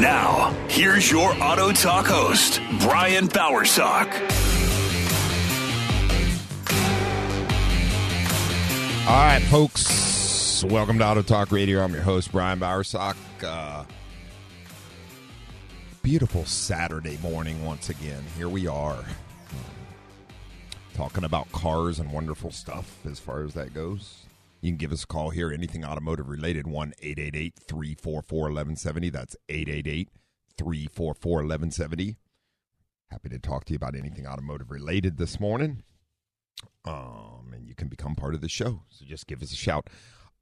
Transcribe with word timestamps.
Now, 0.00 0.56
here's 0.70 1.10
your 1.10 1.30
Auto 1.42 1.72
Talk 1.72 2.06
host, 2.06 2.58
Brian 2.80 3.28
Bowersock. 3.28 4.10
All 9.06 9.14
right, 9.14 9.42
folks. 9.50 10.64
Welcome 10.64 10.98
to 11.00 11.06
Auto 11.06 11.20
Talk 11.20 11.52
Radio. 11.52 11.84
I'm 11.84 11.92
your 11.92 12.00
host, 12.00 12.32
Brian 12.32 12.58
Bowersock. 12.58 13.14
Uh, 13.44 13.84
beautiful 16.02 16.46
Saturday 16.46 17.18
morning 17.18 17.62
once 17.62 17.90
again. 17.90 18.24
Here 18.38 18.48
we 18.48 18.66
are. 18.66 19.04
Talking 20.94 21.24
about 21.24 21.52
cars 21.52 21.98
and 21.98 22.10
wonderful 22.10 22.52
stuff 22.52 23.04
as 23.04 23.18
far 23.18 23.44
as 23.44 23.52
that 23.52 23.74
goes. 23.74 24.19
You 24.60 24.70
can 24.70 24.76
give 24.76 24.92
us 24.92 25.04
a 25.04 25.06
call 25.06 25.30
here, 25.30 25.50
anything 25.50 25.84
automotive 25.84 26.28
related, 26.28 26.66
1 26.66 26.92
888 27.00 27.54
344 27.66 28.38
1170. 28.40 29.10
That's 29.10 29.36
888 29.48 30.08
344 30.58 31.32
1170. 31.32 32.16
Happy 33.10 33.28
to 33.30 33.38
talk 33.38 33.64
to 33.64 33.72
you 33.72 33.76
about 33.76 33.96
anything 33.96 34.26
automotive 34.26 34.70
related 34.70 35.16
this 35.16 35.40
morning. 35.40 35.82
Um, 36.84 37.52
and 37.54 37.66
you 37.66 37.74
can 37.74 37.88
become 37.88 38.14
part 38.14 38.34
of 38.34 38.40
the 38.40 38.48
show. 38.48 38.82
So 38.90 39.04
just 39.06 39.26
give 39.26 39.42
us 39.42 39.52
a 39.52 39.56
shout. 39.56 39.88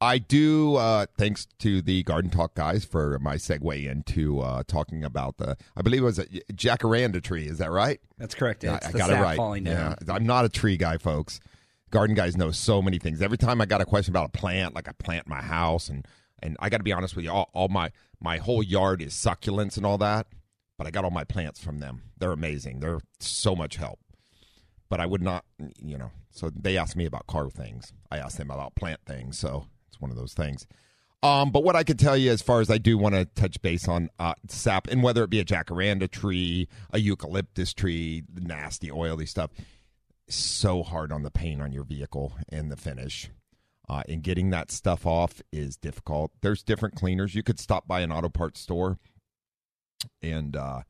I 0.01 0.17
do, 0.17 0.75
uh, 0.75 1.07
thanks 1.17 1.45
to 1.59 1.81
the 1.81 2.03
Garden 2.03 2.31
Talk 2.31 2.55
guys 2.55 2.85
for 2.85 3.19
my 3.19 3.35
segue 3.35 3.85
into 3.85 4.39
uh, 4.39 4.63
talking 4.65 5.03
about 5.03 5.37
the, 5.37 5.57
I 5.75 5.81
believe 5.81 6.03
it 6.03 6.05
was 6.05 6.19
a 6.19 6.25
jacaranda 6.53 7.21
tree. 7.21 7.47
Is 7.47 7.57
that 7.57 7.71
right? 7.71 7.99
That's 8.17 8.33
correct. 8.33 8.63
Yeah, 8.63 8.79
I 8.81 8.91
the 8.91 8.97
got 8.97 9.09
it 9.09 9.15
right. 9.15 9.35
falling 9.35 9.65
down. 9.65 9.95
Yeah, 10.05 10.13
I'm 10.13 10.25
not 10.25 10.45
a 10.45 10.49
tree 10.49 10.77
guy, 10.77 10.97
folks. 10.97 11.41
Garden 11.89 12.15
guys 12.15 12.37
know 12.37 12.51
so 12.51 12.81
many 12.81 12.99
things. 12.99 13.21
Every 13.21 13.37
time 13.37 13.61
I 13.61 13.65
got 13.65 13.81
a 13.81 13.85
question 13.85 14.11
about 14.11 14.27
a 14.27 14.37
plant, 14.37 14.75
like 14.75 14.87
I 14.87 14.91
plant 14.93 15.27
my 15.27 15.41
house, 15.41 15.89
and 15.89 16.05
and 16.41 16.55
I 16.59 16.69
got 16.69 16.77
to 16.77 16.83
be 16.83 16.93
honest 16.93 17.15
with 17.15 17.25
you, 17.25 17.31
all, 17.31 17.49
all 17.53 17.67
my 17.67 17.91
my 18.19 18.37
whole 18.37 18.63
yard 18.63 19.01
is 19.01 19.13
succulents 19.13 19.77
and 19.77 19.85
all 19.85 19.97
that. 19.97 20.27
But 20.77 20.87
I 20.87 20.91
got 20.91 21.03
all 21.03 21.11
my 21.11 21.25
plants 21.25 21.61
from 21.61 21.79
them. 21.79 22.03
They're 22.17 22.31
amazing. 22.31 22.79
They're 22.79 23.01
so 23.19 23.55
much 23.55 23.75
help. 23.75 23.99
But 24.87 25.01
I 25.01 25.05
would 25.05 25.21
not, 25.21 25.43
you 25.83 25.97
know. 25.97 26.11
So 26.31 26.49
they 26.49 26.77
asked 26.77 26.95
me 26.95 27.05
about 27.05 27.27
car 27.27 27.49
things. 27.49 27.91
I 28.09 28.17
asked 28.17 28.37
them 28.37 28.49
about 28.49 28.75
plant 28.75 29.01
things. 29.05 29.37
So 29.37 29.65
it's 29.89 29.99
one 29.99 30.09
of 30.09 30.15
those 30.15 30.33
things. 30.33 30.65
Um, 31.21 31.51
but 31.51 31.63
what 31.63 31.75
I 31.75 31.83
could 31.83 31.99
tell 31.99 32.15
you, 32.15 32.31
as 32.31 32.41
far 32.41 32.61
as 32.61 32.69
I 32.69 32.77
do 32.77 32.97
want 32.97 33.15
to 33.15 33.25
touch 33.25 33.61
base 33.61 33.89
on 33.89 34.09
uh, 34.19 34.35
sap, 34.47 34.87
and 34.87 35.03
whether 35.03 35.23
it 35.23 35.29
be 35.29 35.41
a 35.41 35.45
jacaranda 35.45 36.09
tree, 36.09 36.69
a 36.91 36.99
eucalyptus 36.99 37.73
tree, 37.73 38.23
the 38.33 38.41
nasty 38.41 38.89
oily 38.89 39.25
stuff, 39.25 39.51
so 40.29 40.83
hard 40.83 41.11
on 41.11 41.23
the 41.23 41.31
paint 41.31 41.61
on 41.61 41.71
your 41.71 41.83
vehicle 41.83 42.33
and 42.49 42.71
the 42.71 42.77
finish. 42.77 43.29
Uh, 43.87 44.03
and 44.07 44.21
getting 44.21 44.51
that 44.51 44.71
stuff 44.71 45.05
off 45.05 45.41
is 45.51 45.75
difficult. 45.75 46.31
There's 46.41 46.61
different 46.61 46.95
cleaners. 46.95 47.33
You 47.33 47.41
could 47.41 47.59
stop 47.59 47.87
by 47.87 48.01
an 48.01 48.11
auto 48.11 48.29
parts 48.29 48.59
store, 48.59 48.99
and 50.21 50.55
uh, 50.55 50.81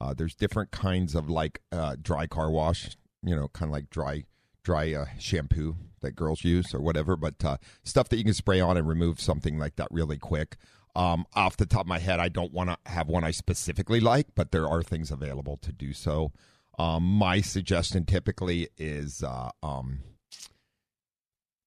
uh, 0.00 0.14
there's 0.14 0.34
different 0.34 0.72
kinds 0.72 1.14
of 1.14 1.30
like 1.30 1.60
uh, 1.70 1.94
dry 2.02 2.26
car 2.26 2.50
wash. 2.50 2.96
You 3.22 3.36
know, 3.36 3.46
kind 3.48 3.68
of 3.68 3.72
like 3.72 3.90
dry 3.90 4.24
dry 4.64 4.92
uh, 4.92 5.06
shampoo 5.18 5.76
that 6.00 6.16
girls 6.16 6.44
use 6.44 6.74
or 6.74 6.80
whatever, 6.80 7.16
but 7.16 7.44
uh, 7.44 7.56
stuff 7.84 8.08
that 8.08 8.18
you 8.18 8.24
can 8.24 8.34
spray 8.34 8.60
on 8.60 8.76
and 8.76 8.88
remove 8.88 9.20
something 9.20 9.58
like 9.58 9.76
that 9.76 9.88
really 9.90 10.18
quick. 10.18 10.56
Um, 10.96 11.26
off 11.34 11.56
the 11.56 11.66
top 11.66 11.82
of 11.82 11.86
my 11.86 12.00
head, 12.00 12.18
I 12.18 12.28
don't 12.28 12.52
want 12.52 12.70
to 12.70 12.90
have 12.90 13.08
one 13.08 13.24
I 13.24 13.30
specifically 13.30 14.00
like, 14.00 14.26
but 14.34 14.50
there 14.50 14.68
are 14.68 14.82
things 14.82 15.10
available 15.10 15.56
to 15.58 15.72
do 15.72 15.92
so. 15.92 16.32
Um, 16.78 17.02
my 17.02 17.40
suggestion 17.40 18.04
typically 18.04 18.68
is 18.78 19.22
uh, 19.22 19.50
um, 19.62 20.00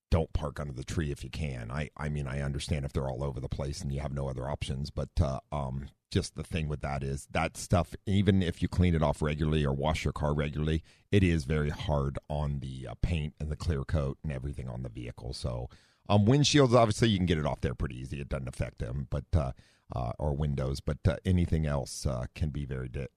don't 0.10 0.32
park 0.34 0.60
under 0.60 0.74
the 0.74 0.84
tree 0.84 1.12
if 1.12 1.24
you 1.24 1.30
can. 1.30 1.70
I, 1.72 1.90
I 1.98 2.10
mean, 2.10 2.28
I 2.28 2.42
understand 2.42 2.86
if 2.86 2.94
they're 2.94 3.10
all 3.10 3.24
over 3.24 3.40
the 3.40 3.50
place 3.50 3.82
and 3.82 3.92
you 3.92 4.00
have 4.00 4.14
no 4.14 4.30
other 4.30 4.50
options, 4.50 4.90
but 4.90 5.10
uh, 5.22 5.40
um, 5.52 5.88
just 6.12 6.36
the 6.36 6.44
thing 6.44 6.68
with 6.68 6.82
that 6.82 7.04
is 7.04 7.28
that 7.32 7.58
stuff, 7.58 7.96
even 8.06 8.44
if 8.44 8.62
you 8.62 8.68
clean 8.68 8.94
it 8.94 9.02
off 9.04 9.22
regularly 9.22 9.66
or 9.66 9.74
wash 9.74 10.04
your 10.04 10.14
car 10.14 10.34
regularly, 10.34 10.84
it 11.12 11.24
is 11.24 11.46
very 11.46 11.70
hard 11.70 12.20
on 12.30 12.60
the 12.60 12.88
uh, 12.90 12.94
paint 13.02 13.34
and 13.40 13.50
the 13.50 13.56
clear 13.56 13.84
coat 13.84 14.18
and 14.24 14.32
everything 14.32 14.68
on 14.68 14.84
the 14.84 14.90
vehicle. 14.90 15.34
So, 15.34 15.70
um, 16.10 16.26
windshields, 16.26 16.74
obviously, 16.74 17.10
you 17.10 17.18
can 17.18 17.26
get 17.26 17.38
it 17.38 17.46
off 17.46 17.62
there 17.62 17.76
pretty 17.76 17.98
easy. 17.98 18.20
It 18.20 18.28
doesn't 18.28 18.50
affect 18.50 18.80
them, 18.80 19.08
but 19.10 19.26
uh, 19.34 19.52
uh, 19.96 20.12
or 20.20 20.36
windows, 20.36 20.82
but 20.82 20.98
uh, 21.08 21.16
anything 21.24 21.66
else 21.66 22.06
uh, 22.06 22.26
can 22.36 22.50
be 22.50 22.66
very 22.66 22.90
de- 22.90 23.08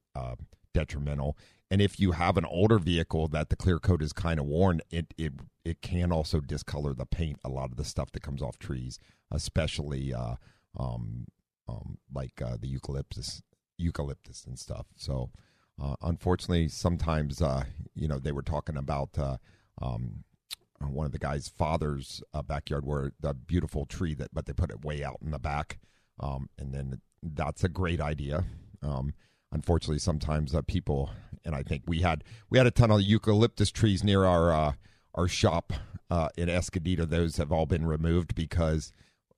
detrimental. 0.72 1.36
And 1.74 1.82
if 1.82 1.98
you 1.98 2.12
have 2.12 2.36
an 2.36 2.44
older 2.44 2.78
vehicle 2.78 3.26
that 3.26 3.48
the 3.48 3.56
clear 3.56 3.80
coat 3.80 4.00
is 4.00 4.12
kind 4.12 4.38
of 4.38 4.46
worn, 4.46 4.80
it 4.92 5.12
it 5.18 5.32
it 5.64 5.82
can 5.82 6.12
also 6.12 6.38
discolor 6.38 6.94
the 6.94 7.04
paint. 7.04 7.40
A 7.42 7.48
lot 7.48 7.72
of 7.72 7.76
the 7.76 7.84
stuff 7.84 8.12
that 8.12 8.22
comes 8.22 8.42
off 8.42 8.60
trees, 8.60 9.00
especially 9.32 10.14
uh, 10.14 10.36
um, 10.78 11.26
um, 11.66 11.98
like 12.14 12.40
uh, 12.40 12.58
the 12.60 12.68
eucalyptus, 12.68 13.42
eucalyptus 13.76 14.44
and 14.44 14.56
stuff. 14.56 14.86
So, 14.94 15.30
uh, 15.82 15.96
unfortunately, 16.00 16.68
sometimes 16.68 17.42
uh, 17.42 17.64
you 17.96 18.06
know 18.06 18.20
they 18.20 18.30
were 18.30 18.42
talking 18.42 18.76
about 18.76 19.18
uh, 19.18 19.38
um, 19.82 20.22
one 20.78 21.06
of 21.06 21.12
the 21.12 21.18
guy's 21.18 21.48
father's 21.48 22.22
uh, 22.32 22.42
backyard 22.42 22.86
where 22.86 23.10
the 23.18 23.34
beautiful 23.34 23.84
tree 23.84 24.14
that, 24.14 24.32
but 24.32 24.46
they 24.46 24.52
put 24.52 24.70
it 24.70 24.84
way 24.84 25.02
out 25.02 25.18
in 25.24 25.32
the 25.32 25.40
back, 25.40 25.80
um, 26.20 26.48
and 26.56 26.72
then 26.72 27.00
that's 27.20 27.64
a 27.64 27.68
great 27.68 28.00
idea. 28.00 28.44
Unfortunately, 29.54 30.00
sometimes 30.00 30.52
uh, 30.54 30.62
people, 30.62 31.10
and 31.44 31.54
I 31.54 31.62
think 31.62 31.84
we 31.86 32.00
had 32.00 32.24
we 32.50 32.58
had 32.58 32.66
a 32.66 32.72
ton 32.72 32.90
of 32.90 33.00
eucalyptus 33.00 33.70
trees 33.70 34.02
near 34.02 34.24
our 34.24 34.52
uh, 34.52 34.72
our 35.14 35.28
shop 35.28 35.72
uh, 36.10 36.28
in 36.36 36.48
Escondido. 36.48 37.04
Those 37.06 37.36
have 37.36 37.52
all 37.52 37.64
been 37.64 37.86
removed 37.86 38.34
because 38.34 38.92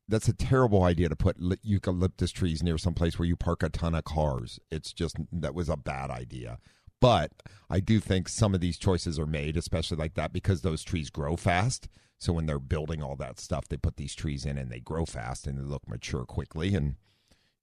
that's 0.08 0.26
a 0.26 0.32
terrible 0.32 0.84
idea 0.84 1.10
to 1.10 1.16
put 1.16 1.36
eucalyptus 1.62 2.30
trees 2.30 2.62
near 2.62 2.78
some 2.78 2.94
place 2.94 3.18
where 3.18 3.28
you 3.28 3.36
park 3.36 3.62
a 3.62 3.68
ton 3.68 3.94
of 3.94 4.04
cars. 4.04 4.58
It's 4.70 4.94
just 4.94 5.16
that 5.30 5.54
was 5.54 5.68
a 5.68 5.76
bad 5.76 6.10
idea. 6.10 6.58
But 6.98 7.32
I 7.68 7.80
do 7.80 8.00
think 8.00 8.28
some 8.28 8.54
of 8.54 8.62
these 8.62 8.78
choices 8.78 9.18
are 9.18 9.26
made, 9.26 9.58
especially 9.58 9.98
like 9.98 10.14
that, 10.14 10.32
because 10.32 10.62
those 10.62 10.82
trees 10.82 11.10
grow 11.10 11.36
fast. 11.36 11.88
So 12.18 12.32
when 12.32 12.46
they're 12.46 12.58
building 12.58 13.02
all 13.02 13.16
that 13.16 13.38
stuff, 13.38 13.68
they 13.68 13.76
put 13.76 13.96
these 13.96 14.14
trees 14.14 14.46
in 14.46 14.56
and 14.56 14.70
they 14.70 14.80
grow 14.80 15.04
fast 15.04 15.46
and 15.46 15.58
they 15.58 15.62
look 15.62 15.86
mature 15.86 16.24
quickly. 16.24 16.74
And, 16.74 16.94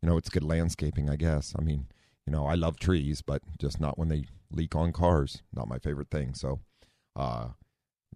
you 0.03 0.09
know, 0.09 0.17
it's 0.17 0.29
good 0.29 0.43
landscaping, 0.43 1.09
I 1.09 1.15
guess. 1.15 1.55
I 1.57 1.63
mean, 1.63 1.87
you 2.25 2.31
know, 2.31 2.45
I 2.45 2.55
love 2.55 2.79
trees, 2.79 3.21
but 3.21 3.41
just 3.59 3.79
not 3.79 3.97
when 3.97 4.09
they 4.09 4.25
leak 4.51 4.75
on 4.75 4.91
cars. 4.91 5.41
Not 5.53 5.67
my 5.67 5.79
favorite 5.79 6.09
thing. 6.09 6.33
So, 6.33 6.59
uh, 7.15 7.49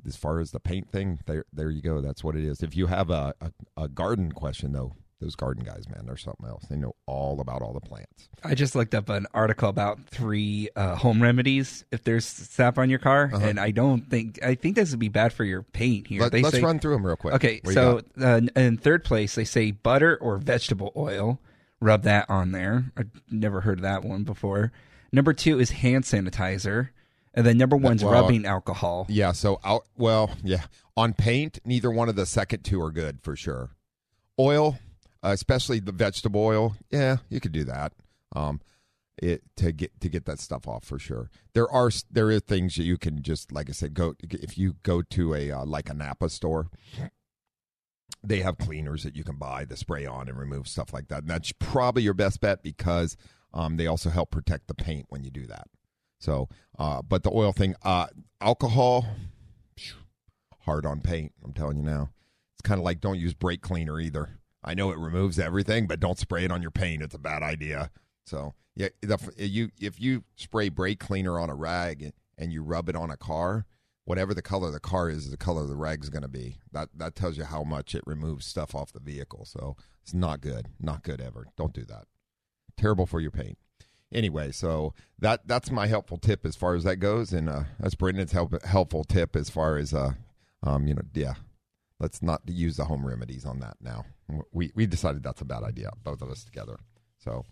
as 0.06 0.16
far 0.16 0.40
as 0.40 0.52
the 0.52 0.60
paint 0.60 0.92
thing, 0.92 1.20
there, 1.26 1.46
there 1.52 1.70
you 1.72 1.82
go. 1.82 2.02
That's 2.02 2.24
what 2.24 2.36
it 2.36 2.44
is. 2.44 2.62
If 2.62 2.76
you 2.78 2.88
have 2.88 3.10
a, 3.10 3.34
a, 3.42 3.52
a 3.76 3.88
garden 3.88 4.32
question, 4.32 4.72
though, 4.72 4.94
those 5.20 5.36
garden 5.36 5.64
guys, 5.64 5.90
man, 5.90 6.06
they're 6.06 6.16
something 6.16 6.46
else. 6.46 6.66
They 6.70 6.76
know 6.78 6.94
all 7.08 7.42
about 7.42 7.64
all 7.64 7.74
the 7.74 7.82
plants. 7.82 8.30
I 8.44 8.54
just 8.54 8.76
looked 8.76 8.94
up 8.94 9.10
an 9.10 9.26
article 9.34 9.68
about 9.68 9.98
three 10.06 10.70
uh, 10.76 10.96
home 10.96 11.22
remedies 11.24 11.84
if 11.92 12.04
there's 12.04 12.24
sap 12.24 12.78
on 12.78 12.92
your 12.92 13.00
car, 13.00 13.32
Uh-huh. 13.34 13.44
and 13.44 13.60
I 13.60 13.72
don't 13.72 14.08
think 14.08 14.38
I 14.44 14.54
think 14.54 14.76
this 14.76 14.92
would 14.92 15.00
be 15.00 15.10
bad 15.10 15.34
for 15.34 15.44
your 15.44 15.64
paint 15.64 16.06
here. 16.06 16.22
Let, 16.22 16.32
They 16.34 16.44
us 16.44 16.60
run 16.60 16.78
through 16.78 16.94
them 16.94 17.06
real 17.08 17.16
quick. 17.16 17.34
Okay, 17.34 17.62
What 17.64 17.74
so 17.74 18.02
uh, 18.22 18.42
in 18.56 18.78
third 18.78 19.04
place 19.04 19.34
they 19.34 19.44
say 19.46 19.72
butter 19.72 20.16
or 20.22 20.38
vegetable 20.38 20.92
oil. 20.96 21.40
Rub 21.80 22.04
that 22.04 22.30
on 22.30 22.52
there. 22.52 22.92
I've 22.98 23.10
never 23.30 23.62
heard 23.62 23.80
of 23.80 23.84
that 23.84 24.04
one 24.04 24.24
before. 24.24 24.72
Number 25.12 25.34
two 25.34 25.60
is 25.60 25.72
hand 25.72 26.04
sanitizer, 26.04 26.90
and 27.34 27.46
then 27.46 27.58
number 27.58 27.78
one's 27.78 28.04
well, 28.04 28.14
rubbing 28.14 28.46
alcohol. 28.46 29.06
Yeah, 29.10 29.32
so 29.32 29.60
out 29.64 29.86
well, 29.98 30.32
yeah. 30.44 30.66
On 30.96 31.14
paint, 31.14 31.60
neither 31.64 31.92
one 31.92 32.10
of 32.10 32.16
the 32.16 32.26
second 32.26 32.64
two 32.64 32.82
are 32.82 32.92
good 32.92 33.22
for 33.22 33.36
sure. 33.36 33.70
Oil, 34.40 34.80
uh, 35.24 35.30
especially 35.30 35.80
the 35.80 35.92
vegetable 35.92 36.44
oil, 36.44 36.76
yeah, 36.90 37.18
you 37.30 37.40
could 37.40 37.52
do 37.52 37.64
that. 37.66 37.94
Um 38.36 38.60
it 39.18 39.42
to 39.56 39.72
get 39.72 40.00
to 40.00 40.10
get 40.10 40.26
that 40.26 40.40
stuff 40.40 40.68
off 40.68 40.84
for 40.84 41.00
sure. 41.00 41.30
There 41.54 41.70
are 41.72 41.90
there 42.12 42.30
are 42.30 42.40
things 42.40 42.76
that 42.76 42.84
you 42.84 42.98
can 42.98 43.22
just 43.22 43.52
like 43.52 43.70
I 43.70 43.74
said 43.74 43.94
go 43.94 44.16
if 44.22 44.58
you 44.58 44.76
go 44.84 45.02
to 45.02 45.34
a 45.34 45.52
uh, 45.52 45.66
like 45.66 45.90
a 45.90 45.94
Napa 45.94 46.30
store, 46.30 46.70
they 48.24 48.40
have 48.42 48.58
cleaners 48.58 49.04
that 49.04 49.16
you 49.16 49.24
can 49.24 49.38
buy 49.38 49.66
to 49.66 49.76
spray 49.76 50.06
on 50.06 50.28
and 50.28 50.38
remove 50.38 50.68
stuff 50.68 50.94
like 50.94 51.08
that. 51.08 51.20
And 51.20 51.30
that's 51.30 51.52
probably 51.54 52.04
your 52.04 52.14
best 52.14 52.42
bet 52.42 52.64
because 52.64 53.16
um, 53.54 53.78
they 53.78 53.88
also 53.88 54.10
help 54.10 54.32
protect 54.32 54.68
the 54.68 54.74
paint 54.74 55.06
when 55.10 55.24
you 55.24 55.32
do 55.32 55.46
that. 55.48 55.68
So, 56.20 56.50
uh, 56.78 57.02
but 57.02 57.24
the 57.24 57.32
oil 57.32 57.54
thing, 57.54 57.76
uh, 57.84 58.08
alcohol, 58.42 59.06
hard 60.62 60.86
on 60.86 61.02
paint. 61.02 61.32
I'm 61.44 61.54
telling 61.54 61.78
you 61.78 61.84
now. 61.84 62.10
It's 62.54 62.68
kind 62.68 62.80
of 62.80 62.86
like 62.86 63.00
don't 63.00 63.20
use 63.20 63.34
brake 63.34 63.62
cleaner 63.62 64.00
either. 64.00 64.40
I 64.64 64.74
know 64.74 64.92
it 64.92 64.98
removes 64.98 65.40
everything, 65.40 65.88
but 65.88 66.00
don't 66.00 66.18
spray 66.18 66.44
it 66.44 66.52
on 66.52 66.62
your 66.62 66.72
paint. 66.72 67.04
It's 67.04 67.16
a 67.16 67.20
bad 67.20 67.44
idea. 67.44 67.92
So 68.26 68.54
yeah, 68.76 68.90
the, 69.02 69.18
you 69.38 69.70
if 69.80 70.00
you 70.00 70.24
spray 70.36 70.70
brake 70.70 71.00
cleaner 71.00 71.40
on 71.40 71.50
a 71.50 71.56
rag 71.56 72.12
and 72.38 72.52
you 72.52 72.64
rub 72.64 72.90
it 72.90 72.96
on 72.96 73.10
a 73.10 73.18
car, 73.18 73.66
whatever 74.08 74.34
the 74.34 74.42
color 74.42 74.68
of 74.68 74.74
the 74.74 74.80
car 74.80 75.10
is, 75.10 75.30
the 75.30 75.36
color 75.36 75.64
of 75.64 75.68
the 75.68 75.76
rag 75.76 76.02
is 76.02 76.10
going 76.10 76.22
to 76.22 76.30
be. 76.30 76.60
That 76.72 76.88
that 76.96 77.14
tells 77.14 77.38
you 77.38 77.44
how 77.44 77.64
much 77.64 77.94
it 77.94 78.04
removes 78.08 78.46
stuff 78.46 78.74
off 78.74 78.94
the 78.94 79.02
vehicle. 79.02 79.44
So 79.44 79.76
it's 80.02 80.14
not 80.14 80.40
good, 80.40 80.68
not 80.80 81.04
good 81.04 81.20
ever. 81.20 81.48
Don't 81.58 81.74
do 81.74 81.84
that. 81.86 82.06
Terrible 82.78 83.06
for 83.06 83.20
your 83.20 83.32
paint. 83.32 83.58
Anyway, 84.14 84.54
so 84.54 84.94
that 85.20 85.46
that's 85.46 85.70
my 85.70 85.88
helpful 85.88 86.18
tip 86.18 86.46
as 86.46 86.56
far 86.56 86.74
as 86.74 86.86
that 86.86 86.98
goes, 86.98 87.34
and 87.34 87.50
uh, 87.50 87.64
that's 87.82 87.96
Brendan's 87.96 88.32
help, 88.32 88.64
helpful 88.64 89.04
tip 89.04 89.36
as 89.36 89.50
far 89.50 89.76
as 89.76 89.94
uh, 89.94 90.14
um, 90.64 90.88
you 90.88 90.94
know, 90.94 91.02
yeah. 91.14 91.34
Let's 92.00 92.22
not 92.22 92.42
use 92.46 92.78
the 92.78 92.86
home 92.86 93.06
remedies 93.06 93.44
on 93.44 93.60
that 93.60 93.76
now. 93.82 94.06
We 94.54 94.72
we 94.74 94.86
decided 94.86 95.22
that's 95.22 95.42
a 95.42 95.46
bad 95.46 95.64
idea, 95.64 95.92
both 96.04 96.22
of 96.22 96.32
us 96.32 96.46
together. 96.46 96.78
So. 97.18 97.44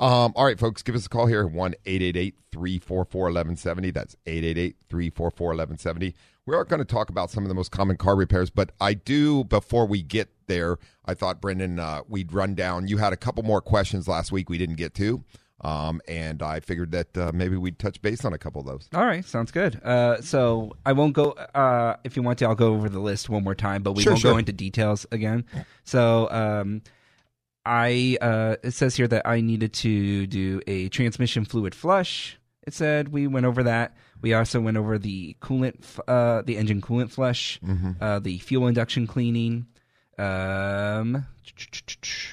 Um, 0.00 0.32
all 0.34 0.46
right, 0.46 0.58
folks, 0.58 0.82
give 0.82 0.94
us 0.94 1.06
a 1.06 1.08
call 1.08 1.26
here, 1.26 1.42
at 1.42 1.52
1 1.52 1.74
344 1.84 3.20
1170. 3.24 3.90
That's 3.90 4.16
888 4.26 4.76
344 4.88 5.46
1170. 5.48 6.14
We 6.46 6.56
are 6.56 6.64
going 6.64 6.78
to 6.80 6.84
talk 6.86 7.10
about 7.10 7.30
some 7.30 7.44
of 7.44 7.48
the 7.48 7.54
most 7.54 7.70
common 7.70 7.96
car 7.96 8.16
repairs, 8.16 8.50
but 8.50 8.72
I 8.80 8.94
do, 8.94 9.44
before 9.44 9.86
we 9.86 10.02
get 10.02 10.30
there, 10.46 10.78
I 11.04 11.14
thought, 11.14 11.40
Brendan, 11.40 11.78
uh, 11.78 12.00
we'd 12.08 12.32
run 12.32 12.54
down. 12.54 12.88
You 12.88 12.96
had 12.96 13.12
a 13.12 13.16
couple 13.16 13.42
more 13.42 13.60
questions 13.60 14.08
last 14.08 14.32
week 14.32 14.48
we 14.48 14.58
didn't 14.58 14.76
get 14.76 14.94
to. 14.94 15.22
Um, 15.62 16.00
and 16.08 16.42
I 16.42 16.60
figured 16.60 16.92
that 16.92 17.18
uh, 17.18 17.32
maybe 17.34 17.56
we'd 17.58 17.78
touch 17.78 18.00
base 18.00 18.24
on 18.24 18.32
a 18.32 18.38
couple 18.38 18.62
of 18.62 18.66
those. 18.66 18.88
All 18.94 19.04
right, 19.04 19.22
sounds 19.22 19.50
good. 19.50 19.78
Uh, 19.84 20.22
so 20.22 20.74
I 20.86 20.92
won't 20.94 21.12
go. 21.12 21.32
Uh, 21.32 21.96
if 22.02 22.16
you 22.16 22.22
want 22.22 22.38
to, 22.38 22.46
I'll 22.46 22.54
go 22.54 22.72
over 22.72 22.88
the 22.88 22.98
list 23.00 23.28
one 23.28 23.44
more 23.44 23.54
time, 23.54 23.82
but 23.82 23.92
we 23.92 24.02
Sure, 24.02 24.12
won't 24.12 24.22
sure. 24.22 24.32
go 24.32 24.38
into 24.38 24.52
details 24.54 25.04
again. 25.12 25.44
So 25.84 26.30
um, 26.30 26.80
I 27.64 28.16
uh, 28.20 28.56
it 28.62 28.72
says 28.72 28.96
here 28.96 29.08
that 29.08 29.26
I 29.26 29.40
needed 29.40 29.72
to 29.74 30.26
do 30.26 30.60
a 30.66 30.88
transmission 30.88 31.44
fluid 31.44 31.74
flush. 31.74 32.38
It 32.66 32.74
said 32.74 33.08
we 33.08 33.26
went 33.26 33.46
over 33.46 33.62
that. 33.64 33.96
We 34.22 34.34
also 34.34 34.60
went 34.60 34.76
over 34.76 34.98
the 34.98 35.36
coolant, 35.40 35.82
f- 35.82 36.00
uh, 36.06 36.42
the 36.42 36.56
engine 36.58 36.80
coolant 36.82 37.10
flush, 37.10 37.58
uh, 38.00 38.18
the 38.18 38.38
fuel 38.38 38.66
induction 38.66 39.06
cleaning, 39.06 39.66
um, 40.18 41.26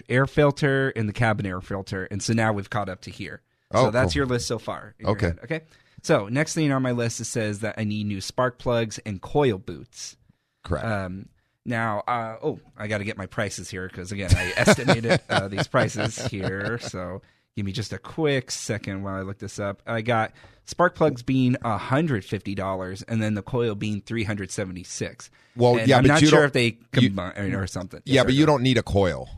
air 0.09 0.25
filter, 0.27 0.89
and 0.89 1.07
the 1.07 1.13
cabin 1.13 1.45
air 1.45 1.61
filter. 1.61 2.05
And 2.11 2.21
so 2.21 2.33
now 2.33 2.51
we've 2.51 2.69
caught 2.69 2.89
up 2.89 3.01
to 3.01 3.11
here. 3.11 3.41
Oh, 3.73 3.85
so 3.85 3.91
that's 3.91 4.13
cool. 4.13 4.19
your 4.19 4.25
list 4.25 4.47
so 4.47 4.59
far. 4.59 4.95
Okay. 5.03 5.27
head. 5.27 5.39
Okay. 5.43 5.61
So 6.03 6.27
next 6.27 6.53
thing 6.53 6.71
on 6.71 6.81
my 6.81 6.91
list 6.91 7.19
it 7.19 7.25
says 7.25 7.59
that 7.61 7.75
I 7.77 7.83
need 7.83 8.05
new 8.05 8.21
spark 8.21 8.59
plugs 8.59 8.99
and 8.99 9.21
coil 9.21 9.57
boots. 9.57 10.17
Correct. 10.63 10.85
Um, 10.85 11.29
now, 11.67 11.99
uh, 12.07 12.37
oh, 12.41 12.59
I 12.77 12.87
got 12.87 12.99
to 12.99 13.03
get 13.03 13.17
my 13.17 13.25
prices 13.27 13.69
here 13.69 13.87
because 13.87 14.11
again, 14.11 14.31
I 14.35 14.53
estimated 14.57 15.19
uh, 15.29 15.47
these 15.49 15.67
prices 15.67 16.17
here. 16.27 16.79
So 16.79 17.21
give 17.55 17.65
me 17.65 17.73
just 17.73 17.93
a 17.93 17.99
quick 17.99 18.49
second 18.49 19.03
while 19.03 19.15
I 19.15 19.21
look 19.21 19.37
this 19.37 19.59
up. 19.59 19.83
I 19.85 20.01
got 20.01 20.31
spark 20.65 20.95
plugs 20.95 21.21
being 21.23 21.55
hundred 21.63 22.25
fifty 22.25 22.55
dollars, 22.55 23.03
and 23.03 23.21
then 23.21 23.33
the 23.35 23.41
coil 23.43 23.75
being 23.75 24.01
three 24.01 24.23
hundred 24.23 24.49
seventy 24.49 24.83
six. 24.83 25.29
Well, 25.55 25.79
yeah, 25.85 25.97
I'm 25.97 26.05
not 26.05 26.21
you 26.21 26.27
sure 26.27 26.45
if 26.45 26.53
they 26.53 26.77
you- 26.93 27.09
combine 27.09 27.53
or 27.53 27.67
something. 27.67 28.01
yeah, 28.05 28.15
Yes 28.21 28.25
but 28.25 28.33
you 28.33 28.45
don't 28.45 28.63
need 28.63 28.77
a 28.77 28.83
coil. 28.83 29.29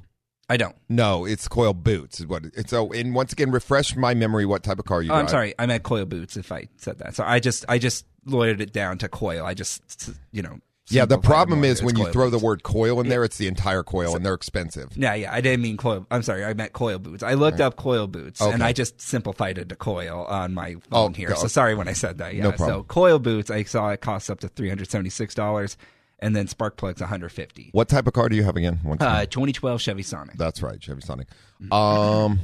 I 0.52 0.58
don't. 0.58 0.76
No, 0.90 1.26
it's 1.26 1.48
coil 1.48 1.74
boots 1.74 2.20
is 2.20 2.28
what. 2.28 2.44
It's 2.56 2.72
so. 2.72 2.92
And 2.92 3.14
once 3.14 3.32
again, 3.34 3.52
refresh 3.52 3.96
my 3.96 4.14
memory. 4.16 4.46
What 4.46 4.64
type 4.64 4.80
of 4.80 4.86
car 4.86 5.02
you? 5.02 5.12
Oh, 5.12 5.16
I'm 5.16 5.28
sorry, 5.28 5.54
I 5.60 5.66
meant 5.68 5.84
coil 5.84 6.06
boots. 6.06 6.38
If 6.38 6.52
I 6.52 6.68
said 6.78 6.98
that, 7.00 7.16
so 7.16 7.24
I 7.24 7.40
just 7.40 7.66
I 7.70 7.78
just 7.78 8.06
lawyered 8.28 8.60
it 8.60 8.74
down 8.74 8.98
to 9.00 9.08
coil. 9.10 9.46
I 9.46 9.54
just 9.54 10.10
you 10.32 10.42
know. 10.42 10.60
Yeah, 10.90 11.06
the 11.06 11.18
problem 11.18 11.64
is 11.64 11.82
when 11.84 11.96
you 11.98 12.06
coil 12.06 12.14
throw 12.14 12.30
the 12.30 12.40
word 12.40 12.64
coil 12.64 13.00
in 13.00 13.10
there, 13.10 13.24
it's 13.24 13.38
the 13.38 13.48
entire 13.48 13.84
coil, 13.84 14.16
and 14.16 14.26
they're 14.26 14.34
expensive. 14.34 14.90
Yeah, 14.96 15.14
yeah, 15.14 15.34
I 15.34 15.42
didn't 15.42 15.62
mean 15.62 15.78
coil. 15.78 16.06
I'm 16.10 16.24
sorry, 16.24 16.44
I 16.46 16.54
meant 16.54 16.74
coil 16.74 17.00
boots. 17.00 17.24
I 17.24 17.34
looked 17.36 17.60
up 17.60 17.76
coil 17.76 18.08
boots, 18.08 18.42
and 18.42 18.64
I 18.64 18.74
just 18.74 19.00
simplified 19.00 19.58
it 19.58 19.70
to 19.70 19.76
coil 19.76 20.26
on 20.26 20.54
my 20.54 20.76
Oh, 20.92 21.06
phone 21.06 21.14
here. 21.14 21.30
go- 21.30 21.36
So 21.36 21.48
sorry 21.48 21.76
when 21.76 21.88
I 21.88 21.94
said 21.94 22.18
that. 22.18 22.36
Yeah, 22.36 22.44
No 22.44 22.52
problem. 22.54 22.80
so 22.80 22.84
coil 22.84 23.20
boots, 23.20 23.50
I 23.52 23.64
saw 23.64 23.90
it 23.90 24.02
costs 24.02 24.30
up 24.30 24.40
to 24.42 24.48
three 24.48 24.70
hundred 24.70 24.90
seventy 24.90 25.10
six 25.10 25.34
dollars, 25.36 25.78
and 26.20 26.36
then 26.36 26.48
spark 26.48 26.76
plugs 26.78 27.00
one 27.02 27.10
hundred 27.10 27.32
fifty. 27.32 27.70
What 27.72 27.88
type 27.90 28.08
of 28.08 28.14
car 28.14 28.28
do 28.30 28.36
you 28.36 28.44
have 28.44 28.56
again? 28.58 28.80
Uh, 29.00 29.26
2012 29.26 29.82
Chevy 29.82 30.04
Sonic. 30.04 30.36
That's 30.38 30.62
right, 30.62 30.82
Chevy 30.82 31.02
Sonic. 31.02 31.28
Um, 31.72 32.40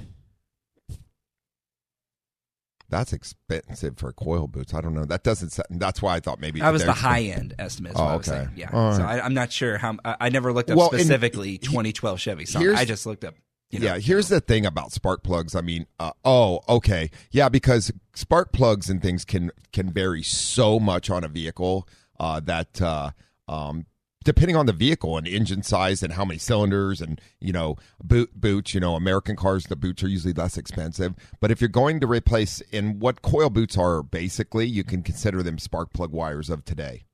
that's 2.90 3.14
expensive 3.14 3.98
for 3.98 4.12
coil 4.14 4.48
boots. 4.48 4.74
I 4.74 4.82
don't 4.82 4.94
know. 4.94 5.06
That 5.06 5.24
doesn't. 5.24 5.50
sa- 5.52 5.64
That's 5.70 6.02
why 6.02 6.16
I 6.16 6.20
thought 6.20 6.40
maybe 6.40 6.60
That 6.60 6.72
was 6.72 6.86
the 6.86 6.94
high 6.94 7.24
end 7.24 7.56
estimate. 7.58 7.94
Oh, 7.96 8.04
what 8.04 8.12
I 8.12 8.16
was 8.18 8.30
okay. 8.30 8.38
saying. 8.46 8.50
Yeah. 8.56 8.70
So. 8.96 9.04
I, 9.04 9.24
I'm 9.26 9.34
not 9.34 9.52
sure 9.52 9.78
how. 9.78 9.98
I, 10.06 10.16
I 10.22 10.30
never 10.30 10.54
looked 10.54 10.70
up 10.70 10.78
Well, 10.78 10.88
specifically 10.88 11.52
he- 11.52 11.58
2012 11.60 12.20
Chevy 12.20 12.46
here's- 12.48 12.80
I 12.80 12.86
just 12.86 13.06
looked 13.06 13.24
up. 13.24 13.36
You 13.72 13.80
know, 13.80 13.86
yeah, 13.88 13.98
here's 13.98 14.28
the 14.30 14.40
thing 14.40 14.66
about 14.66 14.92
spark 14.92 15.24
plugs. 15.24 15.56
I 15.56 15.62
mean, 15.62 15.88
uh, 16.00 16.12
oh, 16.24 16.62
okay, 16.70 17.10
yeah, 17.32 17.50
because 17.50 17.92
spark 18.14 18.54
plugs 18.54 18.90
and 18.90 19.02
things 19.02 19.26
can 19.26 19.52
can 19.74 19.92
vary 19.92 20.22
so 20.22 20.80
much 20.80 21.10
on 21.10 21.24
a 21.24 21.28
vehicle 21.28 21.88
uh, 22.20 22.40
that 22.42 22.80
uh, 22.82 23.10
um, 23.48 23.88
depending 24.26 24.58
on 24.58 24.66
the 24.66 24.74
vehicle 24.74 25.18
and 25.18 25.26
engine 25.26 25.64
size 25.64 26.04
and 26.04 26.14
how 26.14 26.26
many 26.26 26.38
cylinders 26.38 27.00
and 27.00 27.22
you 27.40 27.54
know 27.54 27.78
boot 28.04 28.32
boots. 28.36 28.74
You 28.74 28.82
know, 28.82 28.96
American 28.96 29.38
cars 29.38 29.64
the 29.66 29.78
boots 29.78 30.04
are 30.04 30.10
usually 30.10 30.34
less 30.34 30.58
expensive. 30.58 31.16
But 31.40 31.52
if 31.52 31.62
you're 31.62 31.70
going 31.70 32.02
to 32.02 32.08
replace, 32.08 32.62
and 32.74 33.00
what 33.00 33.22
coil 33.22 33.50
boots 33.50 33.78
are 33.78 34.04
basically, 34.04 34.68
you 34.68 34.84
can 34.84 35.02
consider 35.02 35.42
them 35.42 35.58
spark 35.58 35.94
plug 35.94 36.12
wires 36.12 36.50
of 36.50 36.66
today. 36.66 37.06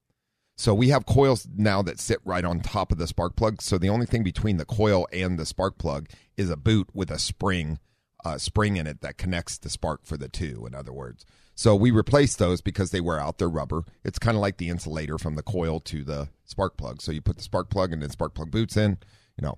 So 0.58 0.74
we 0.74 0.90
have 0.90 1.06
coils 1.06 1.48
now 1.56 1.81
that 1.81 2.00
sit 2.00 2.19
right 2.24 2.46
on 2.46 2.60
top 2.60 2.92
of 2.92 2.98
the 2.98 3.08
spark 3.08 3.36
plug. 3.36 3.62
So 3.62 3.78
the 3.78 3.90
only 3.90 4.06
thing 4.06 4.24
between 4.24 4.58
the 4.58 4.66
coil 4.66 5.08
and 5.12 5.38
the 5.38 5.46
spark 5.46 5.78
plug 5.78 6.08
is 6.38 6.50
a 6.50 6.58
boot 6.58 6.90
with 6.94 7.10
a 7.10 7.19
spring, 7.19 7.80
uh, 8.23 8.38
spring 8.38 8.77
in 8.77 8.88
it 8.88 9.01
that 9.01 9.18
connects 9.18 9.57
the 9.57 9.69
spark 9.69 10.01
for 10.03 10.18
the 10.18 10.29
two. 10.29 10.65
In 10.65 10.75
other 10.75 10.94
words, 10.94 11.25
so 11.56 11.75
we 11.75 11.91
replace 11.91 12.35
those 12.35 12.62
because 12.62 12.91
they 12.91 13.01
wear 13.01 13.19
out. 13.19 13.38
They're 13.38 13.50
rubber. 13.50 13.83
It's 14.03 14.19
kind 14.19 14.35
of 14.35 14.41
like 14.41 14.57
the 14.57 14.69
insulator 14.69 15.18
from 15.18 15.35
the 15.35 15.44
coil 15.44 15.79
to 15.81 16.03
the 16.03 16.29
spark 16.44 16.77
plug. 16.77 17.01
So 17.01 17.12
you 17.12 17.21
put 17.21 17.38
the 17.38 17.44
spark 17.44 17.69
plug 17.69 17.94
and 17.94 18.01
then 18.01 18.09
spark 18.09 18.33
plug 18.33 18.51
boots 18.51 18.77
in. 18.77 18.97
You 19.38 19.47
know, 19.47 19.57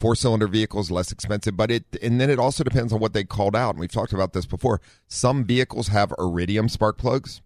four 0.00 0.14
cylinder 0.16 0.48
vehicles 0.48 0.90
less 0.90 1.12
expensive, 1.12 1.56
but 1.56 1.70
it 1.70 1.84
and 2.02 2.20
then 2.20 2.30
it 2.30 2.38
also 2.38 2.64
depends 2.64 2.92
on 2.92 3.00
what 3.00 3.12
they 3.12 3.24
called 3.24 3.56
out. 3.56 3.70
And 3.70 3.80
we've 3.80 3.92
talked 3.92 4.12
about 4.12 4.32
this 4.32 4.46
before. 4.46 4.80
Some 5.06 5.44
vehicles 5.44 5.88
have 5.88 6.12
iridium 6.18 6.68
spark 6.68 6.98
plugs. 6.98 7.40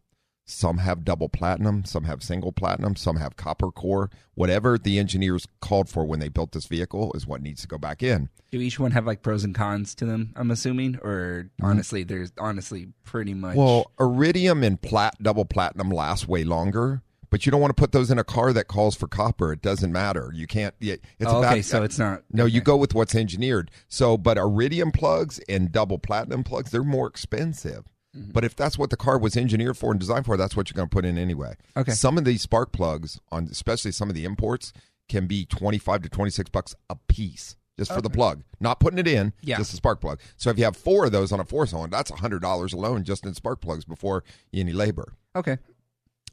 Some 0.51 0.79
have 0.79 1.05
double 1.05 1.29
platinum, 1.29 1.85
some 1.85 2.05
have 2.05 2.23
single 2.23 2.53
platinum, 2.53 2.97
some 2.97 3.17
have 3.17 3.37
copper 3.37 3.71
core. 3.71 4.09
Whatever 4.35 4.79
the 4.79 4.99
engineers 4.99 5.47
called 5.61 5.91
for 5.91 6.07
when 6.07 6.21
they 6.21 6.31
built 6.31 6.53
this 6.53 6.65
vehicle 6.65 7.13
is 7.13 7.27
what 7.27 7.43
needs 7.43 7.61
to 7.61 7.69
go 7.69 7.77
back 7.77 8.03
in. 8.03 8.31
do 8.51 8.59
each 8.59 8.81
one 8.81 8.93
have 8.93 9.07
like 9.07 9.21
pros 9.21 9.45
and 9.45 9.55
cons 9.55 9.95
to 9.97 10.07
them? 10.07 10.33
I'm 10.37 10.51
assuming, 10.51 10.97
or 11.03 11.51
mm-hmm. 11.61 11.67
honestly, 11.67 12.03
there's 12.03 12.33
honestly 12.39 12.89
pretty 13.05 13.35
much. 13.35 13.57
Well, 13.57 13.93
iridium 14.01 14.65
and 14.65 14.81
plat 14.81 15.23
double 15.23 15.45
platinum 15.45 15.91
last 15.91 16.29
way 16.29 16.45
longer, 16.45 17.03
but 17.29 17.45
you 17.45 17.53
don't 17.53 17.61
want 17.61 17.77
to 17.77 17.81
put 17.81 17.93
those 17.93 18.11
in 18.11 18.19
a 18.19 18.25
car 18.25 18.55
that 18.55 18.69
calls 18.69 18.97
for 18.97 19.07
copper. 19.07 19.53
It 19.53 19.61
doesn't 19.61 19.93
matter. 19.93 20.33
You 20.35 20.47
can't. 20.47 20.75
yeah, 20.81 20.95
It's 21.19 21.31
Oh, 21.31 21.41
about, 21.41 21.53
okay, 21.53 21.63
so 21.63 21.83
it's 21.83 21.99
not. 21.99 22.23
No, 22.33 22.47
you 22.47 22.63
go 22.63 22.79
with 22.79 22.95
what's 22.95 23.15
engineered. 23.15 23.71
So, 23.89 24.17
but 24.17 24.39
iridium 24.39 24.93
plugs 24.93 25.41
and 25.47 25.71
double 25.71 25.99
platinum 25.99 26.43
plugs, 26.43 26.71
they're 26.71 26.83
more 26.83 27.07
expensive. 27.07 27.85
Mm-hmm. 28.19 28.31
But 28.33 28.45
if 28.45 28.57
that's 28.57 28.77
what 28.79 28.91
the 28.91 28.97
car 28.97 29.19
was 29.19 29.37
engineered 29.37 29.77
for 29.77 29.91
and 29.93 30.01
designed 30.01 30.27
for, 30.27 30.37
that's 30.37 30.57
what 30.57 30.69
you're 30.71 30.77
going 30.77 30.89
to 30.89 30.95
put 30.95 31.05
in 31.05 31.17
anyway. 31.19 31.55
Okay. 31.77 31.93
Some 31.93 32.19
of 32.19 32.25
these 32.25 32.43
spark 32.43 32.73
plugs, 32.73 33.21
on 33.31 33.49
especially 33.51 33.93
some 33.93 34.09
of 34.09 34.15
the 34.15 34.25
imports, 34.25 34.73
can 35.09 35.27
be 35.27 35.47
25 35.47 36.03
to 36.03 36.09
26 36.09 36.51
bucks 36.51 36.75
a 36.91 36.97
piece 37.09 37.57
just 37.79 37.93
for 37.93 38.01
the 38.03 38.11
plug. 38.11 38.43
Not 38.61 38.81
putting 38.81 38.99
it 38.99 39.07
in, 39.07 39.33
Yeah. 39.41 39.57
just 39.59 39.73
a 39.73 39.77
spark 39.77 40.01
plug. 40.01 40.19
So 40.37 40.51
if 40.51 40.59
you 40.59 40.65
have 40.65 40.77
four 40.77 41.07
of 41.07 41.13
those 41.13 41.31
on 41.31 41.39
a 41.39 41.45
four 41.45 41.65
cylinder, 41.67 41.97
that's 41.97 42.11
$100 42.11 42.73
alone 42.75 43.05
just 43.05 43.25
in 43.25 43.35
spark 43.35 43.61
plugs 43.61 43.85
before 43.85 44.25
any 44.53 44.73
labor. 44.73 45.15
Okay. 45.37 45.59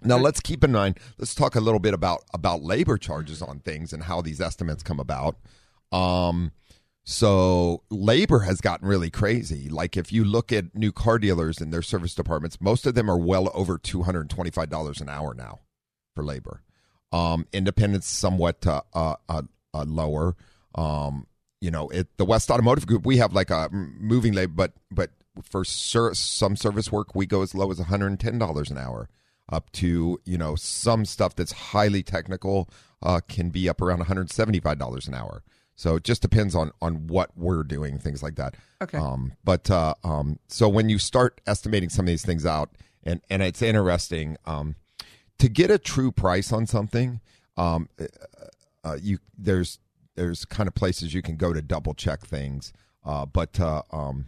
Now 0.02 0.18
let's 0.18 0.40
keep 0.40 0.64
in 0.64 0.72
mind. 0.72 1.00
Let's 1.18 1.34
talk 1.36 1.56
a 1.56 1.60
little 1.62 1.80
bit 1.80 1.94
about 1.94 2.24
about 2.34 2.62
labor 2.64 2.98
charges 2.98 3.42
on 3.42 3.60
things 3.60 3.94
and 3.94 4.04
how 4.04 4.22
these 4.22 4.42
estimates 4.42 4.84
come 4.84 5.00
about. 5.00 5.38
Um, 5.92 6.52
so 7.08 7.84
labor 7.92 8.40
has 8.40 8.62
gotten 8.62 8.88
really 8.88 9.12
crazy. 9.12 9.70
Like 9.70 9.96
if 9.96 10.12
you 10.12 10.26
look 10.26 10.52
at 10.52 10.74
new 10.76 10.92
car 10.92 11.20
dealers 11.20 11.62
and 11.62 11.72
their 11.72 11.84
service 11.84 12.16
departments, 12.16 12.60
most 12.60 12.88
of 12.88 12.96
them 12.96 13.10
are 13.10 13.18
well 13.18 13.52
over 13.54 13.78
two 13.78 14.02
hundred 14.02 14.22
and 14.22 14.30
twenty 14.32 14.50
five 14.50 14.70
dollars 14.70 15.00
an 15.02 15.08
hour 15.08 15.36
now 15.36 15.60
for 16.16 16.24
labor. 16.24 16.64
Um, 17.12 17.46
independents 17.54 18.08
somewhat 18.08 18.66
uh, 18.66 18.82
uh, 18.94 19.16
uh, 19.30 19.44
uh, 19.74 19.86
lower. 19.86 20.36
Um, 20.74 21.28
you 21.62 21.70
know, 21.70 21.90
it 21.90 22.08
the 22.18 22.26
West 22.26 22.50
Automotive 22.50 22.88
Group 22.88 23.06
we 23.06 23.18
have 23.18 23.34
like 23.34 23.52
a 23.52 23.70
moving 23.72 24.34
labor, 24.34 24.54
but 24.56 24.74
but 24.90 25.12
for 25.44 25.64
ser- 25.64 26.16
some 26.16 26.56
service 26.56 26.92
work 26.92 27.14
we 27.14 27.28
go 27.28 27.44
as 27.44 27.54
low 27.54 27.70
as 27.70 27.78
one 27.78 27.88
hundred 27.88 28.08
and 28.08 28.20
ten 28.20 28.40
dollars 28.40 28.72
an 28.72 28.80
hour, 28.80 29.10
up 29.52 29.72
to 29.74 30.20
you 30.26 30.38
know 30.40 30.56
some 30.56 31.06
stuff 31.06 31.36
that's 31.36 31.52
highly 31.52 32.02
technical 32.02 32.68
uh, 33.04 33.20
can 33.28 33.52
be 33.52 33.70
up 33.70 33.80
around 33.80 34.00
one 34.00 34.08
hundred 34.08 34.32
seventy 34.32 34.60
five 34.60 34.80
dollars 34.80 35.08
an 35.08 35.14
hour. 35.14 35.44
So 35.76 35.96
it 35.96 36.04
just 36.04 36.22
depends 36.22 36.56
on 36.56 36.72
on 36.82 37.08
what 37.08 37.32
we're 37.36 37.64
doing, 37.64 38.00
things 38.00 38.24
like 38.24 38.36
that. 38.36 38.56
Okay. 38.82 38.98
Um, 38.98 39.34
but 39.44 39.70
uh, 39.70 39.96
um, 40.04 40.40
so 40.48 40.70
when 40.70 40.90
you 40.90 40.98
start 40.98 41.42
estimating 41.46 41.90
some 41.90 42.06
of 42.06 42.08
these 42.08 42.26
things 42.26 42.46
out, 42.46 42.72
and 43.04 43.22
and 43.30 43.42
it's 43.42 43.62
interesting. 43.62 44.38
Um, 44.46 44.76
to 45.38 45.50
get 45.50 45.70
a 45.70 45.78
true 45.78 46.12
price 46.12 46.54
on 46.54 46.66
something, 46.66 47.20
um, 47.58 47.90
uh, 48.00 48.06
uh, 48.84 48.98
you 49.02 49.20
there's 49.38 49.80
there's 50.16 50.46
kind 50.46 50.68
of 50.68 50.76
places 50.76 51.14
you 51.14 51.22
can 51.22 51.36
go 51.36 51.54
to 51.54 51.62
double 51.62 51.94
check 51.94 52.22
things. 52.22 52.72
Uh, 53.04 53.26
but 53.26 53.60
uh, 53.60 53.84
um, 53.92 54.26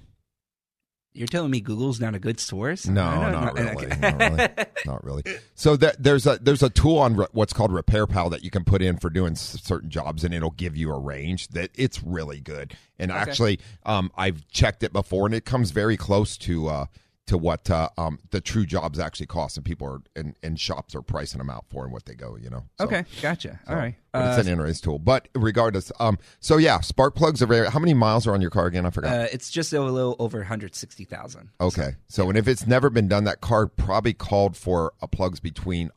You're 1.17 1.27
telling 1.27 1.49
me 1.51 1.59
Google's 1.61 1.99
not 1.99 2.13
a 2.15 2.19
good 2.19 2.39
source? 2.39 2.85
no, 2.85 3.31
not 3.31 3.55
know. 3.55 3.63
really, 3.71 3.87
not 3.87 4.19
really, 4.19 4.47
not 4.85 5.03
really. 5.03 5.23
So 5.55 5.75
that 5.77 6.01
there's 6.01 6.27
a 6.27 6.37
there's 6.41 6.61
a 6.61 6.69
tool 6.69 6.99
on 6.99 7.15
re- 7.15 7.27
what's 7.31 7.53
called 7.53 7.71
RepairPal 7.71 8.29
that 8.31 8.43
you 8.43 8.51
can 8.51 8.63
put 8.63 8.81
in 8.81 8.97
for 8.97 9.09
doing 9.09 9.31
s- 9.33 9.59
certain 9.63 9.89
jobs, 9.89 10.23
and 10.23 10.33
it'll 10.33 10.51
give 10.51 10.77
you 10.77 10.91
a 10.91 10.99
range 10.99 11.47
that 11.49 11.71
it's 11.75 12.03
really 12.03 12.39
good. 12.39 12.77
And 12.99 13.11
actually, 13.11 13.59
um, 13.85 14.11
I've 14.15 14.47
checked 14.49 14.83
it 14.83 14.93
before, 14.93 15.25
and 15.25 15.33
it 15.33 15.43
comes 15.45 15.71
very 15.71 15.97
close 15.97 16.37
to 16.37 16.67
uh, 16.67 16.85
to 17.27 17.37
what 17.37 17.69
uh, 17.69 17.89
um, 17.97 18.19
the 18.31 18.41
true 18.41 18.65
jobs 18.65 18.99
actually 18.99 19.25
cost, 19.27 19.55
and 19.57 19.65
people 19.65 19.87
are 19.87 20.01
and, 20.15 20.35
and 20.41 20.59
shops 20.59 20.95
are 20.95 21.01
pricing 21.01 21.37
them 21.37 21.49
out 21.49 21.65
for 21.69 21.83
and 21.83 21.93
what 21.93 22.05
they 22.05 22.15
go. 22.15 22.35
You 22.35 22.49
know. 22.49 22.63
So- 22.79 22.85
Okay, 22.85 23.05
gotcha. 23.21 23.59
All 23.67 23.75
right. 23.75 23.95
But 24.11 24.19
Uh, 24.23 24.29
it's 24.37 24.47
an 24.47 24.51
interesting 24.51 24.83
tool. 24.91 24.99
But 24.99 25.27
regardless, 25.35 25.91
um, 25.99 26.17
so 26.39 26.57
yeah, 26.57 26.79
spark 26.79 27.15
plugs 27.15 27.41
are 27.41 27.45
very. 27.47 27.69
How 27.69 27.79
many 27.79 27.93
miles 27.93 28.25
are 28.27 28.33
on 28.33 28.41
your 28.41 28.49
car 28.49 28.65
again? 28.65 28.85
I 28.85 28.89
forgot. 28.89 29.13
uh, 29.13 29.27
it's 29.31 29.51
just 29.51 29.71
a 29.73 29.81
little 29.81 30.15
over 30.19 30.39
160,000. 30.39 31.49
okay, 31.61 31.95
so 32.07 32.29
and 32.29 32.37
if 32.37 32.47
it's 32.47 32.65
never 32.65 32.89
been 32.89 33.07
done, 33.07 33.25
that 33.25 33.41
car 33.41 33.67
probably 33.67 34.13
called 34.13 34.55
for 34.57 34.93
a 35.01 35.07
plugs 35.07 35.39
between 35.39 35.91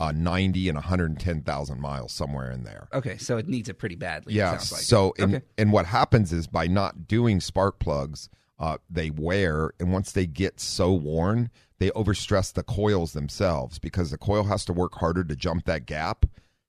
uh, 0.00 0.12
ninety 0.12 0.68
and 0.68 0.76
one 0.76 0.84
hundred 0.84 1.18
ten 1.20 1.40
thousand 1.40 1.80
miles 1.80 2.12
somewhere 2.12 2.50
in 2.50 2.64
there. 2.64 2.88
Okay, 2.92 3.16
so 3.16 3.36
it 3.38 3.48
needs 3.48 3.68
it 3.68 3.74
pretty 3.78 3.94
badly. 3.94 4.34
it 4.34 4.36
Yeah. 4.38 4.50
sounds 4.50 4.72
like. 4.72 4.80
So 4.82 5.14
and 5.18 5.36
okay. 5.36 5.44
and 5.56 5.72
what 5.72 5.86
happens 5.86 6.32
is 6.32 6.46
by 6.46 6.66
not 6.66 7.06
doing 7.08 7.40
spark 7.40 7.78
plugs, 7.78 8.28
uh, 8.58 8.78
they 8.88 9.10
wear, 9.10 9.72
and 9.80 9.92
once 9.92 10.12
they 10.12 10.26
get 10.26 10.60
so 10.60 10.92
worn, 10.92 11.50
they 11.78 11.90
overstress 11.90 12.52
the 12.52 12.62
coils 12.62 13.12
themselves 13.12 13.78
because 13.78 14.10
the 14.10 14.18
coil 14.18 14.44
has 14.44 14.64
to 14.66 14.72
work 14.72 14.94
harder 14.96 15.24
to 15.24 15.36
jump 15.36 15.64
that 15.64 15.86
gap 15.86 16.26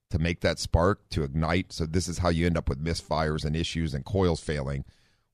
to 0.10 0.20
make 0.20 0.42
that 0.42 0.60
spark 0.60 1.08
to 1.10 1.24
ignite. 1.24 1.72
So 1.72 1.86
this 1.86 2.08
is 2.08 2.20
how 2.20 2.30
you 2.30 2.46
end 2.46 2.58
up 2.58 2.70
with 2.70 2.84
misfires 2.84 3.46
and 3.46 3.56
issues 3.56 3.94
and 3.94 4.06
coils 4.06 4.40
failing. 4.40 4.86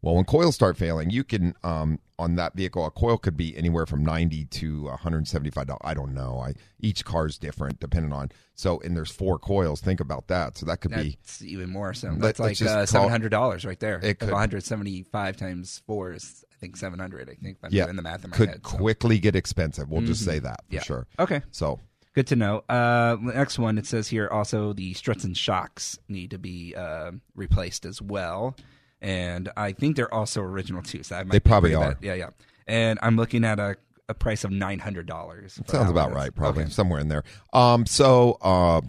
Well, 0.01 0.15
when 0.15 0.25
coils 0.25 0.55
start 0.55 0.77
failing, 0.77 1.11
you 1.11 1.23
can 1.23 1.53
um, 1.63 1.99
on 2.17 2.35
that 2.35 2.55
vehicle 2.55 2.83
a 2.85 2.89
coil 2.91 3.17
could 3.19 3.37
be 3.37 3.55
anywhere 3.55 3.85
from 3.85 4.03
ninety 4.03 4.45
to 4.45 4.83
one 4.85 4.97
hundred 4.97 5.27
seventy 5.27 5.51
five 5.51 5.67
dollars. 5.67 5.81
I 5.83 5.93
don't 5.93 6.13
know. 6.15 6.39
I 6.39 6.53
each 6.79 7.05
car 7.05 7.27
is 7.27 7.37
different 7.37 7.79
depending 7.79 8.11
on. 8.11 8.29
So 8.55 8.79
and 8.81 8.97
there's 8.97 9.11
four 9.11 9.37
coils. 9.37 9.79
Think 9.79 9.99
about 9.99 10.27
that. 10.27 10.57
So 10.57 10.65
that 10.65 10.81
could 10.81 10.91
be 10.91 11.17
even 11.41 11.69
more. 11.69 11.93
So 11.93 12.15
that's 12.17 12.39
like 12.39 12.49
let's 12.49 12.59
just 12.59 12.75
uh, 12.75 12.85
seven 12.87 13.09
hundred 13.09 13.29
dollars 13.29 13.63
right 13.63 13.79
there. 13.79 13.99
It 14.01 14.17
could- 14.19 14.31
one 14.31 14.39
hundred 14.39 14.63
seventy-five 14.63 15.37
times 15.37 15.83
four 15.85 16.13
is, 16.13 16.43
I 16.51 16.55
think, 16.57 16.77
seven 16.77 16.97
hundred. 16.97 17.29
I 17.29 17.35
think 17.35 17.57
I'm 17.63 17.69
yeah 17.71 17.83
doing 17.85 17.95
the 17.95 18.01
math 18.01 18.23
in 18.23 18.31
my 18.31 18.37
could 18.37 18.49
head. 18.49 18.61
so. 18.65 18.77
quickly 18.77 19.19
get 19.19 19.35
expensive. 19.35 19.89
We'll 19.89 20.01
just 20.01 20.25
say 20.25 20.39
that 20.39 20.61
for 20.67 20.75
Yeah. 20.75 20.81
sure. 20.81 21.07
Okay, 21.19 21.41
So 21.51 21.79
good 22.15 22.25
to 22.27 22.35
know. 22.35 22.63
Uh, 22.67 23.17
next 23.21 23.59
one 23.59 23.77
it 23.77 23.85
says 23.85 24.07
here 24.07 24.27
also 24.29 24.73
the 24.73 24.95
struts 24.95 25.23
and 25.25 25.37
shocks 25.37 25.99
need 26.07 26.31
to 26.31 26.39
be 26.39 26.75
uh, 26.75 27.11
replaced 27.35 27.85
as 27.85 28.01
well, 28.01 28.55
and 29.01 29.49
I 29.57 29.71
think 29.73 29.95
they're 29.95 30.13
also 30.13 30.41
original 30.41 30.81
too. 30.81 31.03
So 31.03 31.15
I 31.15 31.23
might 31.23 31.31
They 31.31 31.39
probably 31.39 31.73
are. 31.75 31.93
bad. 31.93 31.97
Yeah, 32.01 32.13
yeah. 32.13 32.29
And 32.67 32.99
I'm 33.01 33.17
looking 33.17 33.43
at 33.43 33.59
a, 33.59 33.75
a 34.07 34.13
price 34.13 34.43
of 34.43 34.51
nine 34.51 34.79
hundred 34.79 35.07
dollars. 35.07 35.59
sounds 35.67 35.89
about 35.89 36.13
right, 36.13 36.33
probably 36.33 36.63
Okay. 36.63 36.71
somewhere 36.71 36.99
in 36.99 37.07
there. 37.07 37.23
Um, 37.53 37.85
so 37.85 38.37
uh, 38.41 38.81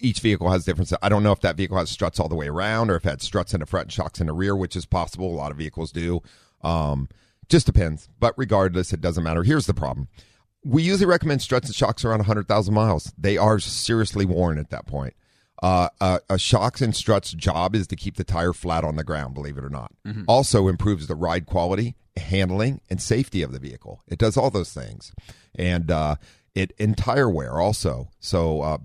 each 0.00 0.20
vehicle 0.20 0.50
has 0.50 0.64
different. 0.64 0.92
I 1.02 1.08
don't 1.08 1.22
know 1.22 1.32
if 1.32 1.40
that 1.40 1.56
vehicle 1.56 1.76
has 1.78 1.90
struts 1.90 2.18
all 2.18 2.28
the 2.28 2.34
way 2.34 2.48
around 2.48 2.90
or 2.90 2.96
if 2.96 3.06
it 3.06 3.10
had 3.10 3.22
struts 3.22 3.54
in 3.54 3.60
the 3.60 3.66
front 3.66 3.84
and 3.86 3.92
shocks 3.92 4.20
in 4.20 4.26
the 4.26 4.32
rear, 4.32 4.56
which 4.56 4.74
is 4.76 4.86
possible. 4.86 5.32
A 5.32 5.36
lot 5.36 5.50
of 5.52 5.56
vehicles 5.58 5.92
do. 5.92 6.20
Um, 6.62 7.08
just 7.48 7.66
depends. 7.66 8.08
But 8.18 8.34
regardless, 8.36 8.92
it 8.92 9.00
doesn't 9.00 9.22
matter. 9.22 9.42
Here's 9.42 9.66
the 9.66 9.74
problem. 9.74 10.08
We 10.64 10.82
usually 10.82 11.06
recommend 11.06 11.42
struts 11.42 11.66
and 11.68 11.74
shocks 11.74 12.04
around 12.04 12.18
100,000 12.18 12.72
miles. 12.72 13.12
They 13.18 13.36
are 13.36 13.58
seriously 13.58 14.24
worn 14.24 14.58
at 14.58 14.70
that 14.70 14.86
point. 14.86 15.14
Uh, 15.62 15.88
uh, 16.00 16.18
a 16.28 16.38
shocks 16.38 16.80
and 16.82 16.94
struts 16.94 17.32
job 17.32 17.76
is 17.76 17.86
to 17.86 17.96
keep 17.96 18.16
the 18.16 18.24
tire 18.24 18.52
flat 18.52 18.82
on 18.82 18.96
the 18.96 19.04
ground, 19.04 19.32
believe 19.32 19.56
it 19.56 19.64
or 19.64 19.70
not. 19.70 19.92
Also 20.26 20.66
improves 20.66 21.06
the 21.06 21.14
ride 21.14 21.46
quality, 21.46 21.94
handling, 22.16 22.80
and 22.90 23.00
safety 23.00 23.42
of 23.42 23.52
the 23.52 23.60
vehicle. 23.60 24.02
It 24.08 24.18
does 24.18 24.36
all 24.36 24.50
those 24.50 24.72
things. 24.72 25.12
And 25.54 25.90
uh, 25.90 26.16
it 26.54 26.72
and 26.78 26.98
tire 26.98 27.30
wear 27.30 27.60
also. 27.60 28.08
So 28.18 28.62
uh, 28.62 28.78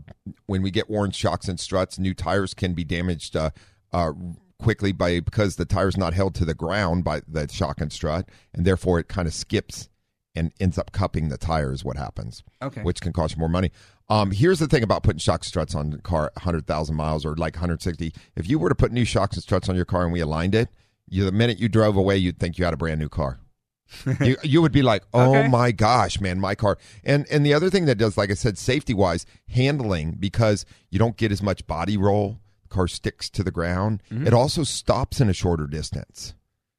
when 0.46 0.62
we 0.62 0.72
get 0.72 0.90
worn 0.90 1.12
shocks 1.12 1.48
and 1.48 1.60
struts, 1.60 1.98
new 1.98 2.14
tires 2.14 2.54
can 2.54 2.74
be 2.74 2.84
damaged 2.84 3.36
uh, 3.36 3.50
uh, 3.92 4.12
quickly 4.60 4.92
by 4.92 5.20
because 5.20 5.56
the 5.56 5.66
tire's 5.66 5.98
not 5.98 6.14
held 6.14 6.36
to 6.36 6.46
the 6.46 6.54
ground 6.54 7.04
by 7.04 7.22
the 7.28 7.48
shock 7.48 7.82
and 7.82 7.92
strut, 7.92 8.30
and 8.54 8.66
therefore 8.66 9.00
it 9.00 9.08
kind 9.08 9.28
of 9.28 9.34
skips 9.34 9.90
and 10.38 10.54
ends 10.60 10.78
up 10.78 10.92
cupping 10.92 11.30
the 11.30 11.38
tire 11.38 11.74
is 11.74 11.84
what 11.84 11.98
happens. 11.98 12.44
Okay. 12.62 12.82
Which 12.82 13.02
can 13.02 13.12
cost 13.12 13.36
you 13.36 13.40
more 13.40 13.50
money. 13.50 13.72
Um, 14.10 14.32
here's 14.32 14.60
the 14.60 14.68
thing 14.68 14.84
about 14.84 15.04
putting 15.04 15.20
shock 15.20 15.44
struts 15.44 15.76
on 15.76 15.90
the 15.90 15.98
car 15.98 16.32
100,000 16.36 16.96
miles 16.96 17.26
or 17.26 17.36
like 17.36 17.56
160. 17.56 18.14
If 18.36 18.50
you 18.50 18.58
were 18.60 18.70
to 18.70 18.76
put 18.76 18.92
new 18.94 19.04
shocks 19.04 19.36
and 19.36 19.44
struts 19.44 19.68
on 19.68 19.76
your 19.76 19.84
car 19.86 20.04
and 20.04 20.14
we 20.14 20.22
aligned 20.22 20.56
it, 20.56 20.70
you, 21.10 21.26
the 21.26 21.32
minute 21.34 21.60
you 21.60 21.68
drove 21.68 21.98
away, 21.98 22.16
you'd 22.18 22.40
think 22.40 22.58
you 22.58 22.64
had 22.66 22.74
a 22.74 22.78
brand 22.78 23.00
new 23.02 23.10
car. 23.10 23.40
you, 24.22 24.36
you 24.44 24.62
would 24.62 24.72
be 24.74 24.82
like, 24.82 25.04
oh 25.14 25.36
Okay. 25.36 25.48
my 25.48 25.72
gosh, 25.72 26.20
man, 26.20 26.40
my 26.40 26.56
car. 26.56 26.78
And 27.06 27.26
and 27.32 27.46
the 27.46 27.54
other 27.54 27.70
thing 27.70 27.86
that 27.86 27.96
does, 27.98 28.18
like 28.18 28.30
I 28.30 28.34
said, 28.34 28.58
safety 28.58 28.94
wise, 28.94 29.26
handling 29.50 30.18
because 30.20 30.66
you 30.90 31.00
don't 31.00 31.16
get 31.18 31.32
as 31.32 31.42
much 31.42 31.66
body 31.68 31.96
roll. 31.98 32.40
The 32.64 32.68
car 32.68 32.88
sticks 32.90 33.30
to 33.30 33.44
the 33.44 33.52
ground. 33.52 34.04
Mm-hmm. 34.12 34.28
It 34.28 34.34
also 34.34 34.64
stops 34.64 35.22
in 35.22 35.30
a 35.30 35.34
shorter 35.34 35.68
distance. 35.68 36.34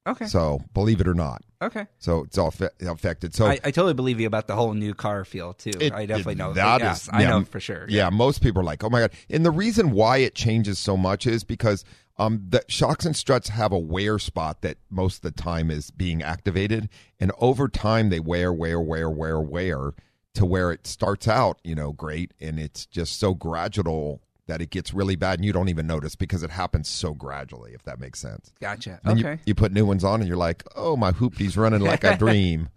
Okay. 0.09 0.25
So 0.27 0.61
believe 0.75 1.01
it 1.01 1.07
or 1.07 1.15
not, 1.15 1.43
Okay. 1.63 1.87
so 1.99 2.25
it's 2.25 2.39
all 2.39 2.51
fe- 2.51 2.71
affected. 2.81 3.35
So 3.35 3.47
I, 3.47 3.53
I 3.63 3.71
totally 3.71 3.95
believe 3.95 4.19
you 4.19 4.27
about 4.27 4.47
the 4.47 4.57
whole 4.57 4.73
new 4.75 4.95
car 4.95 5.25
feel 5.25 5.53
too. 5.53 5.73
It- 5.81 5.93
I 5.93 6.07
definitely 6.07 6.33
it- 6.33 6.39
know 6.39 6.53
that 6.55 6.81
yeah, 6.81 6.93
is- 6.93 7.09
I 7.13 7.25
know 7.25 7.45
for 7.45 7.61
sure. 7.61 7.87
Yeah, 7.89 8.09
most 8.11 8.43
people 8.43 8.61
are 8.63 8.65
like, 8.65 8.83
"Oh 8.83 8.89
my 8.91 9.01
god!" 9.01 9.13
And 9.29 9.45
the 9.45 9.51
reason 9.51 9.91
why 9.93 10.19
it 10.19 10.35
changes 10.35 10.79
so 10.79 10.97
much 10.97 11.27
is 11.27 11.45
because 11.45 11.85
um, 12.17 12.43
the 12.49 12.65
shocks 12.69 13.05
and 13.07 13.15
struts 13.15 13.49
have 13.51 13.71
a 13.71 13.79
wear 13.79 14.19
spot 14.19 14.63
that 14.63 14.79
most 14.91 15.17
of 15.17 15.23
the 15.35 15.41
time 15.43 15.71
is 15.71 15.91
being 15.93 16.21
activated, 16.23 16.89
and 17.21 17.31
over 17.39 17.69
time 17.69 18.09
they 18.09 18.19
wear, 18.19 18.53
wear, 18.53 18.81
wear, 18.81 19.09
wear, 19.09 19.41
wear 19.41 19.93
to 20.35 20.45
where 20.45 20.73
it 20.73 20.87
starts 20.87 21.29
out, 21.29 21.61
you 21.63 21.75
know, 21.77 21.93
great, 21.93 22.33
and 22.41 22.59
it's 22.59 22.87
just 22.87 23.21
so 23.21 23.35
gradual 23.35 24.21
that 24.49 24.61
it 24.61 24.71
gets 24.71 24.93
really 24.93 25.15
bad, 25.17 25.39
and 25.39 25.45
you 25.47 25.53
don't 25.53 25.69
even 25.69 25.87
notice 25.87 26.17
because 26.17 26.43
it 26.43 26.51
happens 26.51 26.89
so 26.89 27.15
gradually. 27.15 27.73
If 27.75 27.85
that 27.85 28.01
makes 28.01 28.19
sense. 28.19 28.53
Gotcha. 28.61 28.99
Then 29.05 29.19
okay. 29.21 29.33
You, 29.35 29.39
you 29.47 29.55
put 29.55 29.73
new 29.73 29.87
ones 29.87 30.03
on, 30.03 30.21
and 30.21 30.29
you're 30.29 30.37
like, 30.37 30.65
"Oh, 30.75 30.97
my 30.97 31.13
hoopty's 31.13 31.57
running 31.57 31.81
like 31.81 32.03
a 32.05 32.17
dream." 32.19 32.71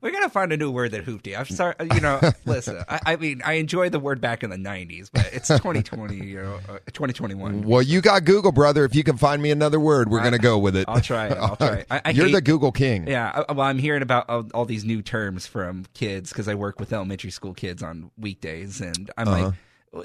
We're 0.00 0.10
gonna 0.12 0.28
find 0.28 0.52
a 0.52 0.58
new 0.58 0.70
word 0.70 0.90
that 0.90 1.06
hoopty. 1.06 1.38
I'm 1.38 1.46
sorry, 1.46 1.74
you 1.94 2.00
know. 2.00 2.20
listen, 2.44 2.84
I, 2.90 3.00
I 3.06 3.16
mean, 3.16 3.40
I 3.42 3.54
enjoyed 3.54 3.90
the 3.90 3.98
word 3.98 4.20
back 4.20 4.42
in 4.42 4.50
the 4.50 4.56
'90s, 4.58 5.08
but 5.10 5.30
it's 5.32 5.48
2020, 5.56 6.16
you 6.16 6.42
know, 6.42 6.60
uh, 6.68 6.78
2021. 6.92 7.62
Well, 7.62 7.80
you 7.80 8.02
got 8.02 8.24
Google, 8.26 8.52
brother. 8.52 8.84
If 8.84 8.94
you 8.94 9.02
can 9.02 9.16
find 9.16 9.40
me 9.40 9.50
another 9.50 9.80
word, 9.80 10.10
we're 10.10 10.22
gonna 10.22 10.38
go 10.38 10.58
with 10.58 10.76
it. 10.76 10.84
I'll 10.88 11.00
try 11.00 11.28
it. 11.28 11.38
I'll 11.38 11.56
try 11.56 11.76
it. 11.76 11.86
I, 11.90 12.02
I 12.04 12.10
You're 12.10 12.26
hate- 12.26 12.32
the 12.32 12.42
Google 12.42 12.70
king. 12.70 13.06
Yeah, 13.06 13.44
I- 13.48 13.52
well, 13.52 13.66
I'm 13.66 13.78
hearing 13.78 14.02
about 14.02 14.28
all, 14.28 14.46
all 14.52 14.64
these 14.66 14.84
new 14.84 15.00
terms 15.00 15.46
from 15.46 15.86
kids 15.94 16.28
because 16.30 16.48
I 16.48 16.54
work 16.54 16.78
with 16.78 16.92
elementary 16.92 17.30
school 17.30 17.54
kids 17.54 17.82
on 17.82 18.10
weekdays, 18.18 18.82
and 18.82 19.10
I'm 19.16 19.28
Uh-huh. 19.28 19.44
like, 19.46 19.54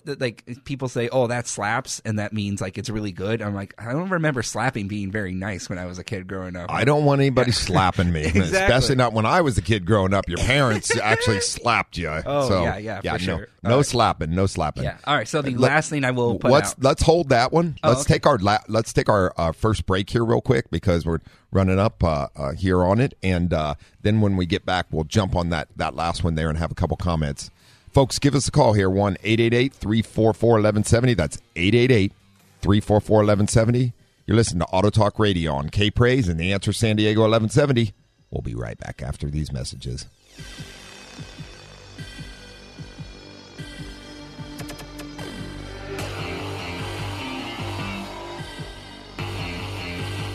like 0.05 0.63
people 0.65 0.87
say, 0.87 1.09
"Oh, 1.09 1.27
that 1.27 1.47
slaps," 1.47 2.01
and 2.05 2.19
that 2.19 2.31
means 2.33 2.61
like 2.61 2.77
it's 2.77 2.89
really 2.89 3.11
good. 3.11 3.41
I'm 3.41 3.55
like, 3.55 3.73
I 3.77 3.91
don't 3.91 4.09
remember 4.09 4.43
slapping 4.43 4.87
being 4.87 5.11
very 5.11 5.33
nice 5.33 5.69
when 5.69 5.79
I 5.79 5.85
was 5.85 5.97
a 5.99 6.03
kid 6.03 6.27
growing 6.27 6.55
up. 6.55 6.71
I 6.71 6.83
don't 6.83 7.05
want 7.05 7.21
anybody 7.21 7.51
slapping 7.53 8.11
me, 8.11 8.21
Exactly. 8.25 8.57
especially 8.57 8.95
not 8.95 9.13
when 9.13 9.25
I 9.25 9.41
was 9.41 9.57
a 9.57 9.61
kid 9.61 9.85
growing 9.85 10.13
up. 10.13 10.27
Your 10.29 10.37
parents 10.37 10.95
actually 11.01 11.41
slapped 11.41 11.97
you. 11.97 12.09
Oh, 12.09 12.47
so, 12.47 12.63
yeah, 12.63 12.77
yeah, 12.77 13.01
for 13.01 13.07
no, 13.07 13.17
sure. 13.17 13.47
No 13.63 13.75
right. 13.77 13.85
slapping, 13.85 14.35
no 14.35 14.45
slapping. 14.45 14.83
yeah. 14.83 14.97
All 15.05 15.15
right. 15.15 15.27
So 15.27 15.41
the 15.41 15.51
Let- 15.55 15.71
last 15.71 15.89
thing 15.89 16.05
I 16.05 16.11
will 16.11 16.37
put 16.39 16.51
let's 16.51 16.71
out. 16.73 16.83
let's 16.83 17.01
hold 17.03 17.29
that 17.29 17.51
one. 17.51 17.77
Oh, 17.83 17.89
let's 17.89 18.01
okay. 18.01 18.13
take 18.15 18.25
our 18.27 18.37
la- 18.37 18.63
let's 18.67 18.93
take 18.93 19.09
our 19.09 19.33
uh, 19.37 19.51
first 19.51 19.85
break 19.85 20.09
here 20.09 20.23
real 20.23 20.41
quick 20.41 20.69
because 20.71 21.05
we're 21.05 21.19
running 21.51 21.79
up 21.79 22.03
uh, 22.03 22.27
uh, 22.35 22.51
here 22.53 22.83
on 22.83 22.99
it, 22.99 23.15
and 23.23 23.53
uh, 23.53 23.73
then 24.03 24.21
when 24.21 24.37
we 24.37 24.45
get 24.45 24.65
back, 24.65 24.85
we'll 24.91 25.03
jump 25.03 25.35
on 25.35 25.49
that 25.49 25.67
that 25.75 25.95
last 25.95 26.23
one 26.23 26.35
there 26.35 26.47
and 26.49 26.57
have 26.59 26.71
a 26.71 26.75
couple 26.75 26.95
comments. 26.95 27.49
Folks, 27.91 28.19
give 28.19 28.35
us 28.35 28.47
a 28.47 28.51
call 28.51 28.73
here 28.73 28.89
one 28.89 29.15
888-344-1170. 29.23 31.17
That's 31.17 31.37
888-344-1170. 32.61 33.93
You're 34.27 34.37
listening 34.37 34.59
to 34.59 34.67
Auto 34.67 34.89
Talk 34.91 35.17
Radio 35.17 35.53
on 35.53 35.69
K 35.69 35.89
Praise 35.89 36.27
and 36.27 36.39
the 36.39 36.53
Answer 36.53 36.71
San 36.71 36.97
Diego 36.97 37.21
1170. 37.21 37.93
We'll 38.29 38.43
be 38.43 38.53
right 38.53 38.77
back 38.77 39.01
after 39.01 39.27
these 39.27 39.51
messages. 39.51 40.05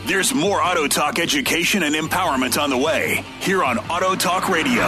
There's 0.07 0.35
more 0.35 0.61
Auto 0.61 0.87
Talk 0.87 1.17
education 1.17 1.81
and 1.83 1.95
empowerment 1.95 2.61
on 2.61 2.69
the 2.69 2.77
way 2.77 3.25
here 3.39 3.63
on 3.63 3.79
Auto 3.79 4.13
Talk 4.15 4.49
Radio. 4.49 4.83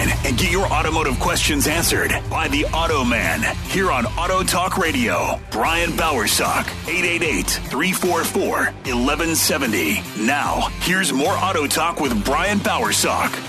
line 0.00 0.16
and 0.24 0.38
get 0.38 0.50
your 0.50 0.66
automotive 0.66 1.18
questions 1.20 1.66
answered 1.66 2.12
by 2.30 2.48
the 2.48 2.64
Auto 2.66 3.04
Man 3.04 3.56
here 3.66 3.90
on 3.90 4.06
Auto 4.06 4.42
Talk 4.42 4.78
Radio. 4.78 5.40
Brian 5.50 5.90
Bowersock, 5.90 6.66
888 6.88 7.46
344 7.46 8.48
1170. 8.48 10.02
Now, 10.24 10.68
here's 10.80 11.12
more 11.12 11.32
Auto 11.32 11.66
Talk 11.66 12.00
with 12.00 12.24
Brian 12.24 12.58
Bowersock. 12.58 13.46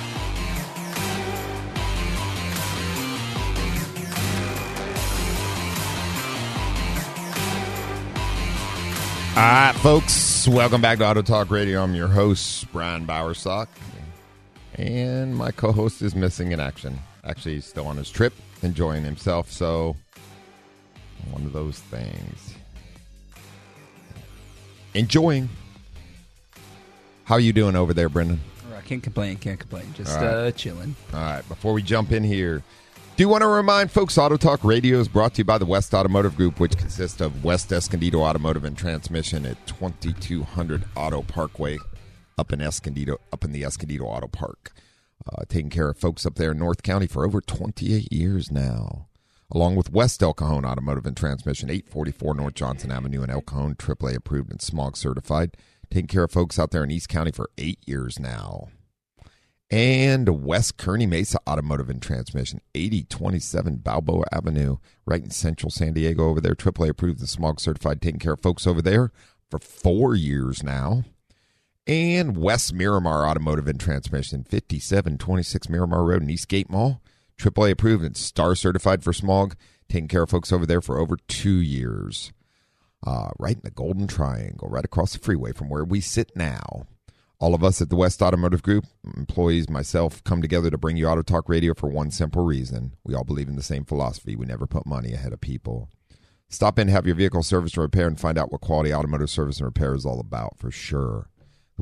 All 9.34 9.38
right, 9.38 9.74
folks, 9.75 10.46
welcome 10.46 10.81
back 10.81 10.98
to 10.98 11.08
Auto 11.08 11.22
Talk 11.22 11.50
Radio. 11.50 11.81
I'm 11.81 11.96
your 11.96 12.10
host, 12.10 12.70
Brian 12.74 13.08
Bowersock, 13.08 13.67
and 14.75 15.36
my 15.36 15.51
co 15.51 15.72
host 15.72 16.01
is 16.01 16.16
missing 16.16 16.51
in 16.51 16.60
action. 16.60 17.00
Actually, 17.24 17.56
he's 17.56 17.66
still 17.66 17.88
on 17.88 17.98
his 17.98 18.10
trip, 18.10 18.34
enjoying 18.62 19.04
himself, 19.04 19.51
so 19.51 19.96
one 21.32 21.46
of 21.46 21.54
those 21.54 21.80
things. 21.80 22.56
Enjoying. 24.94 25.50
How 27.25 27.36
are 27.36 27.40
you 27.40 27.54
doing 27.54 27.75
over 27.75 27.94
there, 27.94 28.10
Brendan? 28.10 28.42
I 28.75 28.82
can't 28.82 29.04
complain. 29.04 29.38
Can't 29.38 29.60
complain. 29.60 29.94
Just 29.94 30.16
right. 30.18 30.25
uh, 30.25 30.51
chilling. 30.51 30.96
All 31.13 31.20
right, 31.20 31.48
before 31.48 31.74
we 31.74 31.82
jump 31.82 32.12
in 32.12 32.24
here, 32.24 32.63
do 33.16 33.28
want 33.28 33.42
to 33.42 33.48
remind 33.48 33.92
folks 33.92 34.18
Auto 34.18 34.38
Talk 34.38 34.63
Radio 34.63 35.00
is 35.00 35.08
brought 35.08 35.36
to 35.36 35.40
you 35.40 35.46
by 35.46 35.58
the 35.58 35.66
West 35.66 35.94
Automotive 35.94 36.36
Group, 36.36 36.60
which 36.60 36.78
consists 36.78 37.22
of 37.22 37.44
West 37.44 37.72
Escondido 37.72 38.22
Automotive 38.22 38.66
and 38.66 38.75
Transmission 38.75 39.46
at 39.46 39.66
2200 39.68 40.86
Auto 40.96 41.22
Parkway 41.22 41.78
up 42.41 42.51
in 42.51 42.60
Escondido, 42.60 43.17
up 43.31 43.45
in 43.45 43.53
the 43.53 43.63
Escondido 43.63 44.05
Auto 44.05 44.27
Park. 44.27 44.74
Uh, 45.31 45.43
taking 45.48 45.69
care 45.69 45.89
of 45.89 45.98
folks 45.98 46.25
up 46.25 46.36
there 46.36 46.51
in 46.51 46.60
North 46.60 46.83
County 46.83 47.07
for 47.07 47.24
over 47.24 47.39
28 47.39 48.12
years 48.12 48.51
now. 48.51 49.07
Along 49.51 49.75
with 49.75 49.91
West 49.91 50.24
El 50.24 50.33
Cajon 50.33 50.65
Automotive 50.65 51.05
and 51.05 51.15
Transmission, 51.15 51.69
844 51.69 52.33
North 52.33 52.55
Johnson 52.55 52.91
Avenue 52.91 53.21
in 53.21 53.29
El 53.29 53.41
Cajon, 53.41 53.75
AAA 53.75 54.15
approved 54.15 54.51
and 54.51 54.62
smog 54.62 54.98
certified. 54.98 55.55
Taking 55.89 56.07
care 56.07 56.24
of 56.24 56.31
folks 56.31 56.57
out 56.57 56.71
there 56.71 56.83
in 56.83 56.91
East 56.91 57.10
County 57.10 57.31
for 57.31 57.50
eight 57.57 57.79
years 57.86 58.19
now 58.19 58.69
and 59.71 60.43
West 60.43 60.77
Kearny 60.77 61.07
Mesa 61.07 61.39
Automotive 61.48 61.89
and 61.89 62.01
Transmission, 62.01 62.60
8027 62.75 63.77
Balboa 63.77 64.25
Avenue, 64.31 64.77
right 65.05 65.24
in 65.24 65.29
central 65.29 65.69
San 65.69 65.93
Diego 65.93 66.27
over 66.27 66.41
there. 66.41 66.55
AAA 66.55 66.89
approved 66.89 67.21
and 67.21 67.29
smog 67.29 67.62
certified, 67.62 68.01
taking 68.01 68.19
care 68.19 68.33
of 68.33 68.41
folks 68.41 68.67
over 68.67 68.81
there 68.81 69.12
for 69.50 69.60
four 69.60 70.13
years 70.13 70.62
now. 70.62 71.05
And 71.88 72.38
West 72.38 72.74
Miramar 72.74 73.28
Automotive 73.28 73.68
and 73.68 73.80
Transmission, 73.80 74.44
5726 74.44 75.68
Miramar 75.68 76.04
Road 76.04 76.22
in 76.22 76.30
Eastgate 76.30 76.70
Mall, 76.70 77.02
AAA 77.40 77.72
approved 77.72 78.04
and 78.04 78.16
star 78.16 78.54
certified 78.54 79.04
for 79.04 79.14
smog, 79.14 79.56
taking 79.90 80.08
care 80.08 80.24
of 80.24 80.30
folks 80.30 80.52
over 80.52 80.66
there 80.66 80.82
for 80.82 81.00
over 81.00 81.18
two 81.28 81.60
years. 81.60 82.32
Uh, 83.04 83.30
right 83.40 83.56
in 83.56 83.62
the 83.64 83.72
Golden 83.72 84.06
Triangle, 84.06 84.70
right 84.70 84.86
across 84.86 85.14
the 85.14 85.20
freeway 85.20 85.54
from 85.54 85.70
where 85.70 85.84
we 85.84 86.00
sit 86.02 86.32
now. 86.36 86.86
All 87.40 87.56
of 87.56 87.64
us 87.64 87.82
at 87.82 87.90
the 87.90 87.96
West 87.96 88.22
Automotive 88.22 88.62
Group, 88.62 88.86
employees, 89.18 89.68
myself, 89.68 90.24
come 90.24 90.44
together 90.44 90.70
to 90.70 90.78
bring 90.78 90.98
you 90.98 91.08
Auto 91.08 91.24
Talk 91.24 91.50
Radio 91.50 91.74
for 91.74 91.90
one 91.90 92.12
simple 92.12 92.46
reason. 92.46 92.94
We 93.04 93.16
all 93.16 93.24
believe 93.24 93.50
in 93.50 93.56
the 93.56 93.64
same 93.64 93.86
philosophy. 93.86 94.36
We 94.36 94.46
never 94.46 94.68
put 94.68 94.86
money 94.86 95.14
ahead 95.14 95.34
of 95.34 95.42
people. 95.42 95.90
Stop 96.48 96.78
in, 96.78 96.90
have 96.90 97.08
your 97.08 97.16
vehicle 97.16 97.42
serviced 97.42 97.76
and 97.78 97.82
repaired, 97.82 98.10
and 98.10 98.20
find 98.20 98.38
out 98.38 98.52
what 98.52 98.62
quality 98.62 98.94
automotive 98.94 99.32
service 99.32 99.58
and 99.58 99.66
repair 99.66 99.96
is 99.96 100.06
all 100.06 100.20
about 100.20 100.60
for 100.60 100.70
sure. 100.70 101.31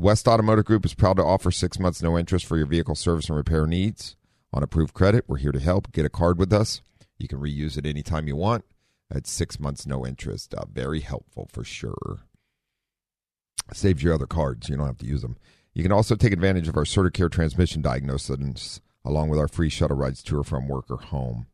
The 0.00 0.06
West 0.06 0.26
Automotive 0.26 0.64
Group 0.64 0.86
is 0.86 0.94
proud 0.94 1.18
to 1.18 1.22
offer 1.22 1.50
six 1.50 1.78
months 1.78 2.00
no 2.00 2.16
interest 2.16 2.46
for 2.46 2.56
your 2.56 2.64
vehicle 2.64 2.94
service 2.94 3.28
and 3.28 3.36
repair 3.36 3.66
needs. 3.66 4.16
On 4.50 4.62
approved 4.62 4.94
credit, 4.94 5.26
we're 5.28 5.36
here 5.36 5.52
to 5.52 5.60
help. 5.60 5.92
Get 5.92 6.06
a 6.06 6.08
card 6.08 6.38
with 6.38 6.54
us. 6.54 6.80
You 7.18 7.28
can 7.28 7.38
reuse 7.38 7.76
it 7.76 7.84
anytime 7.84 8.26
you 8.26 8.34
want. 8.34 8.64
At 9.14 9.26
six 9.26 9.60
months 9.60 9.86
no 9.86 10.06
interest. 10.06 10.54
Uh, 10.54 10.64
very 10.72 11.00
helpful 11.00 11.50
for 11.52 11.64
sure 11.64 12.20
saves 13.74 14.02
your 14.02 14.14
other 14.14 14.26
cards. 14.26 14.70
You 14.70 14.78
don't 14.78 14.86
have 14.86 14.96
to 14.96 15.06
use 15.06 15.20
them. 15.20 15.36
You 15.74 15.82
can 15.82 15.92
also 15.92 16.14
take 16.14 16.32
advantage 16.32 16.66
of 16.66 16.78
our 16.78 16.84
CertiCare 16.84 17.30
transmission 17.30 17.82
diagnosis 17.82 18.80
along 19.04 19.28
with 19.28 19.38
our 19.38 19.48
free 19.48 19.68
shuttle 19.68 19.98
rides 19.98 20.22
to 20.22 20.38
or 20.38 20.44
from 20.44 20.66
work 20.66 20.90
or 20.90 20.96
home. 20.96 21.46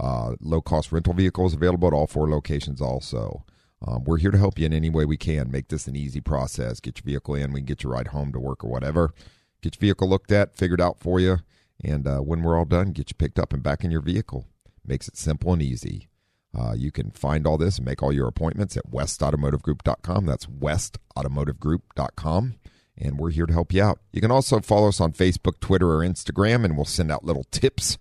Uh, 0.00 0.36
low 0.40 0.62
cost 0.62 0.92
rental 0.92 1.12
vehicles 1.12 1.52
available 1.52 1.88
at 1.88 1.92
all 1.92 2.06
four 2.06 2.26
locations 2.26 2.80
also. 2.80 3.44
Um, 3.84 4.04
we're 4.04 4.18
here 4.18 4.30
to 4.30 4.38
help 4.38 4.58
you 4.58 4.66
in 4.66 4.72
any 4.72 4.90
way 4.90 5.04
we 5.04 5.16
can. 5.16 5.50
Make 5.50 5.68
this 5.68 5.86
an 5.86 5.96
easy 5.96 6.20
process. 6.20 6.80
Get 6.80 6.98
your 6.98 7.04
vehicle 7.04 7.34
in. 7.34 7.52
We 7.52 7.60
can 7.60 7.66
get 7.66 7.82
your 7.82 7.92
ride 7.92 8.08
home 8.08 8.32
to 8.32 8.40
work 8.40 8.64
or 8.64 8.70
whatever. 8.70 9.12
Get 9.60 9.76
your 9.76 9.80
vehicle 9.80 10.08
looked 10.08 10.32
at, 10.32 10.56
figured 10.56 10.80
out 10.80 11.00
for 11.00 11.18
you. 11.18 11.38
And 11.82 12.06
uh, 12.06 12.20
when 12.20 12.42
we're 12.42 12.56
all 12.56 12.64
done, 12.64 12.92
get 12.92 13.10
you 13.10 13.16
picked 13.16 13.40
up 13.40 13.52
and 13.52 13.62
back 13.62 13.84
in 13.84 13.90
your 13.90 14.00
vehicle. 14.00 14.46
Makes 14.84 15.08
it 15.08 15.16
simple 15.16 15.52
and 15.52 15.62
easy. 15.62 16.08
Uh, 16.56 16.74
you 16.76 16.92
can 16.92 17.10
find 17.10 17.44
all 17.46 17.56
this 17.56 17.78
and 17.78 17.86
make 17.86 18.02
all 18.02 18.12
your 18.12 18.28
appointments 18.28 18.76
at 18.76 18.90
westautomotivegroup.com. 18.90 20.26
That's 20.26 20.46
westautomotivegroup.com. 20.46 22.54
And 22.98 23.18
we're 23.18 23.30
here 23.30 23.46
to 23.46 23.52
help 23.52 23.72
you 23.72 23.82
out. 23.82 24.00
You 24.12 24.20
can 24.20 24.30
also 24.30 24.60
follow 24.60 24.88
us 24.88 25.00
on 25.00 25.12
Facebook, 25.12 25.60
Twitter, 25.60 25.90
or 25.90 26.00
Instagram, 26.00 26.64
and 26.64 26.76
we'll 26.76 26.84
send 26.84 27.10
out 27.10 27.24
little 27.24 27.46
tips 27.50 27.96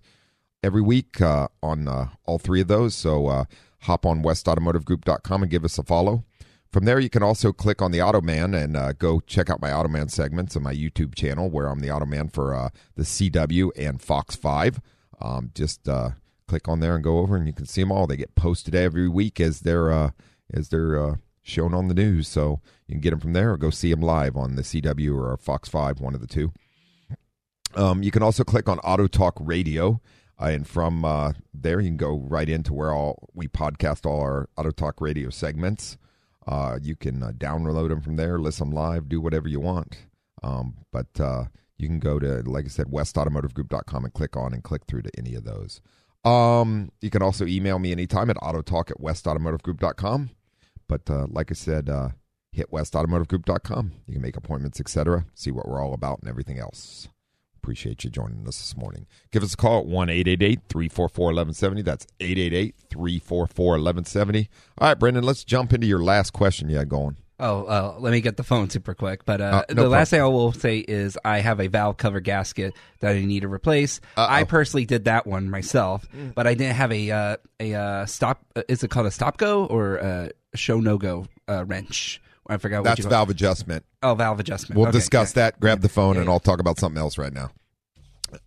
every 0.62 0.82
week 0.82 1.22
uh, 1.22 1.48
on 1.64 1.88
uh, 1.88 2.10
all 2.26 2.40
three 2.40 2.60
of 2.62 2.68
those. 2.68 2.94
So 2.94 3.28
uh, 3.28 3.46
hop 3.82 4.06
on 4.06 4.24
westautomotivegroup.com 4.24 5.44
and 5.44 5.52
give 5.52 5.66
us 5.66 5.78
a 5.78 5.84
follow. 5.84 6.24
From 6.72 6.86
there, 6.86 7.00
you 7.00 7.10
can 7.10 7.22
also 7.22 7.52
click 7.52 7.82
on 7.82 7.92
the 7.92 8.00
Automan 8.00 8.56
and 8.56 8.78
uh, 8.78 8.94
go 8.94 9.20
check 9.20 9.50
out 9.50 9.62
my 9.62 9.72
Automan 9.72 10.10
segments 10.10 10.56
on 10.56 10.64
my 10.64 10.74
YouTube 10.74 11.16
channel, 11.16 11.50
where 11.50 11.68
I'm 11.68 11.82
the 11.82 11.90
Automan 11.90 12.32
for 12.32 12.56
uh, 12.56 12.70
the 12.96 13.04
CW 13.04 13.72
and 13.78 14.02
Fox 14.02 14.38
5. 14.38 14.80
Um, 15.20 15.52
just 15.54 15.90
uh, 15.90 16.12
click 16.48 16.70
on 16.70 16.80
there 16.80 16.96
and 16.96 17.04
go 17.04 17.20
over, 17.20 17.36
and 17.36 17.46
you 17.46 17.54
can 17.54 17.66
see 17.66 17.82
them 17.82 17.92
all. 17.92 18.08
They 18.08 18.16
get 18.16 18.36
posted 18.36 18.74
every 18.74 19.10
week 19.10 19.42
as 19.42 19.62
they're 19.62 19.92
uh, 19.92 20.12
as 20.54 20.70
they're 20.70 20.98
uh, 20.98 21.16
shown 21.42 21.74
on 21.74 21.90
the 21.90 21.94
news. 21.94 22.30
So 22.30 22.62
you 22.88 22.94
can 22.94 23.02
get 23.02 23.10
them 23.10 23.20
from 23.20 23.34
there, 23.34 23.52
or 23.52 23.58
go 23.58 23.70
see 23.70 23.92
them 23.92 24.02
live 24.02 24.38
on 24.38 24.56
the 24.56 24.62
CW 24.62 25.14
or 25.14 25.36
Fox 25.38 25.68
Five, 25.68 26.00
one 26.00 26.16
of 26.16 26.22
the 26.22 26.28
two. 26.28 26.54
Um, 27.76 28.02
you 28.02 28.12
can 28.12 28.24
also 28.24 28.44
click 28.44 28.70
on 28.70 28.80
Auto 28.80 29.08
Talk 29.08 29.38
Radio, 29.40 30.02
uh, 30.42 30.48
and 30.48 30.68
from 30.68 31.06
uh, 31.06 31.34
there 31.54 31.80
you 31.80 31.90
can 31.90 31.98
go 31.98 32.18
right 32.28 32.50
into 32.50 32.74
where 32.74 32.92
all 32.92 33.30
we 33.34 33.48
podcast 33.48 34.06
all 34.06 34.22
our 34.22 34.50
Auto 34.58 34.72
Talk 34.72 35.00
Radio 35.00 35.30
segments. 35.30 35.98
Uh, 36.48 36.80
you 36.82 36.96
can 36.96 37.22
uh, 37.22 37.32
download 37.32 37.90
them 37.90 38.02
from 38.02 38.16
there, 38.16 38.40
listen 38.40 38.72
live, 38.72 39.08
do 39.08 39.22
whatever 39.22 39.48
you 39.48 39.60
want. 39.60 39.98
Um, 40.42 40.78
but 40.92 41.20
uh, 41.20 41.46
you 41.78 41.88
can 41.88 42.00
go 42.00 42.18
to, 42.18 42.42
like 42.50 42.66
I 42.66 42.70
said, 42.70 42.88
westautomotivegroup.com 42.88 44.06
and 44.06 44.14
click 44.14 44.36
on 44.36 44.54
and 44.54 44.64
click 44.64 44.86
through 44.88 45.04
to 45.04 45.12
any 45.18 45.36
of 45.36 45.44
those. 45.44 45.82
Um, 46.26 46.92
you 47.00 47.12
can 47.12 47.22
also 47.22 47.46
email 47.46 47.78
me 47.78 47.92
anytime 47.92 48.30
at 48.32 48.38
autotalk 48.38 48.90
at 48.90 48.98
westautomotivegroup.com. 48.98 50.32
But 50.88 51.10
uh, 51.10 51.28
like 51.30 51.52
I 51.52 51.54
said, 51.54 51.90
hit 52.52 52.72
westautomotivegroup.com. 52.72 53.92
You 54.08 54.14
can 54.14 54.22
make 54.22 54.36
appointments, 54.36 54.80
etc., 54.80 55.26
see 55.36 55.52
what 55.52 55.68
we're 55.68 55.82
all 55.82 55.94
about 55.94 56.20
and 56.20 56.30
everything 56.30 56.60
else. 56.60 57.08
Appreciate 57.64 58.04
you 58.04 58.10
joining 58.10 58.48
us 58.48 58.58
this 58.58 58.76
morning. 58.76 59.06
Give 59.32 59.44
us 59.44 59.54
a 59.54 59.58
call 59.58 59.82
at 59.82 59.86
1 59.86 60.08
344 60.08 61.26
1170. 61.26 61.84
That's 61.84 62.08
888 62.20 62.76
344 62.90 63.66
1170. 63.74 64.50
All 64.80 64.88
right, 64.88 64.98
Brendan, 65.00 65.24
let's 65.24 65.44
jump 65.44 65.72
into 65.72 65.86
your 65.86 66.02
last 66.02 66.32
question 66.32 66.70
you 66.70 66.78
had 66.78 66.90
going. 66.90 67.18
Oh, 67.40 67.64
uh, 67.66 67.96
let 68.00 68.12
me 68.12 68.22
get 68.22 68.38
the 68.38 68.44
phone 68.44 68.70
super 68.72 68.96
quick. 68.96 69.26
But 69.26 69.42
uh, 69.42 69.44
Uh, 69.44 69.64
the 69.70 69.76
no 69.76 69.88
last 69.90 70.10
thing 70.10 70.22
I 70.22 70.26
will 70.26 70.52
say 70.54 70.80
is 70.80 71.20
I 71.24 71.40
have 71.40 71.60
a 71.60 71.68
valve 71.68 71.98
cover 71.98 72.20
gasket 72.20 72.74
that 73.00 73.16
I 73.16 73.22
need 73.24 73.42
to 73.42 73.48
replace. 73.48 74.00
Uh-oh. 74.18 74.28
I 74.28 74.44
personally 74.44 74.86
did 74.86 75.06
that 75.06 75.28
one 75.28 75.50
myself, 75.50 76.08
but 76.34 76.48
I 76.48 76.56
didn't 76.56 76.76
have 76.76 76.92
a 76.92 77.12
uh, 77.12 77.38
a 77.60 77.74
uh, 77.76 78.06
stop. 78.08 78.44
Uh, 78.56 78.64
is 78.68 78.84
it 78.84 78.90
called 78.90 79.06
a 79.06 79.12
stop 79.12 79.38
go 79.38 79.66
or 79.66 79.98
a 79.98 80.32
show 80.56 80.80
no 80.80 80.98
go 80.98 81.26
uh, 81.48 81.64
wrench? 81.66 82.22
I 82.52 82.58
forgot 82.58 82.80
what 82.80 82.84
That's 82.84 83.02
call 83.02 83.10
valve 83.10 83.30
adjustment. 83.30 83.86
Oh, 84.04 84.14
valve 84.14 84.40
adjustment. 84.40 84.78
We'll 84.78 84.90
Okay, 84.90 84.98
discuss 84.98 85.32
yeah. 85.36 85.44
that. 85.44 85.60
Grab 85.62 85.82
the 85.82 85.90
phone, 85.90 86.16
Yeah, 86.16 86.22
and. 86.22 86.30
I'll 86.30 86.40
talk 86.42 86.60
about 86.60 86.78
something 86.80 87.00
else 87.00 87.18
right 87.18 87.32
now, 87.34 87.52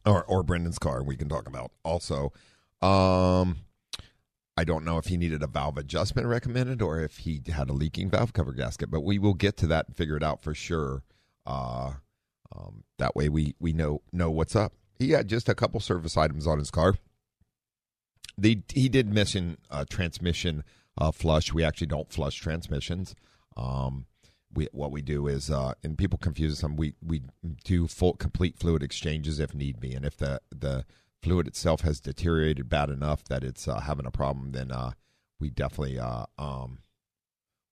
or 0.04 0.24
or 0.24 0.42
Brendan's 0.42 0.78
car. 0.78 1.02
We 1.02 1.16
can 1.16 1.28
talk 1.28 1.48
about 1.48 1.72
also. 1.84 2.32
Um, 2.82 3.56
I 4.56 4.64
don't 4.64 4.84
know 4.84 4.98
if 4.98 5.06
he 5.06 5.16
needed 5.16 5.42
a 5.42 5.46
valve 5.46 5.78
adjustment 5.78 6.28
recommended 6.28 6.82
or 6.82 7.00
if 7.00 7.18
he 7.18 7.40
had 7.48 7.70
a 7.70 7.72
leaking 7.72 8.10
valve 8.10 8.32
cover 8.34 8.52
gasket, 8.52 8.90
but 8.90 9.00
we 9.00 9.18
will 9.18 9.34
get 9.34 9.56
to 9.58 9.66
that 9.68 9.86
and 9.88 9.96
figure 9.96 10.16
it 10.16 10.22
out 10.22 10.42
for 10.42 10.54
sure. 10.54 11.02
Uh, 11.46 11.94
um, 12.54 12.84
that 12.98 13.16
way 13.16 13.28
we 13.30 13.54
we 13.58 13.72
know 13.72 14.02
know 14.12 14.30
what's 14.30 14.54
up. 14.54 14.74
He 14.98 15.10
had 15.10 15.28
just 15.28 15.48
a 15.48 15.54
couple 15.54 15.80
service 15.80 16.16
items 16.16 16.46
on 16.46 16.58
his 16.58 16.70
car. 16.70 16.94
The 18.36 18.60
he 18.72 18.88
did 18.88 19.12
mission 19.12 19.56
uh, 19.70 19.86
transmission 19.88 20.62
uh, 20.98 21.10
flush. 21.10 21.52
We 21.52 21.64
actually 21.64 21.86
don't 21.88 22.12
flush 22.12 22.36
transmissions. 22.36 23.14
Um, 23.56 24.06
we 24.52 24.68
what 24.72 24.92
we 24.92 25.02
do 25.02 25.26
is 25.26 25.50
uh, 25.50 25.74
and 25.82 25.98
people 25.98 26.18
confuse 26.18 26.60
them. 26.60 26.76
We 26.76 26.94
we 27.02 27.22
do 27.64 27.88
full 27.88 28.14
complete 28.14 28.58
fluid 28.58 28.82
exchanges 28.82 29.40
if 29.40 29.54
need 29.54 29.80
be, 29.80 29.94
and 29.94 30.04
if 30.04 30.16
the 30.16 30.40
the 30.50 30.84
fluid 31.22 31.46
itself 31.46 31.80
has 31.80 32.00
deteriorated 32.00 32.68
bad 32.68 32.90
enough 32.90 33.24
that 33.24 33.42
it's 33.42 33.66
uh, 33.66 33.80
having 33.80 34.06
a 34.06 34.10
problem, 34.10 34.52
then 34.52 34.70
uh, 34.70 34.92
we 35.40 35.50
definitely 35.50 35.98
uh, 35.98 36.26
um, 36.38 36.78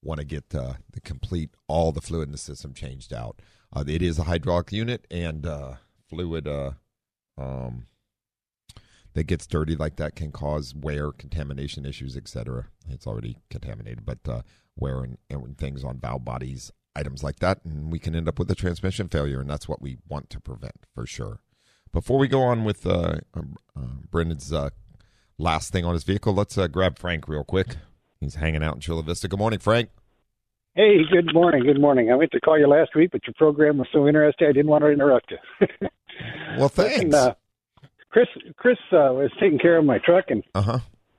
want 0.03 0.21
to 0.21 0.27
get 0.27 0.55
uh, 0.55 0.75
the 0.92 1.01
complete 1.01 1.51
all 1.68 1.92
the 1.92 2.01
fluid 2.01 2.29
in 2.29 2.33
the 2.33 2.38
system 2.38 2.75
changed 2.75 3.12
out. 3.12 3.40
Uh, 3.75 3.85
it 3.87 4.03
is 4.03 4.18
a 4.18 4.25
hydraulic 4.25 4.73
unit, 4.73 5.07
and 5.11 5.47
uh, 5.47 5.75
fluid 6.09 6.49
uh, 6.49 6.73
um, 7.38 7.87
that 9.14 9.25
gets 9.25 9.47
dirty 9.47 9.77
like 9.77 9.97
that 9.97 10.16
can 10.16 10.33
cause 10.33 10.75
wear, 10.75 11.12
contamination 11.12 11.87
issues, 11.87 12.16
etc. 12.16 12.66
It's 12.88 13.07
already 13.07 13.38
contaminated, 13.51 14.05
but 14.05 14.18
uh, 14.29 14.42
wear 14.77 15.01
and, 15.03 15.19
and 15.31 15.57
things 15.59 15.85
on 15.85 15.99
valve 15.99 16.25
bodies, 16.25 16.73
items 16.97 17.23
like 17.23 17.39
that, 17.41 17.65
and 17.65 17.91
we 17.93 17.99
can 17.99 18.15
end 18.15 18.29
up 18.29 18.39
with 18.39 18.51
a 18.51 18.55
transmission 18.55 19.09
failure, 19.09 19.41
and 19.41 19.49
that's 19.51 19.69
what 19.69 19.81
we 19.83 19.99
want 20.09 20.31
to 20.31 20.41
prevent 20.41 20.87
for 20.95 21.07
sure. 21.07 21.41
Before 21.93 22.19
we 22.19 22.29
go 22.29 22.41
on 22.43 22.65
with 22.65 22.87
uh, 22.87 23.17
uh, 23.35 23.41
Brendan's 24.11 24.53
uh, 24.53 24.71
last 25.39 25.73
thing 25.73 25.85
on 25.85 25.93
his 25.95 26.05
vehicle, 26.05 26.33
let's 26.35 26.57
uh, 26.57 26.67
grab 26.67 26.99
Frank 26.99 27.29
real 27.29 27.45
quick. 27.45 27.77
He's 28.21 28.37
hanging 28.37 28.63
out 28.63 28.75
in 28.77 28.81
Chula 28.81 29.03
Vista. 29.03 29.29
Good 29.29 29.39
morning, 29.39 29.59
Frank. 29.59 29.91
Hey, 30.75 30.99
good 31.11 31.35
morning. 31.35 31.65
Good 31.65 31.81
morning. 31.81 32.11
I 32.11 32.15
went 32.15 32.31
to 32.33 32.41
call 32.41 32.59
you 32.59 32.67
last 32.67 32.95
week, 32.97 33.11
but 33.13 33.21
your 33.27 33.35
program 33.37 33.77
was 33.77 33.89
so 33.93 34.07
interesting, 34.09 34.47
I 34.49 34.53
didn't 34.53 34.71
want 34.71 34.83
to 34.85 34.89
interrupt 34.91 35.33
you. 35.33 35.67
Well, 36.59 36.69
thanks. 36.69 37.01
And, 37.01 37.15
uh, 37.15 37.35
Chris, 38.11 38.27
Chris 38.57 38.77
uh, 38.93 39.13
was 39.13 39.31
taking 39.41 39.59
care 39.59 39.79
of 39.79 39.85
my 39.87 39.99
truck, 39.99 40.27
and 40.29 40.43
Uh 40.55 40.61
huh. 40.63 40.79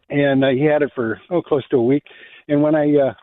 and 0.10 0.44
uh, 0.46 0.50
he 0.50 0.64
had 0.64 0.84
it 0.84 0.92
for 0.94 1.20
oh 1.32 1.42
close 1.42 1.68
to 1.70 1.78
a 1.78 1.84
week. 1.84 2.04
And 2.48 2.62
when 2.62 2.76
I 2.76 2.84
uh, 2.96 3.14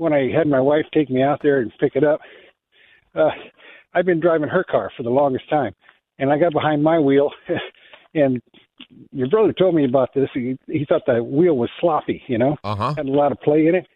when 0.00 0.14
I 0.14 0.30
had 0.34 0.46
my 0.46 0.60
wife 0.60 0.86
take 0.94 1.10
me 1.10 1.22
out 1.22 1.40
there 1.42 1.60
and 1.60 1.70
pick 1.78 1.94
it 1.94 2.04
up, 2.04 2.20
uh, 3.14 3.28
I've 3.92 4.06
been 4.06 4.20
driving 4.20 4.48
her 4.48 4.64
car 4.64 4.90
for 4.96 5.02
the 5.02 5.10
longest 5.10 5.48
time, 5.50 5.74
and 6.18 6.30
I 6.32 6.38
got 6.38 6.52
behind 6.54 6.82
my 6.82 6.98
wheel, 6.98 7.30
and 8.14 8.40
your 9.12 9.28
brother 9.28 9.52
told 9.52 9.74
me 9.74 9.84
about 9.84 10.14
this. 10.14 10.28
He 10.32 10.56
he 10.66 10.86
thought 10.88 11.02
the 11.06 11.22
wheel 11.22 11.56
was 11.56 11.68
sloppy, 11.80 12.22
you 12.28 12.38
know, 12.38 12.56
Uh 12.64 12.76
huh. 12.76 12.94
had 12.96 13.06
a 13.06 13.10
lot 13.10 13.30
of 13.32 13.40
play 13.40 13.66
in 13.66 13.74
it. 13.74 13.86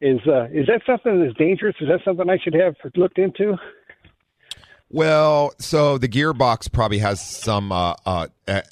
Is 0.00 0.20
uh, 0.26 0.44
is 0.52 0.66
that 0.68 0.82
something 0.86 1.20
that's 1.24 1.36
dangerous? 1.36 1.74
Is 1.80 1.88
that 1.88 2.00
something 2.04 2.30
I 2.30 2.38
should 2.42 2.54
have 2.54 2.74
looked 2.96 3.18
into? 3.18 3.56
Well, 4.88 5.52
so 5.58 5.98
the 5.98 6.08
gearbox 6.08 6.70
probably 6.72 6.98
has 6.98 7.20
some 7.20 7.70
uh, 7.72 7.94
uh, 8.06 8.26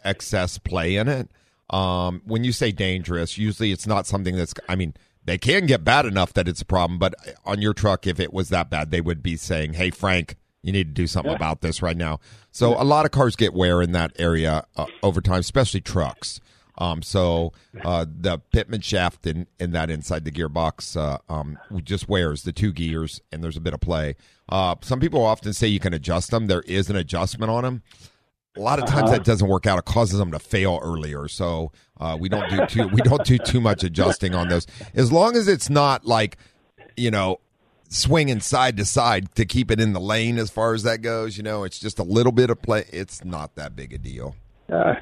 excess 0.05 0.59
play 0.59 0.97
in 0.97 1.07
it. 1.09 1.29
Um, 1.71 2.23
when 2.25 2.45
you 2.45 2.53
say 2.53 2.73
dangerous, 2.73 3.37
usually 3.39 3.73
it's 3.73 3.87
not 3.87 4.07
something 4.07 4.37
that's. 4.37 4.55
I 4.69 4.75
mean, 4.77 4.95
they 5.29 5.39
can 5.39 5.67
get 5.67 5.85
bad 5.85 6.07
enough 6.07 6.33
that 6.35 6.49
it's 6.49 6.63
a 6.63 6.67
problem. 6.67 6.99
But 6.99 7.15
on 7.45 7.61
your 7.61 7.75
truck, 7.75 8.07
if 8.07 8.19
it 8.19 8.33
was 8.33 8.49
that 8.49 8.71
bad, 8.71 8.91
they 8.91 9.01
would 9.01 9.23
be 9.23 9.37
saying, 9.37 9.75
"Hey, 9.75 9.91
Frank, 9.91 10.37
you 10.63 10.73
need 10.73 10.89
to 10.89 11.03
do 11.03 11.07
something 11.07 11.35
about 11.35 11.61
this 11.61 11.83
right 11.83 11.97
now." 11.97 12.21
So 12.51 12.81
a 12.81 12.85
lot 12.85 13.05
of 13.05 13.13
cars 13.13 13.37
get 13.37 13.55
wear 13.55 13.83
in 13.83 13.93
that 13.93 14.13
area 14.19 14.65
uh, 14.77 14.87
over 15.03 15.21
time, 15.21 15.41
especially 15.41 15.81
trucks. 15.81 16.41
Um, 16.79 17.03
so 17.03 17.53
uh, 17.85 18.07
the 18.09 18.39
pitman 18.39 18.81
shaft 18.81 19.27
in, 19.27 19.49
in 19.59 19.73
that 19.73 19.91
inside 19.91 20.25
the 20.25 20.31
gearbox 20.31 20.97
uh, 20.97 21.19
um, 21.29 21.59
just 21.83 22.09
wears 22.09 22.45
the 22.45 22.53
two 22.53 22.73
gears, 22.73 23.21
and 23.33 23.43
there's 23.43 23.57
a 23.57 23.61
bit 23.61 23.75
of 23.75 23.81
play. 23.81 24.15
Uh, 24.49 24.77
some 24.81 25.01
people 25.01 25.25
often 25.25 25.53
say 25.53 25.67
you 25.67 25.81
can 25.81 25.93
adjust 25.93 26.31
them. 26.31 26.47
There 26.47 26.63
is 26.63 26.89
an 26.89 26.97
adjustment 26.97 27.51
on 27.51 27.65
them. 27.65 27.83
A 28.59 28.61
lot 28.61 28.79
of 28.79 28.87
times 28.87 29.11
that 29.11 29.25
doesn't 29.25 29.49
work 29.49 29.67
out. 29.67 29.79
It 29.79 29.85
causes 29.85 30.19
them 30.19 30.33
to 30.33 30.39
fail 30.39 30.81
earlier. 30.83 31.29
So 31.29 31.71
uh, 32.01 32.17
we 32.19 32.29
don't 32.29 32.51
do 32.51 32.67
too 32.67 32.89
we 32.89 33.01
don't 33.03 33.25
do 33.25 33.39
too 33.39 33.61
much 33.61 33.85
adjusting 33.85 34.35
on 34.35 34.49
those. 34.49 34.67
As 34.95 35.13
long 35.13 35.37
as 35.37 35.49
it's 35.49 35.71
not 35.71 36.05
like 36.05 36.37
you 36.97 37.11
know 37.11 37.39
swinging 37.89 38.41
side 38.41 38.77
to 38.77 38.85
side 38.85 39.35
to 39.35 39.45
keep 39.45 39.71
it 39.71 39.81
in 39.81 39.93
the 39.93 40.01
lane 40.01 40.39
as 40.39 40.51
far 40.51 40.75
as 40.75 40.83
that 40.83 41.03
goes. 41.03 41.37
You 41.37 41.43
know, 41.43 41.65
it's 41.65 41.79
just 41.79 41.99
a 41.99 42.03
little 42.03 42.33
bit 42.33 42.51
of 42.51 42.61
play. 42.61 42.85
It's 42.93 43.25
not 43.25 43.55
that 43.57 43.75
big 43.75 43.93
a 43.93 43.99
deal. 43.99 44.35
Uh, 44.71 44.95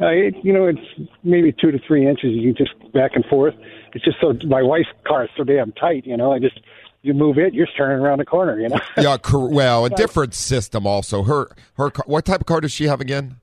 uh, 0.00 0.06
it, 0.06 0.34
you 0.42 0.52
know, 0.52 0.66
it's 0.66 1.10
maybe 1.24 1.52
two 1.52 1.70
to 1.70 1.78
three 1.86 2.06
inches. 2.06 2.30
You 2.32 2.54
can 2.54 2.66
just 2.66 2.92
back 2.92 3.12
and 3.14 3.24
forth. 3.26 3.54
It's 3.92 4.04
just 4.04 4.18
so 4.20 4.34
my 4.46 4.62
wife's 4.62 4.88
car 5.06 5.24
is 5.24 5.30
so 5.36 5.44
damn 5.44 5.72
tight. 5.72 6.06
You 6.06 6.16
know, 6.16 6.32
I 6.32 6.38
just 6.38 6.60
you 7.02 7.14
move 7.14 7.38
it, 7.38 7.54
you're 7.54 7.68
turning 7.76 7.98
around 7.98 8.18
the 8.18 8.24
corner. 8.24 8.58
You 8.60 8.68
know. 8.68 8.80
Yeah, 8.96 9.16
cor- 9.16 9.48
well, 9.52 9.84
a 9.84 9.90
different 9.90 10.34
system 10.34 10.86
also. 10.86 11.22
Her 11.22 11.50
her 11.74 11.90
what 12.06 12.24
type 12.24 12.40
of 12.40 12.46
car 12.46 12.60
does 12.60 12.72
she 12.72 12.84
have 12.84 13.00
again? 13.00 13.36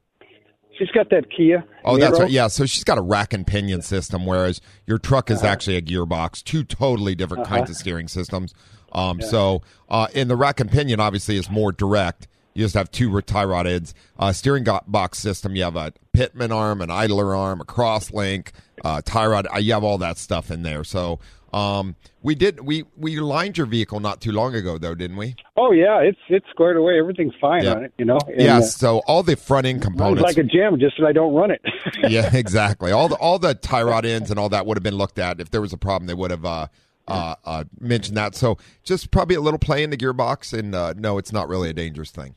She's 0.78 0.92
got 0.92 1.10
that 1.10 1.32
Kia. 1.36 1.64
Oh, 1.84 1.98
that's 1.98 2.20
right. 2.20 2.30
Yeah, 2.30 2.48
so 2.48 2.68
she's 2.68 2.84
got 2.84 3.00
a 3.00 3.02
rack 3.02 3.34
and 3.34 3.48
pinion 3.48 3.82
system, 3.82 4.28
whereas 4.28 4.62
your 4.86 5.00
truck 5.00 5.32
is 5.32 5.44
actually 5.44 5.76
a 5.76 5.82
gearbox. 5.82 6.44
Two 6.44 6.64
totally 6.64 7.16
different 7.16 7.48
kinds 7.48 7.72
of 7.72 7.76
steering 7.76 8.08
systems. 8.08 8.54
Um, 8.92 9.20
so 9.22 9.64
uh, 9.90 10.08
in 10.14 10.28
the 10.28 10.36
rack 10.36 10.60
and 10.60 10.72
pinion, 10.72 11.00
obviously, 11.00 11.36
is 11.38 11.50
more 11.50 11.72
direct. 11.72 12.28
You 12.54 12.64
just 12.64 12.76
have 12.76 12.90
two 12.92 13.22
tie 13.22 13.46
rod 13.46 13.68
ends. 13.68 13.94
Uh, 14.18 14.34
steering 14.34 14.66
box 14.88 15.20
system, 15.20 15.56
you 15.56 15.64
have 15.64 15.76
a 15.76 15.94
pitman 16.14 16.52
arm, 16.52 16.82
an 16.82 16.90
idler 16.90 17.36
arm, 17.36 17.62
a 17.62 17.66
cross 17.66 18.12
link, 18.12 18.52
uh, 18.84 19.02
tie 19.06 19.28
rod. 19.28 19.48
Uh, 19.54 19.60
you 19.60 19.74
have 19.74 19.84
all 19.84 20.00
that 20.00 20.18
stuff 20.18 20.50
in 20.50 20.64
there. 20.64 20.84
So 20.84 21.20
um, 21.54 21.96
we 22.24 22.36
did 22.36 22.60
we 22.62 22.84
we 22.98 23.20
lined 23.20 23.58
your 23.58 23.68
vehicle 23.68 24.00
not 24.00 24.20
too 24.22 24.32
long 24.32 24.54
ago, 24.56 24.78
though, 24.78 24.96
didn't 24.96 25.18
we? 25.18 25.36
Oh 25.56 25.72
yeah, 25.72 26.00
it's 26.02 26.20
it's 26.30 26.46
squared 26.50 26.76
away. 26.78 27.00
Everything's 27.00 27.34
fine 27.40 27.64
Yeah. 27.64 27.74
on 27.76 27.86
it. 27.86 27.94
You 27.98 28.06
know. 28.06 28.20
And, 28.28 28.42
yeah. 28.42 28.58
uh, 28.58 28.62
So 28.62 29.00
all 29.08 29.24
the 29.24 29.36
front 29.36 29.66
end 29.66 29.78
It's 29.78 29.86
components. 29.86 30.24
like 30.24 30.38
a 30.38 30.44
gym, 30.44 30.80
just 30.80 30.98
that 31.00 31.06
I 31.08 31.14
don't 31.14 31.34
run 31.34 31.52
it. 31.52 31.62
yeah, 32.10 32.36
exactly. 32.36 32.92
All 32.92 33.08
the 33.08 33.16
all 33.16 33.40
the 33.40 33.54
tie 33.54 33.84
rod 33.84 34.06
ends 34.06 34.30
and 34.30 34.40
all 34.40 34.50
that 34.50 34.66
would 34.66 34.78
have 34.78 34.84
been 34.84 34.96
looked 34.98 35.20
at. 35.20 35.40
If 35.40 35.52
there 35.52 35.62
was 35.62 35.74
a 35.74 35.78
problem, 35.78 36.08
they 36.08 36.14
would 36.14 36.32
have 36.32 36.44
uh, 36.46 36.68
uh, 37.08 37.36
uh, 37.46 37.64
mentioned 37.80 38.18
that. 38.18 38.36
So 38.36 38.58
just 38.84 39.12
probably 39.12 39.36
a 39.36 39.42
little 39.42 39.60
play 39.60 39.84
in 39.84 39.90
the 39.90 39.98
gearbox, 39.98 40.58
and 40.58 40.76
uh, 40.76 40.94
no, 40.98 41.18
it's 41.18 41.32
not 41.32 41.48
really 41.48 41.70
a 41.70 41.74
dangerous 41.74 42.12
thing. 42.12 42.36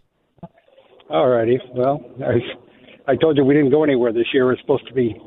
All 1.11 1.29
righty. 1.29 1.59
Well, 1.75 2.01
I 2.25 2.39
I 3.13 3.17
told 3.17 3.37
you 3.37 3.45
we 3.45 3.55
didn't 3.55 3.71
go 3.71 3.83
anywhere 3.83 4.13
this 4.13 4.27
year. 4.33 4.47
We're 4.47 4.57
supposed 4.59 4.87
to 4.87 4.95
be 4.95 5.21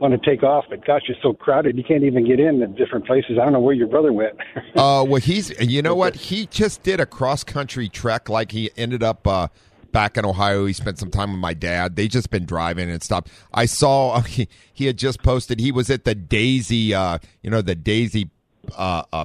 want 0.00 0.20
to 0.20 0.30
take 0.30 0.42
off, 0.42 0.64
but 0.68 0.84
gosh, 0.84 1.02
it's 1.08 1.20
so 1.22 1.32
crowded. 1.32 1.76
You 1.76 1.84
can't 1.84 2.04
even 2.04 2.26
get 2.26 2.40
in 2.40 2.62
at 2.62 2.76
different 2.76 3.06
places. 3.06 3.38
I 3.40 3.44
don't 3.44 3.52
know 3.52 3.60
where 3.60 3.74
your 3.74 3.88
brother 3.88 4.12
went. 4.12 4.36
Uh, 4.74 5.02
well, 5.02 5.20
he's 5.20 5.50
you 5.60 5.82
know 5.82 5.94
what 5.94 6.14
he 6.28 6.46
just 6.46 6.82
did 6.84 7.00
a 7.00 7.06
cross 7.06 7.42
country 7.42 7.88
trek. 7.88 8.28
Like 8.28 8.52
he 8.52 8.70
ended 8.76 9.02
up 9.02 9.26
uh, 9.26 9.48
back 9.92 10.16
in 10.16 10.24
Ohio. 10.24 10.66
He 10.66 10.72
spent 10.72 10.98
some 10.98 11.10
time 11.10 11.32
with 11.32 11.40
my 11.40 11.54
dad. 11.54 11.96
They 11.96 12.06
just 12.06 12.30
been 12.30 12.44
driving 12.44 12.88
and 12.90 13.02
stuff. 13.02 13.24
I 13.52 13.66
saw 13.66 14.20
he, 14.22 14.48
he 14.72 14.86
had 14.86 14.96
just 14.96 15.22
posted. 15.22 15.58
He 15.58 15.72
was 15.72 15.90
at 15.90 16.04
the 16.04 16.14
Daisy, 16.14 16.94
uh, 16.94 17.18
you 17.42 17.50
know, 17.50 17.60
the 17.60 17.74
Daisy 17.74 18.30
uh, 18.76 19.02
uh, 19.12 19.24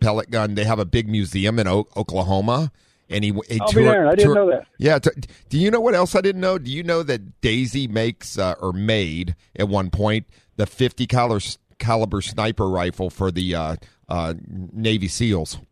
pellet 0.00 0.30
gun. 0.30 0.54
They 0.56 0.64
have 0.64 0.78
a 0.78 0.84
big 0.84 1.08
museum 1.08 1.58
in 1.58 1.66
o- 1.66 1.88
Oklahoma. 1.96 2.70
And 3.12 3.24
he, 3.24 3.32
he 3.48 3.60
I'll 3.60 3.72
be 3.72 3.82
there. 3.82 4.06
I 4.08 4.14
didn't 4.14 4.34
know 4.34 4.50
that. 4.50 4.66
Yeah. 4.78 4.98
T- 4.98 5.10
do 5.48 5.58
you 5.58 5.70
know 5.70 5.80
what 5.80 5.94
else 5.94 6.14
I 6.14 6.20
didn't 6.20 6.40
know? 6.40 6.58
Do 6.58 6.70
you 6.70 6.82
know 6.82 7.02
that 7.02 7.40
Daisy 7.40 7.86
makes 7.88 8.38
uh, 8.38 8.54
or 8.60 8.72
made 8.72 9.36
at 9.56 9.68
one 9.68 9.90
point 9.90 10.26
the 10.56 10.66
50 10.66 11.06
caliber, 11.06 11.44
caliber 11.78 12.20
sniper 12.22 12.68
rifle 12.68 13.10
for 13.10 13.30
the 13.30 13.54
uh, 13.54 13.76
uh, 14.08 14.34
Navy 14.48 15.08
SEALs? 15.08 15.58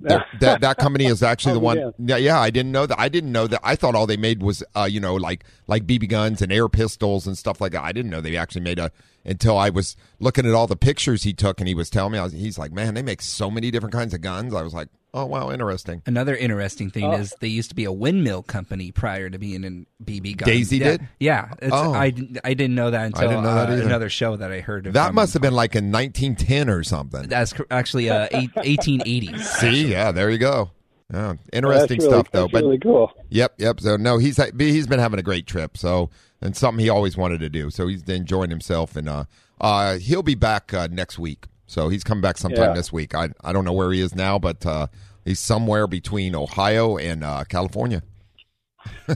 That, 0.00 0.26
that 0.38 0.60
that 0.60 0.76
company 0.76 1.06
is 1.06 1.24
actually 1.24 1.54
the 1.54 1.58
one. 1.58 1.76
yeah. 1.76 1.90
Yeah, 1.98 2.16
yeah. 2.18 2.38
I 2.40 2.50
didn't 2.50 2.70
know 2.70 2.86
that. 2.86 3.00
I 3.00 3.08
didn't 3.08 3.32
know 3.32 3.48
that. 3.48 3.58
I 3.64 3.74
thought 3.74 3.96
all 3.96 4.06
they 4.06 4.16
made 4.16 4.44
was, 4.44 4.62
uh, 4.76 4.84
you 4.84 5.00
know, 5.00 5.16
like 5.16 5.42
like 5.66 5.88
BB 5.88 6.08
guns 6.08 6.40
and 6.40 6.52
air 6.52 6.68
pistols 6.68 7.26
and 7.26 7.36
stuff 7.36 7.60
like 7.60 7.72
that. 7.72 7.82
I 7.82 7.90
didn't 7.90 8.12
know 8.12 8.20
they 8.20 8.36
actually 8.36 8.60
made 8.60 8.78
a. 8.78 8.92
Until 9.24 9.58
I 9.58 9.70
was 9.70 9.96
looking 10.20 10.46
at 10.46 10.54
all 10.54 10.68
the 10.68 10.76
pictures 10.76 11.24
he 11.24 11.32
took, 11.32 11.60
and 11.60 11.66
he 11.66 11.74
was 11.74 11.90
telling 11.90 12.12
me, 12.12 12.18
I 12.20 12.22
was, 12.22 12.32
he's 12.32 12.56
like, 12.56 12.70
man, 12.70 12.94
they 12.94 13.02
make 13.02 13.20
so 13.20 13.50
many 13.50 13.72
different 13.72 13.92
kinds 13.92 14.14
of 14.14 14.20
guns. 14.20 14.54
I 14.54 14.62
was 14.62 14.72
like, 14.72 14.86
oh 15.14 15.26
wow, 15.26 15.50
interesting. 15.50 16.02
Another 16.06 16.36
interesting 16.36 16.90
thing 16.90 17.04
Oh. 17.04 17.12
is 17.12 17.34
they 17.40 17.48
used 17.48 17.68
to 17.70 17.74
be 17.74 17.84
a 17.84 17.92
windmill 17.92 18.42
company 18.42 18.92
prior 18.92 19.30
to 19.30 19.38
being 19.38 19.64
in 19.64 19.86
BB 20.04 20.36
guns. 20.38 20.46
Daisy 20.50 20.78
yeah. 20.78 20.84
did? 20.84 21.08
Yeah, 21.20 21.52
it's, 21.60 21.72
Oh. 21.74 21.92
I, 21.92 22.10
didn't- 22.10 22.38
I 22.44 22.54
didn't 22.54 22.74
know 22.74 22.90
that 22.90 23.06
until 23.06 23.28
didn't 23.28 23.44
know 23.44 23.54
that 23.54 23.70
uh, 23.70 23.84
another 23.86 24.08
show 24.08 24.36
that 24.36 24.52
I 24.52 24.60
heard. 24.60 24.86
Of 24.86 24.92
That 24.94 25.14
must 25.14 25.32
have 25.32 25.42
been 25.42 25.54
like 25.54 25.74
in 25.74 25.90
1910 25.92 26.68
or 26.68 26.82
something. 26.84 27.28
That's 27.28 27.52
cor- 27.52 27.66
actually 27.70 28.10
uh, 28.10 28.28
eight, 28.32 28.52
1880s. 28.56 29.40
See, 29.42 29.86
yeah, 29.90 30.12
there 30.12 30.30
you 30.30 30.38
go. 30.38 30.70
Yeah, 31.12 31.34
interesting 31.54 31.98
That's 32.00 32.04
really, 32.04 32.18
stuff 32.20 32.30
though. 32.32 32.40
That's 32.42 32.52
But 32.52 32.62
really 32.64 32.78
cool. 32.78 33.12
Yep, 33.30 33.54
yep. 33.58 33.80
So 33.80 33.96
no, 33.96 34.18
he's 34.18 34.38
he's 34.58 34.86
been 34.86 34.98
having 35.00 35.18
a 35.18 35.22
great 35.22 35.46
trip. 35.46 35.78
So 35.78 36.10
and 36.42 36.54
something 36.54 36.82
he 36.84 36.90
always 36.90 37.16
wanted 37.16 37.40
to 37.40 37.48
do. 37.48 37.70
So 37.70 37.86
he's 37.86 38.02
enjoying 38.02 38.50
himself, 38.50 38.94
and 38.94 39.08
uh, 39.08 39.24
uh, 39.60 39.96
he'll 39.96 40.22
be 40.22 40.34
back 40.34 40.74
uh, 40.74 40.86
next 40.90 41.18
week. 41.18 41.46
So 41.68 41.88
he's 41.90 42.02
coming 42.02 42.22
back 42.22 42.36
sometime 42.38 42.70
Yeah. 42.70 42.74
this 42.74 42.92
week. 42.92 43.14
I 43.14 43.28
I 43.44 43.52
don't 43.52 43.64
know 43.64 43.72
where 43.74 43.92
he 43.92 44.00
is 44.00 44.14
now, 44.16 44.38
but 44.40 44.66
uh, 44.66 44.88
he's 45.24 45.38
somewhere 45.38 45.86
between 45.86 46.34
Ohio 46.34 46.96
and 46.96 47.22
uh, 47.22 47.44
California. 47.48 48.02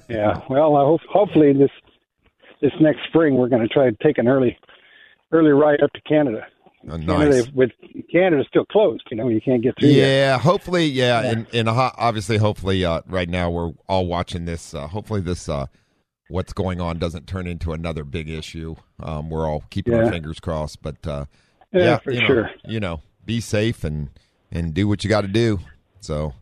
Yeah. 0.09 0.41
Well, 0.51 0.77
I 0.77 0.85
hope 0.85 1.01
hopefully 1.11 1.53
this 1.53 1.71
this 2.61 2.73
next 2.81 3.01
spring 3.09 3.35
we're 3.37 3.49
going 3.49 3.63
to 3.63 3.69
try 3.69 3.91
to 3.91 3.97
take 4.03 4.19
an 4.19 4.29
early 4.29 4.57
early 5.33 5.51
ride 5.51 5.83
up 5.83 5.93
to 5.95 6.01
Canada. 6.03 6.47
Uh, 6.89 6.99
Canada 6.99 7.37
nice. 7.43 7.49
with 7.53 7.71
Canada's 8.11 8.47
still 8.49 8.65
closed. 8.67 9.05
You 9.11 9.17
know, 9.17 9.29
you 9.29 9.41
can't 9.41 9.63
get 9.63 9.75
through. 9.79 9.89
yet. 9.91 10.07
Yeah, 10.07 10.39
hopefully, 10.39 10.87
yeah, 10.87 11.23
and 11.23 11.47
and 11.55 11.69
uh, 11.69 11.91
obviously, 11.97 12.37
hopefully, 12.39 12.85
uh, 12.85 13.03
right 13.07 13.29
now 13.29 13.51
we're 13.51 13.73
all 13.89 14.07
watching 14.07 14.45
this. 14.47 14.75
Uh, 14.75 14.89
hopefully, 14.89 15.21
this 15.21 15.49
uh, 15.49 15.67
what's 16.29 16.53
going 16.53 16.81
on 16.81 16.99
doesn't 16.99 17.27
turn 17.27 17.47
into 17.47 17.73
another 17.73 18.05
big 18.05 18.29
issue. 18.29 18.75
Um, 19.01 19.31
we're 19.31 19.49
all 19.49 19.63
keeping 19.71 19.95
our 19.95 20.11
fingers 20.11 20.41
crossed, 20.41 20.83
but 20.83 21.07
uh, 21.75 21.79
Yeah, 21.79 21.99
for 21.99 22.13
you 22.13 22.21
know, 22.21 22.27
sure. 22.27 22.51
You 22.67 22.81
know, 22.81 23.01
be 23.25 23.41
safe 23.41 23.85
and 23.85 24.09
and 24.51 24.75
do 24.75 24.87
what 24.89 25.03
you 25.05 25.11
got 25.11 25.23
to 25.23 25.29
do. 25.29 25.59
So, 26.01 26.35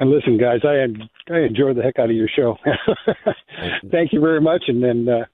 And 0.00 0.10
listen, 0.10 0.38
guys, 0.38 0.60
I 0.64 0.86
I 1.32 1.40
enjoy 1.40 1.74
the 1.74 1.82
heck 1.82 1.98
out 1.98 2.10
of 2.10 2.16
your 2.16 2.28
show. 2.28 2.56
Thank 3.90 4.12
you 4.12 4.20
very 4.20 4.40
much. 4.40 4.64
And 4.68 4.82
then 4.82 5.08
uh, 5.08 5.24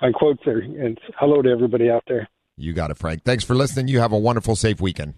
on 0.00 0.12
quote 0.12 0.38
there, 0.44 0.58
and 0.58 0.98
hello 1.18 1.42
to 1.42 1.50
everybody 1.50 1.90
out 1.90 2.04
there. 2.08 2.28
you 2.56 2.72
got 2.72 2.90
it, 2.90 2.96
Frank. 2.98 3.24
Thanks 3.24 3.44
for 3.44 3.54
listening. 3.54 3.88
You 3.88 4.00
have 4.00 4.12
a 4.12 4.18
wonderful, 4.18 4.56
safe 4.56 4.80
weekend. 4.80 5.14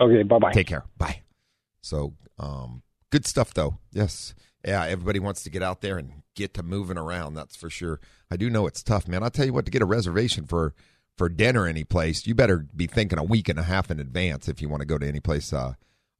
Okay, 0.00 0.22
bye 0.22 0.38
bye. 0.38 0.52
Take 0.52 0.66
care. 0.66 0.84
Bye. 0.98 1.22
So, 1.82 2.14
um, 2.38 2.82
good 3.10 3.26
stuff 3.26 3.54
though. 3.54 3.78
Yes. 3.92 4.34
Yeah, 4.64 4.84
everybody 4.84 5.18
wants 5.18 5.42
to 5.44 5.50
get 5.50 5.62
out 5.62 5.80
there 5.80 5.96
and 5.96 6.22
get 6.34 6.52
to 6.54 6.62
moving 6.62 6.98
around. 6.98 7.32
That's 7.34 7.56
for 7.56 7.70
sure. 7.70 7.98
I 8.30 8.36
do 8.36 8.50
know 8.50 8.66
it's 8.66 8.82
tough, 8.82 9.08
man. 9.08 9.22
I'll 9.22 9.30
tell 9.30 9.46
you 9.46 9.54
what, 9.54 9.64
to 9.64 9.70
get 9.70 9.80
a 9.80 9.86
reservation 9.86 10.44
for 10.44 10.74
for 11.20 11.28
dinner 11.28 11.66
any 11.66 11.84
place, 11.84 12.26
you 12.26 12.34
better 12.34 12.66
be 12.74 12.86
thinking 12.86 13.18
a 13.18 13.22
week 13.22 13.50
and 13.50 13.58
a 13.58 13.62
half 13.62 13.90
in 13.90 14.00
advance 14.00 14.48
if 14.48 14.62
you 14.62 14.70
want 14.70 14.80
to 14.80 14.86
go 14.86 14.96
to 14.96 15.06
any 15.06 15.20
place 15.20 15.52
uh, 15.52 15.74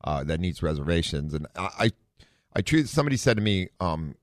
uh, 0.05 0.23
that 0.25 0.39
needs 0.39 0.63
reservations. 0.63 1.33
And 1.33 1.47
I, 1.57 1.91
I, 2.55 2.61
I 2.61 2.85
somebody 2.85 3.17
said 3.17 3.39
to 3.39 3.43
me, 3.43 3.69
um, 3.81 4.15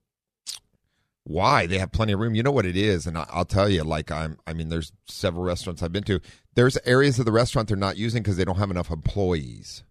why 1.23 1.65
they 1.65 1.79
have 1.79 1.91
plenty 1.91 2.13
of 2.13 2.19
room. 2.19 2.35
You 2.35 2.43
know 2.43 2.51
what 2.51 2.67
it 2.67 2.77
is, 2.77 3.07
and 3.07 3.17
I, 3.17 3.25
I'll 3.31 3.43
tell 3.43 3.67
you. 3.67 3.83
Like 3.83 4.11
I'm, 4.11 4.37
I 4.45 4.53
mean, 4.53 4.69
there's 4.69 4.91
several 5.07 5.43
restaurants 5.43 5.81
I've 5.81 5.91
been 5.91 6.03
to. 6.03 6.21
There's 6.53 6.77
areas 6.85 7.17
of 7.17 7.25
the 7.25 7.31
restaurant 7.31 7.69
they're 7.69 7.75
not 7.75 7.97
using 7.97 8.21
because 8.21 8.37
they 8.37 8.45
don't 8.45 8.59
have 8.59 8.69
enough 8.69 8.91
employees. 8.91 9.83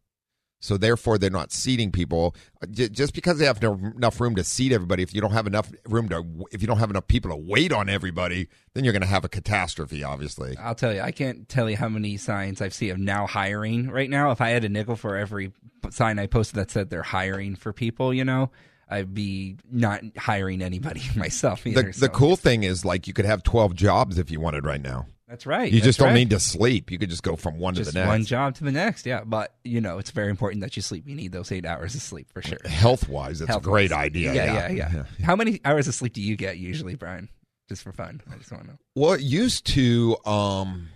So 0.60 0.76
therefore, 0.76 1.18
they're 1.18 1.30
not 1.30 1.52
seating 1.52 1.92
people. 1.92 2.34
Just 2.70 3.14
because 3.14 3.38
they 3.38 3.44
have 3.44 3.60
no, 3.62 3.74
enough 3.74 4.20
room 4.20 4.34
to 4.36 4.44
seat 4.44 4.72
everybody, 4.72 5.02
if 5.02 5.14
you 5.14 5.20
don't 5.20 5.32
have 5.32 5.46
enough 5.46 5.70
room 5.86 6.08
to, 6.08 6.24
if 6.50 6.62
you 6.62 6.66
don't 6.66 6.78
have 6.78 6.90
enough 6.90 7.06
people 7.06 7.30
to 7.30 7.36
wait 7.36 7.72
on 7.72 7.88
everybody, 7.88 8.48
then 8.74 8.84
you're 8.84 8.92
going 8.92 9.02
to 9.02 9.08
have 9.08 9.24
a 9.24 9.28
catastrophe. 9.28 10.02
Obviously, 10.02 10.56
I'll 10.58 10.74
tell 10.74 10.94
you, 10.94 11.00
I 11.00 11.12
can't 11.12 11.48
tell 11.48 11.68
you 11.68 11.76
how 11.76 11.88
many 11.88 12.16
signs 12.16 12.60
I've 12.60 12.74
seen 12.74 12.90
of 12.90 12.98
now 12.98 13.26
hiring 13.26 13.90
right 13.90 14.08
now. 14.10 14.30
If 14.30 14.40
I 14.40 14.50
had 14.50 14.64
a 14.64 14.68
nickel 14.68 14.96
for 14.96 15.16
every 15.16 15.52
sign 15.90 16.18
I 16.18 16.26
posted 16.26 16.56
that 16.56 16.70
said 16.70 16.90
they're 16.90 17.02
hiring 17.02 17.54
for 17.54 17.72
people, 17.72 18.12
you 18.14 18.24
know, 18.24 18.50
I'd 18.88 19.14
be 19.14 19.56
not 19.70 20.02
hiring 20.16 20.62
anybody 20.62 21.02
myself 21.16 21.64
the 21.64 21.70
either. 21.70 21.82
the 21.82 21.92
so- 21.92 22.08
cool 22.08 22.36
thing 22.36 22.62
is 22.62 22.84
like 22.84 23.06
you 23.06 23.12
could 23.12 23.24
have 23.24 23.42
12 23.42 23.74
jobs 23.74 24.18
if 24.18 24.30
you 24.30 24.40
wanted 24.40 24.64
right 24.64 24.82
now. 24.82 25.06
That's 25.28 25.44
right. 25.44 25.72
You 25.72 25.80
that's 25.80 25.86
just 25.86 25.98
don't 25.98 26.08
right. 26.08 26.14
need 26.14 26.30
to 26.30 26.38
sleep. 26.38 26.90
You 26.90 26.98
could 26.98 27.10
just 27.10 27.24
go 27.24 27.34
from 27.34 27.58
one 27.58 27.74
just 27.74 27.90
to 27.90 27.94
the 27.94 28.00
next. 28.00 28.08
one 28.08 28.24
job 28.24 28.54
to 28.56 28.64
the 28.64 28.70
next. 28.70 29.06
Yeah, 29.06 29.24
but 29.24 29.54
you 29.64 29.80
know, 29.80 29.98
it's 29.98 30.12
very 30.12 30.30
important 30.30 30.60
that 30.60 30.76
you 30.76 30.82
sleep. 30.82 31.08
You 31.08 31.16
need 31.16 31.32
those 31.32 31.50
eight 31.50 31.66
hours 31.66 31.96
of 31.96 32.02
sleep 32.02 32.28
for 32.32 32.42
sure. 32.42 32.60
Health 32.64 33.08
wise, 33.08 33.40
it's 33.40 33.54
a 33.54 33.60
great 33.60 33.90
idea. 33.90 34.32
Yeah, 34.32 34.70
yeah, 34.70 34.90
yeah, 34.92 35.04
How 35.24 35.34
many 35.34 35.60
hours 35.64 35.88
of 35.88 35.94
sleep 35.94 36.12
do 36.12 36.22
you 36.22 36.36
get 36.36 36.58
usually, 36.58 36.94
Brian? 36.94 37.28
Just 37.68 37.82
for 37.82 37.90
fun. 37.90 38.20
I 38.32 38.36
just 38.36 38.52
want 38.52 38.64
to 38.64 38.70
know. 38.70 38.78
Well, 38.94 39.14
it 39.14 39.22
used 39.22 39.66
to 39.68 40.16
um 40.24 40.88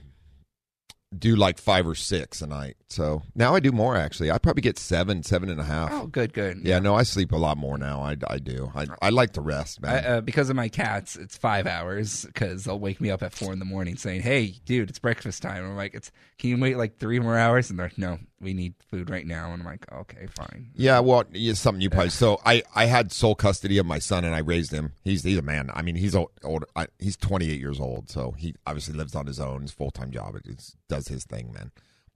do 1.17 1.35
like 1.35 1.59
five 1.59 1.87
or 1.87 1.97
six 1.97 2.41
a 2.41 2.47
night. 2.47 2.77
So 2.91 3.23
now 3.37 3.55
I 3.55 3.61
do 3.61 3.71
more 3.71 3.97
actually. 3.97 4.31
I 4.31 4.39
probably 4.39 4.63
get 4.63 4.79
seven, 4.79 5.23
seven 5.23 5.49
and 5.49 5.61
a 5.61 5.65
half. 5.65 5.91
Oh, 5.93 6.07
good, 6.07 6.33
good. 6.33 6.61
Yeah, 6.65 6.81
no, 6.81 6.97
I 6.97 7.05
sleep 7.05 7.31
a 7.31 7.37
lot 7.37 7.57
more 7.57 7.79
now. 7.79 8.01
I, 8.01 8.17
I 8.27 8.39
do. 8.39 8.71
I, 8.75 8.87
I 9.01 9.11
like 9.11 9.33
to 9.35 9.41
rest, 9.41 9.79
I, 9.85 9.87
man. 9.87 10.05
uh, 10.07 10.21
because 10.21 10.51
of 10.51 10.57
my 10.57 10.69
cats, 10.69 11.15
it's 11.15 11.37
five 11.37 11.69
hours 11.69 12.25
because 12.25 12.65
they'll 12.65 12.81
wake 12.81 13.01
me 13.01 13.11
up 13.11 13.23
at 13.23 13.33
four 13.33 13.53
in 13.53 13.61
the 13.61 13.65
morning 13.65 13.97
saying, 13.97 14.23
"Hey, 14.23 14.57
dude, 14.65 14.91
it's 14.91 14.99
breakfast 14.99 15.41
time." 15.41 15.65
I'm 15.65 15.77
like, 15.77 15.95
"It's 15.95 16.11
can 16.39 16.51
you 16.51 16.59
wait 16.59 16.77
like 16.77 16.99
three 16.99 17.21
more 17.21 17.37
hours?" 17.39 17.71
And 17.71 17.79
they're 17.79 17.87
like, 17.87 17.99
"No, 17.99 18.19
we 18.41 18.55
need 18.55 18.75
food 18.91 19.09
right 19.09 19.27
now." 19.27 19.53
And 19.53 19.63
I'm 19.63 19.67
like, 19.67 19.87
"Okay, 19.93 20.27
fine." 20.27 20.71
yeah, 20.75 20.99
well, 20.99 21.25
it's 21.33 21.61
something 21.61 21.81
you 21.81 21.91
probably. 21.91 22.11
So 22.11 22.41
I, 22.45 22.65
I 22.75 22.87
had 22.87 23.13
sole 23.13 23.37
custody 23.37 23.79
of 23.79 23.87
my 23.87 24.01
son, 24.01 24.25
and 24.25 24.35
I 24.35 24.41
raised 24.41 24.73
him. 24.73 24.93
He's 25.05 25.23
he's 25.23 25.39
a 25.39 25.43
man. 25.43 25.71
I 25.75 25.83
mean, 25.83 25.95
he's 25.95 26.17
old. 26.17 26.31
old 26.43 26.65
I, 26.75 26.89
he's 26.99 27.17
28 27.17 27.61
years 27.61 27.79
old, 27.79 28.11
so 28.11 28.33
he 28.33 28.55
obviously 28.67 28.95
lives 28.95 29.15
on 29.15 29.27
his 29.27 29.39
own. 29.39 29.63
His 29.63 29.71
full 29.73 29.93
time 29.93 30.11
job. 30.11 30.35
It 30.35 30.75
does 30.89 31.07
his 31.07 31.23
thing, 31.25 31.53
man. 31.53 31.71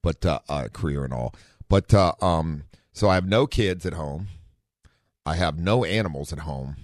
But 0.05 0.25
uh, 0.25 0.39
uh, 0.49 0.69
career 0.73 1.03
and 1.05 1.13
all. 1.13 1.35
But 1.69 1.93
uh, 1.93 2.13
um, 2.21 2.65
so 2.93 3.09
I 3.09 3.15
have 3.17 3.27
no 3.27 3.49
kids 3.49 3.85
at 3.85 3.95
home. 3.95 4.29
I 5.27 5.35
have 5.35 5.59
no 5.59 5.85
animals 5.85 6.33
at 6.33 6.41
home, 6.41 6.77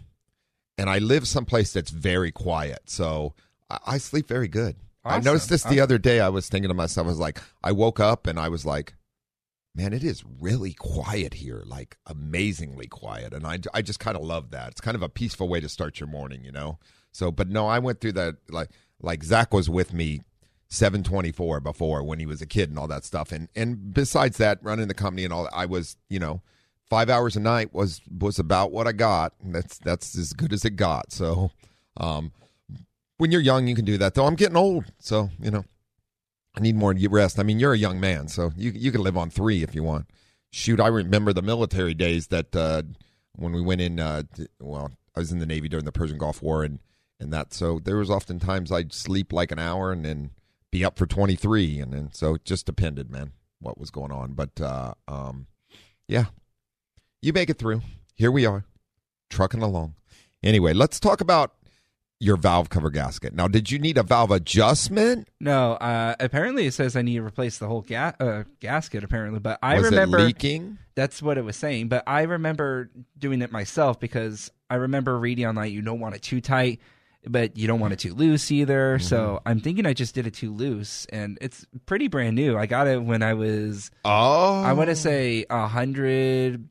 and 0.79 0.91
I 0.91 0.99
live 0.99 1.29
someplace 1.29 1.73
that's 1.73 1.91
very 1.91 2.33
quiet. 2.33 2.81
So 2.87 3.35
I, 3.69 3.79
I 3.87 3.99
sleep 3.99 4.27
very 4.27 4.49
good. 4.49 4.75
I 5.05 5.21
noticed 5.21 5.49
this 5.49 5.63
the 5.63 5.81
other 5.81 5.99
day. 5.99 6.21
I 6.21 6.29
was 6.29 6.49
thinking 6.49 6.69
to 6.69 6.75
myself, 6.75 7.07
I 7.07 7.09
was 7.09 7.19
like, 7.19 7.41
I 7.63 7.73
woke 7.73 8.01
up 8.01 8.27
and 8.27 8.39
I 8.39 8.49
was 8.49 8.67
like, 8.67 8.95
man, 9.75 9.93
it 9.93 10.05
is 10.05 10.25
really 10.41 10.75
quiet 10.75 11.35
here, 11.35 11.63
like 11.65 11.97
amazingly 12.07 12.87
quiet. 12.87 13.33
And 13.33 13.47
I, 13.47 13.61
I 13.73 13.83
just 13.83 14.01
kind 14.01 14.17
of 14.17 14.23
love 14.23 14.51
that. 14.51 14.73
It's 14.73 14.81
kind 14.81 14.95
of 14.95 15.03
a 15.03 15.09
peaceful 15.09 15.49
way 15.49 15.61
to 15.61 15.69
start 15.69 16.01
your 16.01 16.09
morning, 16.09 16.45
you 16.45 16.53
know? 16.53 16.79
So, 17.13 17.31
but 17.31 17.49
no, 17.49 17.67
I 17.67 17.79
went 17.79 18.01
through 18.01 18.13
that, 18.13 18.37
like, 18.51 18.71
like 19.01 19.25
Zach 19.25 19.55
was 19.55 19.71
with 19.71 19.95
me 19.95 20.21
724 20.71 21.61
before 21.61 22.03
when 22.03 22.19
he 22.19 22.27
was 22.27 22.41
a 22.41 22.47
kid 22.47 22.71
and 22.71 22.79
all 22.79 22.89
that 22.89 23.05
stuff. 23.05 23.33
And, 23.33 23.49
and 23.55 23.93
besides 23.93 24.39
that, 24.39 24.59
running 24.63 24.89
the 24.89 24.95
company 24.95 25.25
and 25.25 25.33
all 25.33 25.49
I 25.53 25.67
was, 25.67 25.97
you 26.09 26.19
know, 26.19 26.43
five 26.89 27.11
hours 27.11 27.37
a 27.37 27.41
night 27.41 27.75
was, 27.75 28.01
was 28.19 28.39
about 28.39 28.73
what 28.73 28.87
I 28.87 28.93
got. 28.93 29.35
That's, 29.45 29.79
that's 29.79 30.17
as 30.17 30.33
good 30.33 30.53
as 30.53 30.65
it 30.65 30.77
got. 30.77 31.13
So, 31.13 31.51
um, 31.97 32.33
when 33.19 33.31
you're 33.31 33.43
young, 33.43 33.67
you 33.67 33.75
can 33.75 33.85
do 33.85 33.99
that 33.99 34.15
though. 34.15 34.25
I'm 34.25 34.35
getting 34.35 34.57
old. 34.57 34.87
So, 34.99 35.29
you 35.39 35.51
know, 35.51 35.65
I 36.57 36.61
need 36.61 36.75
more 36.75 36.95
rest. 37.11 37.39
I 37.39 37.43
mean, 37.43 37.61
you're 37.61 37.75
a 37.75 37.79
young 37.79 38.01
man, 38.01 38.29
so 38.29 38.51
you 38.57 38.73
you 38.75 38.91
can 38.91 39.03
live 39.03 39.17
on 39.17 39.31
three 39.31 39.63
if 39.63 39.75
you 39.75 39.83
want. 39.83 40.07
Shoot, 40.51 40.81
I 40.81 40.89
remember 40.89 41.33
the 41.33 41.43
military 41.43 41.95
days 41.95 42.29
that 42.29 42.57
uh, 42.57 42.83
when 43.37 43.53
we 43.53 43.63
went 43.63 43.81
in. 43.81 44.01
Uh, 44.01 44.25
t- 44.35 44.47
well, 44.59 44.91
I 45.15 45.21
was 45.21 45.31
in 45.31 45.39
the 45.39 45.47
Navy 45.47 45.69
during 45.69 45.85
the 45.85 45.93
Persian 45.93 46.19
Gulf 46.19 46.43
War, 46.43 46.65
and 46.65 46.81
and 47.21 47.33
that. 47.33 47.55
So 47.55 47.79
there 47.79 47.97
was 47.97 48.11
often 48.11 48.41
times 48.41 48.73
I'd 48.73 48.93
sleep 48.93 49.33
like 49.33 49.53
an 49.53 49.59
hour 49.59 49.93
and 49.93 50.05
then 50.05 50.31
be 50.71 50.85
up 50.85 50.99
for 50.99 51.07
twenty 51.07 51.37
three, 51.37 51.79
and 51.79 51.93
then 51.93 52.11
so 52.13 52.35
it 52.35 52.45
just 52.45 52.67
depended, 52.67 53.11
man, 53.11 53.33
what 53.61 53.79
was 53.79 53.91
going 53.91 54.13
on. 54.13 54.33
But 54.33 54.61
uh, 54.61 54.95
um, 55.09 55.47
yeah, 56.09 56.27
you 57.23 57.33
make 57.33 57.51
it 57.51 57.59
through. 57.59 57.83
Here 58.15 58.31
we 58.31 58.47
are, 58.47 58.65
trucking 59.31 59.63
along. 59.63 59.95
Anyway, 60.43 60.73
let's 60.73 61.01
talk 61.01 61.21
about 61.21 61.55
your 62.23 62.37
valve 62.37 62.69
cover 62.69 62.91
gasket. 62.91 63.35
Now, 63.35 63.49
did 63.49 63.71
you 63.71 63.79
need 63.79 63.97
a 63.97 64.03
valve 64.03 64.31
adjustment? 64.31 65.29
No, 65.41 65.73
uh, 65.75 66.15
apparently 66.21 66.67
it 66.67 66.75
says 66.75 66.95
I 66.95 67.03
need 67.03 67.15
to 67.15 67.23
replace 67.23 67.57
the 67.59 67.67
whole 67.67 67.81
ga- 67.81 68.13
uh, 68.21 68.45
gasket. 68.61 69.03
Apparently, 69.05 69.41
but 69.41 69.59
I 69.63 69.77
was 69.77 69.85
remember 69.91 70.19
it 70.19 70.25
leaking? 70.25 70.79
that's 70.95 71.23
what 71.23 71.39
it 71.39 71.45
was 71.45 71.57
saying. 71.57 71.89
But 71.89 72.05
I 72.07 72.23
remember 72.23 72.91
doing 73.19 73.41
it 73.41 73.51
myself 73.51 73.99
because 73.99 74.51
I 74.69 74.77
remember 74.77 75.19
reading 75.19 75.47
online 75.47 75.73
you 75.73 75.83
don't 75.83 76.01
want 76.01 76.15
it 76.15 76.23
too 76.23 76.41
tight, 76.43 76.81
but 77.27 77.57
you 77.57 77.67
don't 77.67 77.81
want 77.81 77.93
it 77.93 77.99
too 77.99 78.15
loose 78.15 78.51
either. 78.51 78.97
Mm-hmm. 78.97 79.07
So 79.07 79.41
I'm 79.45 79.61
thinking 79.61 79.87
I 79.87 79.93
just 79.93 80.15
did 80.15 80.27
it 80.27 80.35
too 80.35 80.53
loose, 80.53 81.07
and 81.07 81.39
it's 81.41 81.67
pretty 81.87 82.09
brand 82.09 82.37
new. 82.37 82.57
I 82.57 82.67
got 82.67 82.87
it 82.87 83.03
when 83.03 83.23
I 83.23 83.35
was 83.35 83.91
Oh, 84.05 84.63
I 84.63 84.73
want 84.73 84.91
to 84.91 84.97
say 84.97 85.47
a 85.51 85.67
hundred 85.67 86.69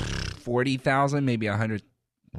forty 0.00 0.76
thousand, 0.76 1.24
maybe 1.24 1.46
a 1.46 1.56
hundred. 1.56 1.82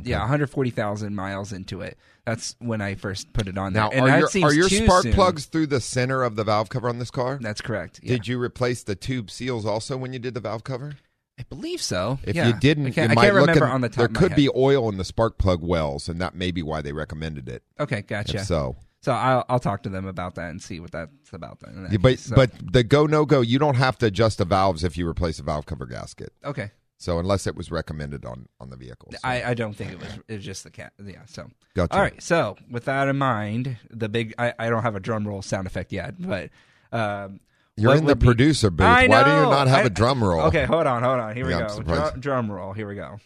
Yeah, 0.04 0.20
140,000 0.20 1.16
miles 1.16 1.52
into 1.52 1.82
it. 1.82 1.98
That's 2.24 2.56
when 2.60 2.82
I 2.82 2.94
first 2.94 3.34
put 3.34 3.48
it 3.48 3.58
on 3.58 3.74
there. 3.74 3.82
Now, 3.82 3.90
and 3.90 4.02
are 4.02 4.22
that 4.22 4.36
your, 4.36 4.48
are 4.50 4.54
your 4.54 4.70
spark 4.70 5.02
soon. 5.02 5.14
plugs 5.14 5.46
through 5.46 5.66
the 5.68 5.82
center 5.82 6.22
of 6.22 6.36
the 6.36 6.44
valve 6.44 6.70
cover 6.70 6.88
on 6.88 7.00
this 7.00 7.10
car? 7.10 7.40
That's 7.42 7.62
correct. 7.62 8.02
Yeah. 8.04 8.10
Did 8.10 8.28
you 8.28 8.40
replace 8.40 8.84
the 8.84 8.96
tube 8.96 9.32
seals 9.32 9.66
also 9.66 9.98
when 9.98 10.14
you 10.14 10.20
did 10.20 10.36
the 10.36 10.40
valve 10.40 10.64
cover? 10.64 10.94
I 11.40 11.44
believe 11.50 11.82
so. 11.82 12.20
If 12.24 12.36
Yeah. 12.36 12.48
you 12.48 12.54
didn't, 12.60 12.88
I 12.88 12.92
can't, 12.92 13.10
you 13.10 13.12
I 13.12 13.16
might 13.16 13.22
can't 13.26 13.36
look 13.36 13.42
remember 13.48 13.66
in- 13.66 13.72
on 13.72 13.82
the 13.82 13.90
top. 13.90 13.98
There 13.98 14.08
could 14.08 14.32
head. 14.32 14.36
be 14.38 14.50
oil 14.56 14.90
in 14.90 14.98
the 14.98 15.06
spark 15.06 15.38
plug 15.38 15.62
wells, 15.62 16.10
and 16.10 16.20
that 16.22 16.36
may 16.36 16.52
be 16.52 16.64
why 16.64 16.82
they 16.82 16.94
recommended 16.94 17.48
it. 17.48 17.64
Okay, 17.80 18.02
gotcha. 18.02 18.38
If 18.38 18.46
so, 18.46 18.76
So 19.02 19.12
I'll 19.14 19.46
I'll 19.48 19.60
talk 19.60 19.84
to 19.84 19.90
them 19.90 20.06
about 20.08 20.36
that 20.36 20.50
and 20.50 20.62
see 20.62 20.80
what 20.80 20.92
that's 20.92 21.12
about. 21.32 21.60
Then. 21.60 21.84
that 21.90 22.02
but 22.02 22.10
case. 22.10 22.22
So- 22.26 22.36
but 22.36 22.52
the 22.74 22.84
go 22.84 23.06
no 23.06 23.26
go, 23.26 23.42
you 23.42 23.60
don't 23.60 23.76
have 23.76 23.98
to 24.00 24.08
adjust 24.08 24.40
the 24.40 24.46
valves 24.46 24.84
if 24.84 24.98
you 24.98 25.08
replace 25.08 25.40
a 25.40 25.44
valve 25.44 25.66
cover 25.68 25.86
gasket. 25.86 26.34
okay, 26.44 26.72
So 26.98 27.20
unless 27.20 27.46
it 27.46 27.56
was 27.56 27.70
recommended 27.70 28.26
on 28.26 28.48
on 28.60 28.72
the 28.72 28.76
vehicle, 28.76 29.10
So, 29.12 29.20
I, 29.24 29.44
I 29.52 29.54
don't 29.54 29.76
think 29.76 29.92
it 29.92 30.00
was 30.00 30.10
it 30.28 30.36
was 30.38 30.44
just 30.46 30.64
the 30.64 30.72
cat. 30.72 30.94
Yeah. 31.04 31.22
So 31.28 31.48
gotcha. 31.76 31.94
all 31.94 32.02
right. 32.02 32.20
So 32.22 32.58
with 32.72 32.86
that 32.86 33.08
in 33.08 33.18
mind, 33.20 33.78
the 33.92 34.10
big 34.10 34.34
I, 34.40 34.54
I 34.58 34.70
don't 34.72 34.82
have 34.82 34.96
a 34.96 35.00
drum 35.00 35.28
roll 35.28 35.44
sound 35.44 35.68
effect 35.68 35.92
yet, 35.94 36.16
but 36.20 36.50
um, 36.92 37.40
You're 37.80 37.96
in 37.96 38.06
the 38.06 38.16
be- 38.16 38.26
producer 38.26 38.70
booth. 38.72 38.86
Why 38.88 39.06
do 39.06 39.14
you 39.14 39.16
not 39.16 39.68
have 39.68 39.80
I- 39.84 39.88
a 39.88 39.90
drum 39.90 40.24
roll? 40.24 40.42
Okay, 40.48 40.66
hold 40.66 40.88
on, 40.88 41.04
hold 41.04 41.20
on. 41.20 41.36
Here 41.36 41.48
Yeah, 41.50 41.68
we 41.78 41.84
go. 41.84 41.94
Drum, 41.94 42.20
drum 42.20 42.52
roll. 42.52 42.74
Here 42.74 42.88
we 42.88 42.96
go. 42.96 43.20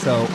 So, 0.00 0.26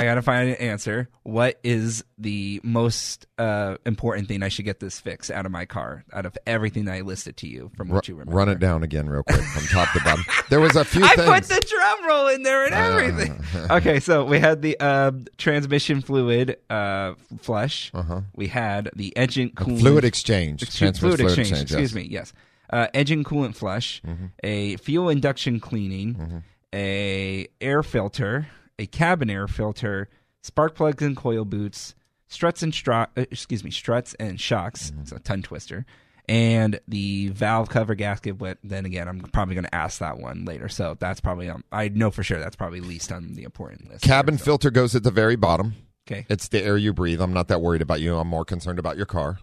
I 0.00 0.04
gotta 0.04 0.22
find 0.22 0.48
an 0.48 0.56
answer. 0.56 1.08
What 1.22 1.60
is 1.62 2.02
the 2.18 2.60
most 2.64 3.26
uh, 3.38 3.76
important 3.86 4.28
thing 4.28 4.42
I 4.42 4.48
should 4.48 4.64
get 4.64 4.80
this 4.80 4.98
fix 4.98 5.30
out 5.30 5.46
of 5.46 5.52
my 5.52 5.66
car? 5.66 6.04
Out 6.12 6.26
of 6.26 6.36
everything 6.46 6.86
that 6.86 6.94
I 6.94 7.00
listed 7.02 7.36
to 7.38 7.46
you, 7.48 7.70
from 7.76 7.88
what 7.88 8.08
you 8.08 8.14
remember, 8.14 8.36
run 8.36 8.48
it 8.48 8.58
down 8.58 8.82
again 8.82 9.08
real 9.08 9.22
quick 9.22 9.40
from 9.42 9.66
top 9.66 9.92
to 9.92 10.00
bottom. 10.02 10.24
There 10.48 10.60
was 10.60 10.76
a 10.76 10.84
few 10.84 11.04
I 11.04 11.14
things. 11.16 11.28
put 11.28 11.44
the 11.44 11.60
drum 11.68 12.06
roll 12.06 12.28
in 12.28 12.42
there 12.42 12.64
and 12.64 12.74
everything. 12.74 13.44
okay, 13.70 14.00
so 14.00 14.24
we 14.24 14.38
had 14.38 14.62
the 14.62 14.76
uh, 14.80 15.12
transmission 15.38 16.00
fluid 16.00 16.56
uh, 16.70 17.14
flush. 17.40 17.90
Uh-huh. 17.94 18.22
We 18.34 18.48
had 18.48 18.90
the 18.96 19.16
engine 19.16 19.50
coolant 19.50 19.80
fluid 19.80 20.04
exchange. 20.04 20.62
Excuse- 20.62 20.78
Transfer 20.78 21.16
fluid, 21.16 21.20
exchange, 21.38 21.62
Excuse 21.62 21.80
yes. 21.90 21.94
me. 21.94 22.08
Yes. 22.10 22.32
Uh, 22.72 22.86
engine 22.94 23.24
coolant 23.24 23.56
flush, 23.56 24.00
a 24.44 24.76
fuel 24.76 25.08
induction 25.08 25.58
cleaning, 25.58 26.44
a 26.72 27.48
air 27.60 27.82
filter, 27.82 28.46
a 28.80 28.86
cabin 28.86 29.30
air 29.30 29.46
filter, 29.46 30.08
spark 30.42 30.74
plugs 30.74 31.02
and 31.02 31.16
coil 31.16 31.44
boots, 31.44 31.94
struts 32.26 32.62
and 32.62 32.72
stru- 32.72 33.08
uh, 33.16 33.26
excuse 33.30 33.62
me, 33.62 33.70
struts 33.70 34.14
and 34.14 34.40
shocks. 34.40 34.92
It's 35.02 35.12
a 35.12 35.18
tongue 35.20 35.42
twister. 35.42 35.84
And 36.28 36.78
the 36.86 37.28
valve 37.28 37.68
cover 37.68 37.94
gasket, 37.96 38.38
but 38.38 38.58
then 38.62 38.86
again, 38.86 39.08
I'm 39.08 39.20
probably 39.20 39.54
going 39.54 39.64
to 39.64 39.74
ask 39.74 39.98
that 39.98 40.18
one 40.18 40.44
later. 40.44 40.68
So 40.68 40.96
that's 40.98 41.20
probably, 41.20 41.50
um, 41.50 41.64
I 41.72 41.88
know 41.88 42.10
for 42.10 42.22
sure 42.22 42.38
that's 42.38 42.54
probably 42.56 42.80
least 42.80 43.10
on 43.10 43.34
the 43.34 43.42
important 43.42 43.90
list. 43.90 44.04
Cabin 44.04 44.36
there, 44.36 44.38
so. 44.38 44.44
filter 44.44 44.70
goes 44.70 44.94
at 44.94 45.02
the 45.02 45.10
very 45.10 45.36
bottom. 45.36 45.74
Okay. 46.08 46.26
It's 46.28 46.48
the 46.48 46.62
air 46.62 46.76
you 46.76 46.92
breathe. 46.92 47.20
I'm 47.20 47.32
not 47.32 47.48
that 47.48 47.60
worried 47.60 47.82
about 47.82 48.00
you. 48.00 48.16
I'm 48.16 48.28
more 48.28 48.44
concerned 48.44 48.78
about 48.78 48.96
your 48.96 49.06
car. 49.06 49.38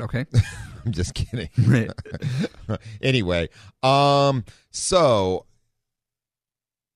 Okay. 0.00 0.26
I'm 0.84 0.92
just 0.92 1.14
kidding. 1.14 1.50
anyway, 3.02 3.48
um, 3.82 4.44
so 4.70 5.46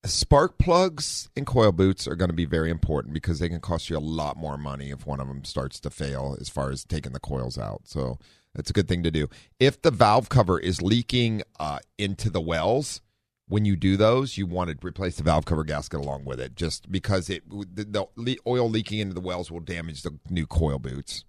spark 0.05 0.59
plugs 0.59 1.29
and 1.37 1.47
coil 1.47 1.73
boots 1.73 2.09
are 2.09 2.17
going 2.17 2.31
to 2.31 2.35
be 2.35 2.45
very 2.45 2.71
important 2.71 3.15
because 3.15 3.39
they 3.39 3.49
can 3.49 3.61
cost 3.61 3.89
you 3.89 3.97
a 3.97 4.01
lot 4.01 4.37
more 4.37 4.59
money 4.59 4.91
if 4.91 5.07
one 5.07 5.21
of 5.21 5.29
them 5.29 5.45
starts 5.45 5.79
to 5.81 5.91
fail 5.91 6.37
as 6.41 6.49
far 6.49 6.71
as 6.71 6.85
taking 6.85 7.13
the 7.13 7.21
coils 7.21 7.57
out. 7.57 7.83
So 7.85 8.19
that's 8.55 8.71
a 8.71 8.73
good 8.73 8.89
thing 8.89 9.03
to 9.05 9.11
do. 9.11 9.29
If 9.61 9.81
the 9.83 9.91
valve 9.91 10.29
cover 10.29 10.59
is 10.59 10.83
leaking 10.83 11.43
uh, 11.61 11.79
into 11.99 12.31
the 12.31 12.41
wells, 12.41 13.01
when 13.49 13.65
you 13.65 13.77
do 13.77 13.97
those, 13.97 14.37
you 14.37 14.47
want 14.47 14.71
to 14.71 14.87
replace 14.87 15.17
the 15.17 15.23
valve 15.23 15.45
cover 15.45 15.65
gasket 15.65 16.01
along 16.01 16.25
with 16.25 16.41
it, 16.41 16.55
just 16.57 16.91
because 16.91 17.29
it 17.29 17.49
the, 17.49 18.07
the 18.17 18.41
oil 18.47 18.69
leaking 18.69 18.99
into 18.99 19.15
the 19.15 19.21
wells 19.21 19.51
will 19.51 19.61
damage 19.61 20.03
the 20.03 20.19
new 20.31 20.47
coil 20.47 20.79
boots 20.79 21.25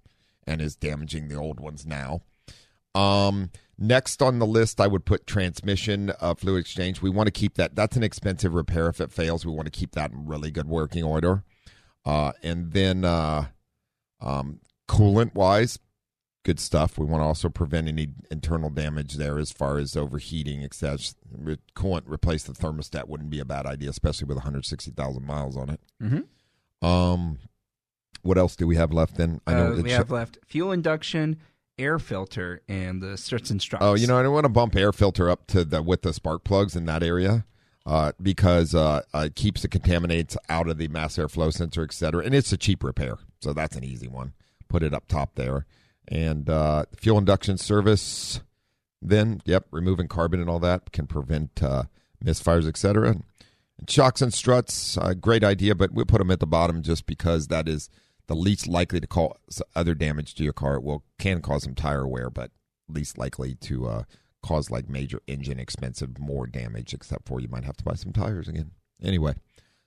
and 0.47 0.61
is 0.61 0.75
damaging 0.75 1.27
the 1.27 1.35
old 1.35 1.59
ones 1.59 1.85
now. 1.85 2.21
Um, 2.95 3.51
Next 3.77 4.21
on 4.21 4.39
the 4.39 4.45
list, 4.45 4.79
I 4.79 4.87
would 4.87 5.03
put 5.05 5.25
transmission 5.25 6.13
uh, 6.21 6.35
fluid 6.35 6.61
exchange. 6.61 7.01
We 7.01 7.09
want 7.09 7.27
to 7.27 7.31
keep 7.31 7.55
that. 7.55 7.75
That's 7.75 7.97
an 7.97 8.03
expensive 8.03 8.53
repair 8.53 8.87
if 8.87 9.01
it 9.01 9.11
fails. 9.11 9.45
We 9.45 9.51
want 9.51 9.65
to 9.65 9.71
keep 9.71 9.93
that 9.93 10.11
in 10.11 10.25
really 10.27 10.51
good 10.51 10.67
working 10.67 11.03
order. 11.03 11.43
Uh, 12.05 12.33
and 12.43 12.71
then 12.71 13.03
uh, 13.03 13.47
um, 14.21 14.59
coolant 14.87 15.33
wise, 15.33 15.79
good 16.43 16.59
stuff. 16.59 16.97
We 16.99 17.05
want 17.05 17.21
to 17.21 17.25
also 17.25 17.49
prevent 17.49 17.87
any 17.87 18.09
internal 18.29 18.69
damage 18.69 19.15
there 19.15 19.39
as 19.39 19.51
far 19.51 19.77
as 19.79 19.97
overheating, 19.97 20.63
etc. 20.63 20.99
Coolant 21.75 22.03
replace 22.05 22.43
the 22.43 22.53
thermostat 22.53 23.07
wouldn't 23.07 23.29
be 23.31 23.39
a 23.39 23.45
bad 23.45 23.65
idea, 23.65 23.89
especially 23.89 24.27
with 24.27 24.37
160,000 24.37 25.25
miles 25.25 25.57
on 25.57 25.69
it. 25.71 25.79
Mm-hmm. 26.01 26.85
Um, 26.85 27.39
what 28.21 28.37
else 28.37 28.55
do 28.55 28.67
we 28.67 28.75
have 28.75 28.91
left? 28.93 29.15
Then 29.15 29.41
I 29.47 29.53
know 29.53 29.73
Uh, 29.73 29.81
we 29.81 29.91
have 29.91 30.07
sh- 30.07 30.11
left 30.11 30.37
fuel 30.45 30.71
induction, 30.71 31.37
air 31.77 31.99
filter, 31.99 32.61
and 32.67 33.01
the 33.01 33.17
struts 33.17 33.49
and 33.49 33.61
struts. 33.61 33.83
Oh, 33.83 33.93
you 33.93 34.07
know, 34.07 34.17
I 34.17 34.23
don't 34.23 34.33
want 34.33 34.45
to 34.45 34.49
bump 34.49 34.75
air 34.75 34.91
filter 34.91 35.29
up 35.29 35.47
to 35.47 35.63
the 35.63 35.81
with 35.81 36.01
the 36.03 36.13
spark 36.13 36.43
plugs 36.43 36.75
in 36.75 36.85
that 36.85 37.03
area 37.03 37.45
uh, 37.85 38.11
because 38.21 38.75
uh, 38.75 39.01
uh, 39.13 39.23
it 39.25 39.35
keeps 39.35 39.61
the 39.61 39.67
contaminants 39.67 40.37
out 40.49 40.67
of 40.67 40.77
the 40.77 40.87
mass 40.87 41.17
airflow 41.17 41.51
sensor, 41.51 41.83
et 41.83 41.93
cetera. 41.93 42.23
And 42.23 42.35
it's 42.35 42.51
a 42.51 42.57
cheap 42.57 42.83
repair, 42.83 43.17
so 43.41 43.53
that's 43.53 43.75
an 43.75 43.83
easy 43.83 44.07
one. 44.07 44.33
Put 44.67 44.83
it 44.83 44.93
up 44.93 45.07
top 45.07 45.35
there, 45.35 45.65
and 46.07 46.49
uh, 46.49 46.85
fuel 46.95 47.17
induction 47.17 47.57
service. 47.57 48.41
Then, 49.05 49.41
yep, 49.43 49.65
removing 49.69 50.07
carbon 50.07 50.39
and 50.39 50.49
all 50.49 50.59
that 50.59 50.93
can 50.93 51.07
prevent 51.07 51.61
uh, 51.61 51.83
misfires, 52.23 52.65
et 52.65 52.77
cetera. 52.77 53.09
And 53.09 53.23
shocks 53.89 54.21
and 54.21 54.33
struts, 54.33 54.97
uh, 54.97 55.13
great 55.13 55.43
idea, 55.43 55.75
but 55.75 55.91
we'll 55.91 56.05
put 56.05 56.19
them 56.19 56.31
at 56.31 56.39
the 56.39 56.47
bottom 56.47 56.81
just 56.81 57.05
because 57.05 57.47
that 57.47 57.67
is 57.67 57.89
the 58.27 58.35
least 58.35 58.67
likely 58.67 58.99
to 58.99 59.07
cause 59.07 59.61
other 59.75 59.93
damage 59.93 60.35
to 60.35 60.43
your 60.43 60.53
car. 60.53 60.75
It 60.75 60.83
will 60.83 61.03
can 61.19 61.41
cause 61.41 61.63
some 61.63 61.75
tire 61.75 62.07
wear, 62.07 62.29
but 62.29 62.51
least 62.87 63.17
likely 63.17 63.55
to 63.55 63.87
uh, 63.87 64.03
cause 64.41 64.69
like 64.69 64.89
major 64.89 65.21
engine 65.27 65.59
expensive 65.59 66.19
more 66.19 66.47
damage. 66.47 66.93
Except 66.93 67.27
for 67.27 67.39
you 67.39 67.47
might 67.47 67.65
have 67.65 67.77
to 67.77 67.83
buy 67.83 67.95
some 67.95 68.13
tires 68.13 68.47
again. 68.47 68.71
Anyway, 69.01 69.35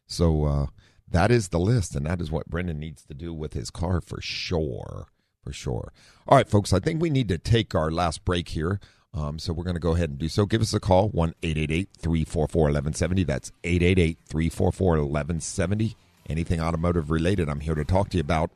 so 0.06 0.44
uh, 0.44 0.66
that 1.08 1.30
is 1.30 1.48
the 1.48 1.58
list, 1.58 1.94
and 1.94 2.06
that 2.06 2.20
is 2.20 2.30
what 2.30 2.48
Brendan 2.48 2.78
needs 2.78 3.04
to 3.04 3.14
do 3.14 3.32
with 3.32 3.54
his 3.54 3.70
car 3.70 4.00
for 4.00 4.20
sure, 4.20 5.06
for 5.42 5.52
sure. 5.52 5.92
All 6.26 6.36
right, 6.36 6.48
folks, 6.48 6.72
I 6.72 6.80
think 6.80 7.00
we 7.00 7.10
need 7.10 7.28
to 7.28 7.38
take 7.38 7.74
our 7.74 7.90
last 7.90 8.24
break 8.24 8.48
here. 8.48 8.80
Um, 9.14 9.38
so 9.38 9.54
we're 9.54 9.64
going 9.64 9.76
to 9.76 9.80
go 9.80 9.94
ahead 9.94 10.10
and 10.10 10.18
do 10.18 10.28
so. 10.28 10.44
Give 10.44 10.60
us 10.60 10.74
a 10.74 10.80
call, 10.80 11.08
1 11.08 11.34
344 11.40 12.62
1170. 12.64 13.24
That's 13.24 13.50
888 13.64 14.18
344 14.28 14.86
1170. 14.98 15.96
Anything 16.28 16.60
automotive 16.60 17.10
related, 17.10 17.48
I'm 17.48 17.60
here 17.60 17.74
to 17.74 17.84
talk 17.84 18.10
to 18.10 18.16
you 18.16 18.20
about. 18.20 18.50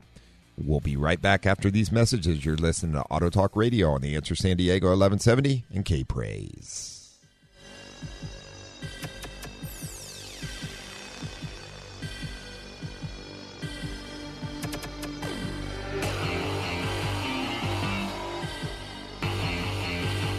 We'll 0.57 0.79
be 0.79 0.97
right 0.97 1.21
back 1.21 1.45
after 1.45 1.71
these 1.71 1.91
messages. 1.91 2.45
You're 2.45 2.57
listening 2.57 2.93
to 2.93 3.01
Auto 3.03 3.29
Talk 3.29 3.55
Radio 3.55 3.91
on 3.91 4.01
the 4.01 4.15
Answer 4.15 4.35
San 4.35 4.57
Diego 4.57 4.87
1170 4.87 5.65
and 5.73 5.85
K 5.85 6.03
Praise. 6.03 6.97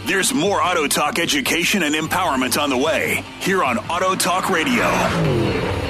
There's 0.05 0.33
more 0.33 0.61
Auto 0.61 0.87
Talk 0.87 1.17
education 1.17 1.81
and 1.81 1.95
empowerment 1.95 2.61
on 2.61 2.69
the 2.69 2.77
way 2.77 3.23
here 3.39 3.63
on 3.63 3.79
Auto 3.89 4.15
Talk 4.15 4.49
Radio. 4.49 5.82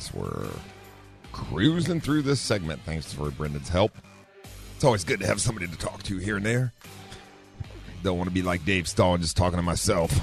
So 0.00 0.18
we're 0.18 0.48
cruising 1.36 2.00
through 2.00 2.22
this 2.22 2.40
segment 2.40 2.80
thanks 2.86 3.12
for 3.12 3.30
Brendan's 3.30 3.68
help. 3.68 3.92
It's 4.74 4.84
always 4.84 5.04
good 5.04 5.20
to 5.20 5.26
have 5.26 5.40
somebody 5.40 5.66
to 5.66 5.76
talk 5.76 6.02
to 6.04 6.16
here 6.16 6.36
and 6.36 6.46
there. 6.46 6.72
Don't 8.02 8.16
want 8.16 8.28
to 8.28 8.34
be 8.34 8.42
like 8.42 8.64
Dave 8.64 8.88
Stahl 8.88 9.14
and 9.14 9.22
just 9.22 9.36
talking 9.36 9.58
to 9.58 9.62
myself. 9.62 10.18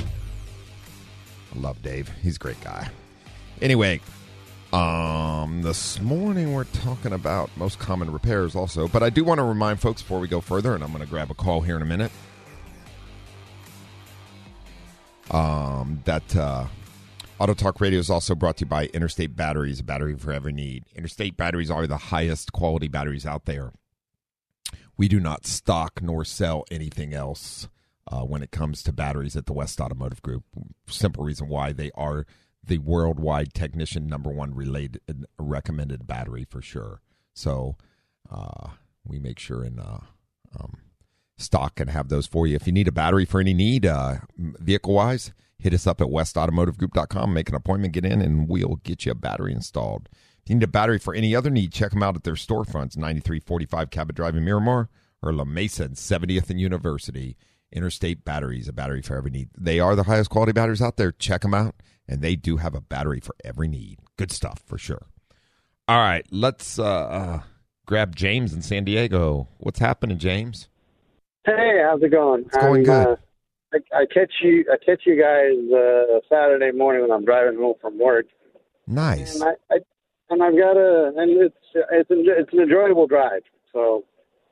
I 0.00 1.58
love 1.58 1.80
Dave. 1.82 2.08
He's 2.22 2.36
a 2.36 2.38
great 2.38 2.60
guy. 2.60 2.88
Anyway, 3.62 4.00
um, 4.72 5.62
this 5.62 6.00
morning 6.00 6.52
we're 6.52 6.64
talking 6.64 7.12
about 7.12 7.50
most 7.56 7.78
common 7.78 8.12
repairs 8.12 8.54
also, 8.56 8.88
but 8.88 9.02
I 9.02 9.10
do 9.10 9.24
want 9.24 9.38
to 9.38 9.44
remind 9.44 9.80
folks 9.80 10.02
before 10.02 10.18
we 10.20 10.28
go 10.28 10.40
further, 10.40 10.74
and 10.74 10.82
I'm 10.82 10.90
going 10.90 11.04
to 11.04 11.10
grab 11.10 11.30
a 11.30 11.34
call 11.34 11.60
here 11.60 11.76
in 11.76 11.82
a 11.82 11.86
minute. 11.86 12.10
um, 15.30 16.00
that 16.04 16.36
uh, 16.36 16.66
Auto 17.40 17.54
Talk 17.54 17.80
Radio 17.80 18.00
is 18.00 18.10
also 18.10 18.34
brought 18.34 18.56
to 18.56 18.64
you 18.64 18.68
by 18.68 18.86
Interstate 18.86 19.36
Batteries, 19.36 19.78
a 19.78 19.84
battery 19.84 20.16
for 20.16 20.32
every 20.32 20.52
need. 20.52 20.86
Interstate 20.96 21.36
batteries 21.36 21.70
are 21.70 21.86
the 21.86 21.96
highest 21.96 22.52
quality 22.52 22.88
batteries 22.88 23.24
out 23.24 23.44
there. 23.44 23.70
We 24.96 25.06
do 25.06 25.20
not 25.20 25.46
stock 25.46 26.02
nor 26.02 26.24
sell 26.24 26.64
anything 26.68 27.14
else 27.14 27.68
uh, 28.10 28.22
when 28.22 28.42
it 28.42 28.50
comes 28.50 28.82
to 28.82 28.92
batteries 28.92 29.36
at 29.36 29.46
the 29.46 29.52
West 29.52 29.80
Automotive 29.80 30.20
Group. 30.20 30.42
Simple 30.88 31.22
reason 31.22 31.48
why 31.48 31.72
they 31.72 31.92
are 31.94 32.26
the 32.64 32.78
worldwide 32.78 33.54
technician 33.54 34.08
number 34.08 34.30
one 34.30 34.52
related 34.52 35.00
recommended 35.38 36.08
battery 36.08 36.44
for 36.44 36.60
sure. 36.60 37.02
So 37.34 37.76
uh, 38.28 38.70
we 39.06 39.20
make 39.20 39.38
sure 39.38 39.62
and 39.62 39.78
uh, 39.78 40.00
um, 40.58 40.78
stock 41.36 41.78
and 41.78 41.88
have 41.88 42.08
those 42.08 42.26
for 42.26 42.48
you. 42.48 42.56
If 42.56 42.66
you 42.66 42.72
need 42.72 42.88
a 42.88 42.92
battery 42.92 43.24
for 43.24 43.40
any 43.40 43.54
need, 43.54 43.86
uh, 43.86 44.16
vehicle 44.36 44.94
wise, 44.94 45.32
hit 45.58 45.74
us 45.74 45.86
up 45.86 46.00
at 46.00 46.08
westautomotivegroup.com, 46.08 47.34
make 47.34 47.48
an 47.48 47.54
appointment, 47.54 47.92
get 47.92 48.04
in, 48.04 48.20
and 48.20 48.48
we'll 48.48 48.80
get 48.84 49.04
you 49.04 49.12
a 49.12 49.14
battery 49.14 49.52
installed. 49.52 50.08
If 50.12 50.50
you 50.50 50.56
need 50.56 50.64
a 50.64 50.68
battery 50.68 50.98
for 50.98 51.14
any 51.14 51.34
other 51.34 51.50
need, 51.50 51.72
check 51.72 51.90
them 51.90 52.02
out 52.02 52.16
at 52.16 52.24
their 52.24 52.34
storefronts 52.34 52.96
9345 52.96 53.90
Cabot 53.90 54.16
Drive 54.16 54.36
in 54.36 54.44
Miramar 54.44 54.88
or 55.22 55.32
La 55.32 55.44
Mesa 55.44 55.84
and 55.84 55.94
70th 55.94 56.50
and 56.50 56.60
University. 56.60 57.36
Interstate 57.70 58.24
Batteries, 58.24 58.68
a 58.68 58.72
battery 58.72 59.02
for 59.02 59.16
every 59.16 59.30
need. 59.30 59.50
They 59.56 59.78
are 59.78 59.94
the 59.94 60.04
highest 60.04 60.30
quality 60.30 60.52
batteries 60.52 60.80
out 60.80 60.96
there. 60.96 61.12
Check 61.12 61.42
them 61.42 61.52
out, 61.52 61.74
and 62.08 62.22
they 62.22 62.34
do 62.34 62.56
have 62.56 62.74
a 62.74 62.80
battery 62.80 63.20
for 63.20 63.34
every 63.44 63.68
need. 63.68 63.98
Good 64.16 64.32
stuff 64.32 64.62
for 64.64 64.78
sure. 64.78 65.06
All 65.86 65.98
right, 65.98 66.24
let's 66.30 66.78
uh, 66.78 66.84
uh, 66.84 67.40
grab 67.86 68.16
James 68.16 68.54
in 68.54 68.62
San 68.62 68.84
Diego. 68.84 69.48
What's 69.58 69.80
happening, 69.80 70.18
James? 70.18 70.68
Hey, 71.44 71.82
how's 71.84 72.02
it 72.02 72.10
going? 72.10 72.44
It's 72.46 72.56
going 72.56 72.84
good. 72.84 73.06
Uh, 73.06 73.16
I, 73.72 73.78
I 73.94 74.06
catch 74.12 74.32
you. 74.42 74.64
I 74.72 74.76
catch 74.84 75.02
you 75.04 75.20
guys 75.20 75.56
uh, 75.72 76.20
Saturday 76.28 76.76
morning 76.76 77.02
when 77.02 77.10
I'm 77.10 77.24
driving 77.24 77.58
home 77.58 77.74
from 77.80 77.98
work, 77.98 78.26
Nice. 78.86 79.34
and 79.34 79.44
I, 79.44 79.74
I 79.74 79.78
and 80.30 80.42
I've 80.42 80.56
got 80.56 80.76
a 80.76 81.12
and 81.16 81.42
it's 81.42 81.54
it's 81.74 82.10
an, 82.10 82.24
it's 82.26 82.52
an 82.52 82.60
enjoyable 82.60 83.06
drive. 83.06 83.42
So 83.72 84.04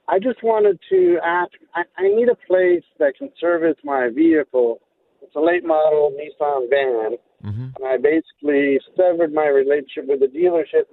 I 0.08 0.18
just 0.18 0.42
wanted 0.42 0.78
to 0.90 1.18
ask. 1.24 1.52
I, 1.74 1.82
I 1.96 2.08
need 2.08 2.28
a 2.28 2.36
place 2.46 2.84
that 2.98 3.14
can 3.18 3.30
service 3.40 3.76
my 3.84 4.10
vehicle. 4.14 4.80
It's 5.22 5.34
a 5.34 5.40
late 5.40 5.64
model 5.64 6.12
Nissan 6.12 6.68
van, 6.70 7.16
hmm 7.42 7.68
and 7.76 7.86
I 7.86 7.96
basically 7.96 8.78
severed 8.96 9.32
my 9.32 9.46
relationship 9.46 10.06
with 10.08 10.20
the 10.20 10.26
dealership 10.26 10.84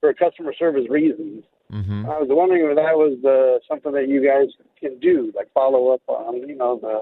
for 0.00 0.12
customer 0.12 0.54
service 0.58 0.84
reasons. 0.90 1.44
hmm 1.70 2.04
I 2.04 2.18
was 2.20 2.28
wondering 2.30 2.68
if 2.70 2.76
that 2.76 2.94
was 2.96 3.18
uh, 3.24 3.58
something 3.66 3.92
that 3.92 4.08
you 4.08 4.22
guys 4.22 4.48
can 4.78 4.98
do, 5.00 5.32
like 5.34 5.50
follow 5.52 5.88
up 5.92 6.02
on, 6.06 6.46
you 6.48 6.54
know, 6.54 6.78
the 6.80 7.00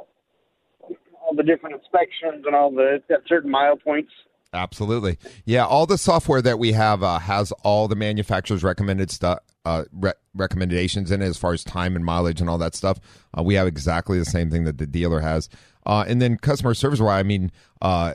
all 1.24 1.34
the 1.34 1.42
different 1.42 1.76
inspections 1.76 2.44
and 2.46 2.54
all 2.54 2.70
the 2.70 3.02
at 3.10 3.20
certain 3.26 3.50
mile 3.50 3.76
points. 3.76 4.10
Absolutely. 4.52 5.18
Yeah, 5.44 5.66
all 5.66 5.84
the 5.84 5.98
software 5.98 6.40
that 6.42 6.58
we 6.58 6.72
have 6.72 7.02
uh, 7.02 7.18
has 7.18 7.50
all 7.64 7.88
the 7.88 7.96
manufacturer's 7.96 8.62
recommended 8.62 9.10
stuff, 9.10 9.40
uh, 9.64 9.84
re- 9.92 10.12
recommendations 10.32 11.10
in 11.10 11.22
it 11.22 11.26
as 11.26 11.36
far 11.36 11.52
as 11.52 11.64
time 11.64 11.96
and 11.96 12.04
mileage 12.04 12.40
and 12.40 12.48
all 12.48 12.58
that 12.58 12.74
stuff. 12.74 13.00
Uh, 13.36 13.42
we 13.42 13.54
have 13.54 13.66
exactly 13.66 14.16
the 14.16 14.24
same 14.24 14.50
thing 14.50 14.64
that 14.64 14.78
the 14.78 14.86
dealer 14.86 15.20
has. 15.20 15.48
Uh, 15.86 16.04
and 16.06 16.22
then 16.22 16.36
customer 16.36 16.72
service, 16.72 17.00
why 17.00 17.18
I 17.18 17.24
mean, 17.24 17.50
uh, 17.82 18.14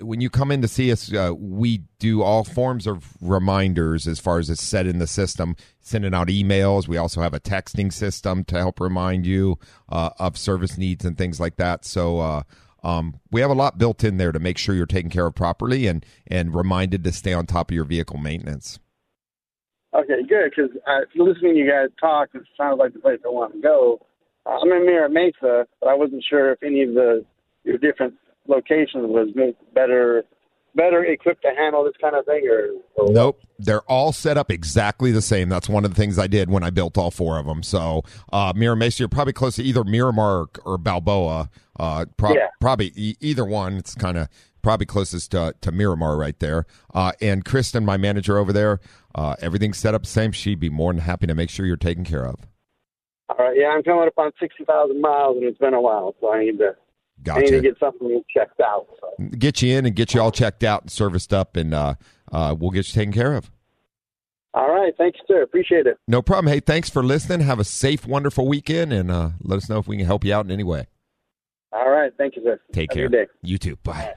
when 0.00 0.20
you 0.20 0.30
come 0.30 0.50
in 0.50 0.62
to 0.62 0.68
see 0.68 0.92
us, 0.92 1.12
uh, 1.12 1.32
we 1.36 1.82
do 1.98 2.22
all 2.22 2.44
forms 2.44 2.86
of 2.86 3.16
reminders 3.20 4.06
as 4.06 4.18
far 4.18 4.38
as 4.38 4.50
it's 4.50 4.62
set 4.62 4.86
in 4.86 4.98
the 4.98 5.06
system, 5.06 5.56
sending 5.80 6.14
out 6.14 6.28
emails. 6.28 6.88
We 6.88 6.96
also 6.96 7.20
have 7.20 7.34
a 7.34 7.40
texting 7.40 7.92
system 7.92 8.44
to 8.44 8.58
help 8.58 8.80
remind 8.80 9.26
you 9.26 9.58
uh, 9.88 10.10
of 10.18 10.36
service 10.36 10.78
needs 10.78 11.04
and 11.04 11.16
things 11.16 11.40
like 11.40 11.56
that. 11.56 11.84
So, 11.84 12.20
uh, 12.20 12.42
um, 12.84 13.18
we 13.32 13.40
have 13.40 13.50
a 13.50 13.54
lot 13.54 13.76
built 13.76 14.04
in 14.04 14.18
there 14.18 14.30
to 14.30 14.38
make 14.38 14.56
sure 14.56 14.74
you're 14.74 14.86
taken 14.86 15.10
care 15.10 15.26
of 15.26 15.34
properly 15.34 15.88
and 15.88 16.06
and 16.28 16.54
reminded 16.54 17.02
to 17.04 17.12
stay 17.12 17.32
on 17.32 17.44
top 17.44 17.70
of 17.70 17.74
your 17.74 17.84
vehicle 17.84 18.18
maintenance. 18.18 18.78
Okay, 19.94 20.22
good. 20.28 20.52
Because 20.54 20.70
uh, 20.86 21.00
listening 21.16 21.54
to 21.54 21.58
you 21.58 21.68
guys 21.68 21.88
talk, 22.00 22.28
it 22.34 22.42
sounds 22.56 22.78
like 22.78 22.92
the 22.92 23.00
place 23.00 23.18
I 23.24 23.28
want 23.28 23.54
to 23.54 23.60
go. 23.60 24.06
I'm 24.46 24.70
in 24.70 24.86
Mira 24.86 25.10
Mesa, 25.10 25.66
but 25.80 25.88
I 25.88 25.94
wasn't 25.94 26.24
sure 26.28 26.52
if 26.52 26.62
any 26.62 26.82
of 26.82 26.94
the 26.94 27.24
your 27.64 27.78
different 27.78 28.14
locations 28.48 29.06
was 29.06 29.28
better 29.74 30.24
better 30.74 31.04
equipped 31.04 31.42
to 31.42 31.50
handle 31.56 31.82
this 31.82 31.94
kind 32.00 32.14
of 32.14 32.24
thing 32.26 32.46
or, 32.48 32.68
or 32.94 33.12
nope. 33.12 33.40
They're 33.58 33.82
all 33.90 34.12
set 34.12 34.36
up 34.38 34.52
exactly 34.52 35.10
the 35.10 35.22
same. 35.22 35.48
That's 35.48 35.68
one 35.68 35.84
of 35.84 35.92
the 35.92 35.96
things 36.00 36.18
i 36.18 36.26
did 36.26 36.50
when 36.50 36.62
i 36.62 36.70
built 36.70 36.96
all 36.98 37.10
four 37.10 37.38
of 37.38 37.46
them 37.46 37.62
so 37.62 38.02
uh 38.32 38.52
mira 38.54 38.76
you're 38.96 39.08
probably 39.08 39.32
close 39.32 39.56
to 39.56 39.62
either 39.62 39.82
miramar 39.84 40.40
or, 40.42 40.48
or 40.64 40.78
balboa 40.78 41.50
uh 41.80 42.04
Yeah. 42.22 42.48
probably 42.60 42.92
e- 42.94 43.16
either 43.20 43.44
one. 43.44 43.76
It's 43.76 43.94
kind 43.94 44.18
of 44.18 44.28
probably 44.62 44.86
closest 44.86 45.30
to, 45.32 45.54
to 45.62 45.72
miramar 45.72 46.16
right 46.16 46.38
there. 46.38 46.66
Uh 46.94 47.12
and 47.20 47.44
kristen 47.44 47.84
my 47.84 47.96
manager 47.96 48.38
over 48.38 48.52
there 48.52 48.78
uh 49.14 49.34
everything's 49.40 49.78
set 49.78 49.94
up 49.94 50.02
the 50.02 50.08
same. 50.08 50.32
She'd 50.32 50.60
be 50.60 50.70
more 50.70 50.92
than 50.92 51.02
happy 51.02 51.26
to 51.26 51.34
make 51.34 51.50
sure 51.50 51.66
you're 51.66 51.76
taken 51.76 52.04
care 52.04 52.26
of. 52.26 52.46
All 53.30 53.36
right. 53.38 53.56
Yeah 53.56 53.68
i'm 53.68 53.82
coming 53.82 54.06
up 54.06 54.14
on 54.18 54.30
sixty 54.40 54.64
thousand 54.64 55.00
miles 55.00 55.36
and 55.38 55.46
it's 55.46 55.58
been 55.58 55.74
a 55.74 55.80
while 55.80 56.14
so 56.20 56.32
i 56.32 56.40
need 56.44 56.58
to 56.58 56.76
I 57.30 57.40
need 57.40 57.46
to 57.46 57.50
gotcha 57.52 57.62
get 57.62 57.78
something 57.80 58.22
checked 58.32 58.60
out 58.60 58.86
so. 59.00 59.26
get 59.38 59.60
you 59.62 59.76
in 59.76 59.86
and 59.86 59.94
get 59.96 60.14
you 60.14 60.20
all 60.20 60.30
checked 60.32 60.62
out 60.64 60.82
and 60.82 60.90
serviced 60.90 61.32
up 61.34 61.56
and 61.56 61.74
uh 61.74 61.94
uh 62.32 62.54
we'll 62.58 62.70
get 62.70 62.86
you 62.88 62.94
taken 62.94 63.12
care 63.12 63.34
of 63.34 63.50
all 64.54 64.70
right 64.70 64.92
thank 64.96 65.14
you 65.16 65.22
sir 65.28 65.42
appreciate 65.42 65.86
it 65.86 65.98
No 66.08 66.22
problem. 66.22 66.52
Hey, 66.52 66.60
thanks 66.60 66.88
for 66.88 67.02
listening. 67.02 67.40
Have 67.46 67.58
a 67.60 67.64
safe, 67.64 68.06
wonderful 68.06 68.46
weekend, 68.48 68.92
and 68.92 69.10
uh, 69.10 69.30
let 69.42 69.56
us 69.58 69.68
know 69.68 69.78
if 69.78 69.86
we 69.86 69.96
can 69.98 70.06
help 70.06 70.24
you 70.24 70.32
out 70.32 70.44
in 70.46 70.50
any 70.50 70.64
way. 70.64 70.86
all 71.72 71.90
right 71.90 72.12
thank 72.16 72.34
you 72.36 72.42
sir 72.42 72.58
Take 72.72 72.92
Have 72.94 73.10
care. 73.10 73.26
You 73.42 73.58
too. 73.58 73.76
Bye. 73.82 74.14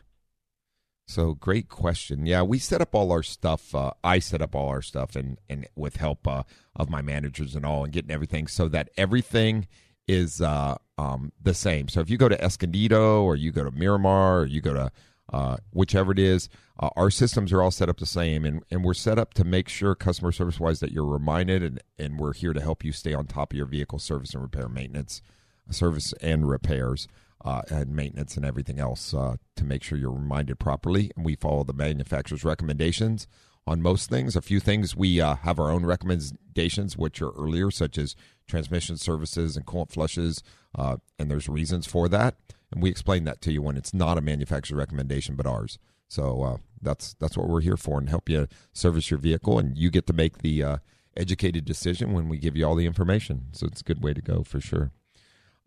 So 1.07 1.33
great 1.33 1.67
question. 1.67 2.25
Yeah, 2.25 2.43
we 2.43 2.57
set 2.57 2.79
up 2.79 2.95
all 2.95 3.11
our 3.11 3.23
stuff. 3.23 3.75
Uh, 3.75 3.91
I 4.03 4.19
set 4.19 4.41
up 4.41 4.55
all 4.55 4.69
our 4.69 4.81
stuff, 4.81 5.15
and 5.17 5.37
and 5.49 5.67
with 5.75 5.97
help 5.97 6.25
uh, 6.25 6.43
of 6.75 6.89
my 6.89 7.01
managers 7.01 7.53
and 7.55 7.65
all, 7.65 7.83
and 7.83 7.91
getting 7.91 8.11
everything 8.11 8.47
so 8.47 8.69
that 8.69 8.89
everything 8.97 9.67
is 10.11 10.41
uh, 10.41 10.75
um, 10.97 11.31
the 11.41 11.53
same. 11.53 11.87
So 11.87 12.01
if 12.01 12.09
you 12.09 12.17
go 12.17 12.29
to 12.29 12.43
Escondido 12.43 13.23
or 13.23 13.35
you 13.35 13.51
go 13.51 13.63
to 13.63 13.71
Miramar 13.71 14.41
or 14.41 14.45
you 14.45 14.61
go 14.61 14.73
to 14.73 14.91
uh, 15.31 15.57
whichever 15.71 16.11
it 16.11 16.19
is, 16.19 16.49
uh, 16.79 16.89
our 16.97 17.09
systems 17.09 17.53
are 17.53 17.61
all 17.61 17.71
set 17.71 17.87
up 17.87 17.99
the 17.99 18.05
same, 18.05 18.43
and, 18.43 18.63
and 18.69 18.83
we're 18.83 18.93
set 18.93 19.17
up 19.17 19.33
to 19.35 19.45
make 19.45 19.69
sure 19.69 19.95
customer 19.95 20.31
service 20.31 20.59
wise 20.59 20.81
that 20.81 20.91
you're 20.91 21.05
reminded, 21.05 21.63
and, 21.63 21.81
and 21.97 22.19
we're 22.19 22.33
here 22.33 22.51
to 22.51 22.59
help 22.59 22.83
you 22.83 22.91
stay 22.91 23.13
on 23.13 23.25
top 23.25 23.53
of 23.53 23.57
your 23.57 23.65
vehicle 23.65 23.99
service 23.99 24.33
and 24.33 24.43
repair 24.43 24.67
maintenance, 24.67 25.21
service 25.69 26.13
and 26.21 26.49
repairs, 26.49 27.07
uh, 27.45 27.61
and 27.69 27.95
maintenance 27.95 28.35
and 28.35 28.45
everything 28.45 28.79
else 28.79 29.13
uh, 29.13 29.35
to 29.55 29.63
make 29.63 29.83
sure 29.83 29.97
you're 29.97 30.11
reminded 30.11 30.59
properly. 30.59 31.11
And 31.15 31.25
we 31.25 31.35
follow 31.35 31.63
the 31.63 31.73
manufacturer's 31.73 32.43
recommendations 32.43 33.27
on 33.67 33.81
most 33.81 34.09
things. 34.09 34.35
A 34.35 34.41
few 34.41 34.59
things 34.59 34.95
we 34.95 35.21
uh, 35.21 35.35
have 35.35 35.59
our 35.59 35.71
own 35.71 35.85
recommendations, 35.85 36.97
which 36.97 37.21
are 37.21 37.31
earlier, 37.31 37.71
such 37.71 37.97
as 37.97 38.15
transmission 38.47 38.97
services 38.97 39.55
and 39.55 39.65
coolant 39.65 39.91
flushes, 39.91 40.43
uh, 40.77 40.97
and 41.19 41.29
there's 41.29 41.47
reasons 41.47 41.87
for 41.87 42.07
that. 42.09 42.35
And 42.71 42.81
we 42.81 42.89
explain 42.89 43.23
that 43.25 43.41
to 43.41 43.51
you 43.51 43.61
when 43.61 43.77
it's 43.77 43.93
not 43.93 44.17
a 44.17 44.21
manufacturer 44.21 44.77
recommendation, 44.77 45.35
but 45.35 45.45
ours. 45.45 45.77
So 46.07 46.43
uh, 46.43 46.57
that's 46.81 47.13
that's 47.19 47.37
what 47.37 47.47
we're 47.47 47.61
here 47.61 47.77
for, 47.77 47.99
and 47.99 48.09
help 48.09 48.29
you 48.29 48.47
service 48.73 49.09
your 49.09 49.19
vehicle, 49.19 49.59
and 49.59 49.77
you 49.77 49.89
get 49.89 50.07
to 50.07 50.13
make 50.13 50.39
the 50.39 50.63
uh, 50.63 50.77
educated 51.15 51.65
decision 51.65 52.13
when 52.13 52.27
we 52.29 52.37
give 52.37 52.55
you 52.55 52.65
all 52.65 52.75
the 52.75 52.85
information. 52.85 53.47
So 53.51 53.67
it's 53.67 53.81
a 53.81 53.85
good 53.85 54.03
way 54.03 54.13
to 54.13 54.21
go 54.21 54.43
for 54.43 54.59
sure. 54.59 54.91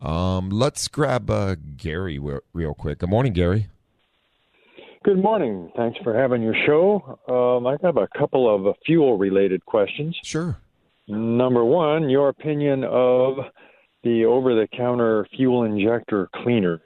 Um, 0.01 0.49
let's 0.49 0.87
grab 0.87 1.29
uh, 1.29 1.55
Gary 1.77 2.19
real, 2.19 2.41
real 2.53 2.73
quick. 2.73 2.99
Good 2.99 3.09
morning, 3.09 3.33
Gary. 3.33 3.69
Good 5.05 5.21
morning. 5.21 5.71
Thanks 5.77 5.99
for 6.03 6.17
having 6.17 6.41
your 6.41 6.55
show. 6.65 7.19
Um, 7.27 7.67
I 7.67 7.77
have 7.83 7.97
a 7.97 8.07
couple 8.17 8.49
of 8.49 8.75
fuel 8.87 9.19
related 9.19 9.63
questions. 9.63 10.17
Sure. 10.23 10.57
Number 11.07 11.63
one, 11.63 12.09
your 12.09 12.29
opinion 12.29 12.83
of 12.83 13.37
the 14.01 14.25
over 14.25 14.55
the 14.55 14.67
counter 14.75 15.27
fuel 15.37 15.63
injector 15.63 16.27
cleaners. 16.33 16.81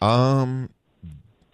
Um, 0.00 0.70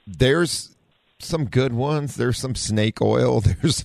there's 0.07 0.77
some 1.19 1.47
good 1.47 1.73
ones. 1.73 2.15
There's 2.15 2.39
some 2.39 2.55
snake 2.55 3.03
oil. 3.03 3.41
There's 3.61 3.85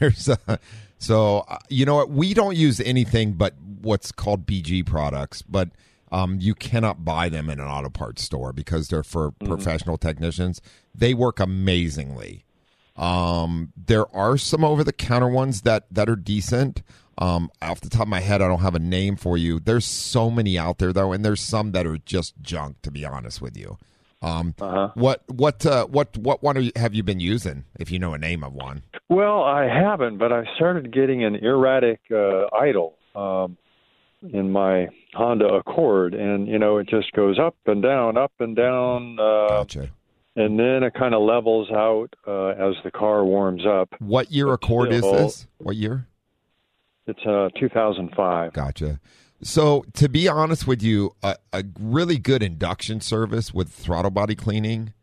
there's 0.00 0.28
a, 0.28 0.58
so 0.98 1.44
uh, 1.46 1.58
you 1.68 1.86
know 1.86 1.94
what? 1.94 2.10
We 2.10 2.34
don't 2.34 2.56
use 2.56 2.80
anything 2.80 3.34
but 3.34 3.54
what's 3.82 4.10
called 4.10 4.46
BG 4.46 4.84
products, 4.84 5.42
but 5.42 5.68
um, 6.14 6.38
you 6.40 6.54
cannot 6.54 7.04
buy 7.04 7.28
them 7.28 7.50
in 7.50 7.58
an 7.58 7.66
auto 7.66 7.90
parts 7.90 8.22
store 8.22 8.52
because 8.52 8.88
they're 8.88 9.02
for 9.02 9.32
professional 9.32 9.98
technicians. 9.98 10.60
They 10.94 11.12
work 11.12 11.40
amazingly. 11.40 12.44
Um, 12.96 13.72
there 13.76 14.06
are 14.14 14.38
some 14.38 14.64
over 14.64 14.84
the 14.84 14.92
counter 14.92 15.28
ones 15.28 15.62
that 15.62 15.86
that 15.90 16.08
are 16.08 16.16
decent. 16.16 16.82
Um, 17.18 17.50
off 17.62 17.80
the 17.80 17.88
top 17.90 18.02
of 18.02 18.08
my 18.08 18.20
head, 18.20 18.42
I 18.42 18.48
don't 18.48 18.60
have 18.60 18.74
a 18.74 18.80
name 18.80 19.16
for 19.16 19.36
you. 19.36 19.60
There's 19.60 19.84
so 19.86 20.30
many 20.30 20.58
out 20.58 20.78
there 20.78 20.92
though, 20.92 21.12
and 21.12 21.24
there's 21.24 21.40
some 21.40 21.72
that 21.72 21.86
are 21.86 21.98
just 21.98 22.34
junk. 22.42 22.82
To 22.82 22.90
be 22.90 23.04
honest 23.04 23.40
with 23.42 23.56
you, 23.56 23.78
um, 24.22 24.54
Uh-huh. 24.60 24.90
what 24.94 25.22
what 25.28 25.66
uh, 25.66 25.86
what 25.86 26.16
what 26.16 26.42
one 26.42 26.56
are 26.56 26.60
you, 26.60 26.72
have 26.76 26.94
you 26.94 27.02
been 27.02 27.20
using? 27.20 27.64
If 27.78 27.90
you 27.90 27.98
know 27.98 28.14
a 28.14 28.18
name 28.18 28.44
of 28.44 28.52
one, 28.52 28.82
Well, 29.08 29.42
I 29.42 29.64
haven't, 29.66 30.18
but 30.18 30.32
I 30.32 30.44
started 30.56 30.92
getting 30.92 31.24
an 31.24 31.34
erratic 31.36 32.00
uh, 32.12 32.46
idle 32.56 32.94
um, 33.16 33.56
in 34.32 34.50
my 34.50 34.88
Honda 35.14 35.46
Accord, 35.46 36.14
and 36.14 36.48
you 36.48 36.58
know 36.58 36.78
it 36.78 36.88
just 36.88 37.12
goes 37.12 37.38
up 37.38 37.56
and 37.66 37.82
down, 37.82 38.16
up 38.16 38.32
and 38.38 38.56
down, 38.56 39.18
uh, 39.18 39.48
gotcha. 39.48 39.90
and 40.36 40.58
then 40.58 40.82
it 40.82 40.94
kind 40.94 41.14
of 41.14 41.22
levels 41.22 41.70
out 41.70 42.08
uh, 42.26 42.48
as 42.48 42.74
the 42.84 42.90
car 42.90 43.24
warms 43.24 43.62
up. 43.66 43.90
What 43.98 44.32
year 44.32 44.46
but 44.46 44.52
Accord 44.52 44.92
is 44.92 45.02
this? 45.02 45.46
What 45.58 45.76
year? 45.76 46.06
It's 47.06 47.20
uh, 47.26 47.50
2005. 47.58 48.52
Gotcha. 48.54 49.00
So, 49.42 49.84
to 49.94 50.08
be 50.08 50.26
honest 50.26 50.66
with 50.66 50.82
you, 50.82 51.14
a, 51.22 51.36
a 51.52 51.64
really 51.78 52.18
good 52.18 52.42
induction 52.42 53.00
service 53.00 53.52
with 53.52 53.68
throttle 53.68 54.10
body 54.10 54.34
cleaning, 54.34 54.94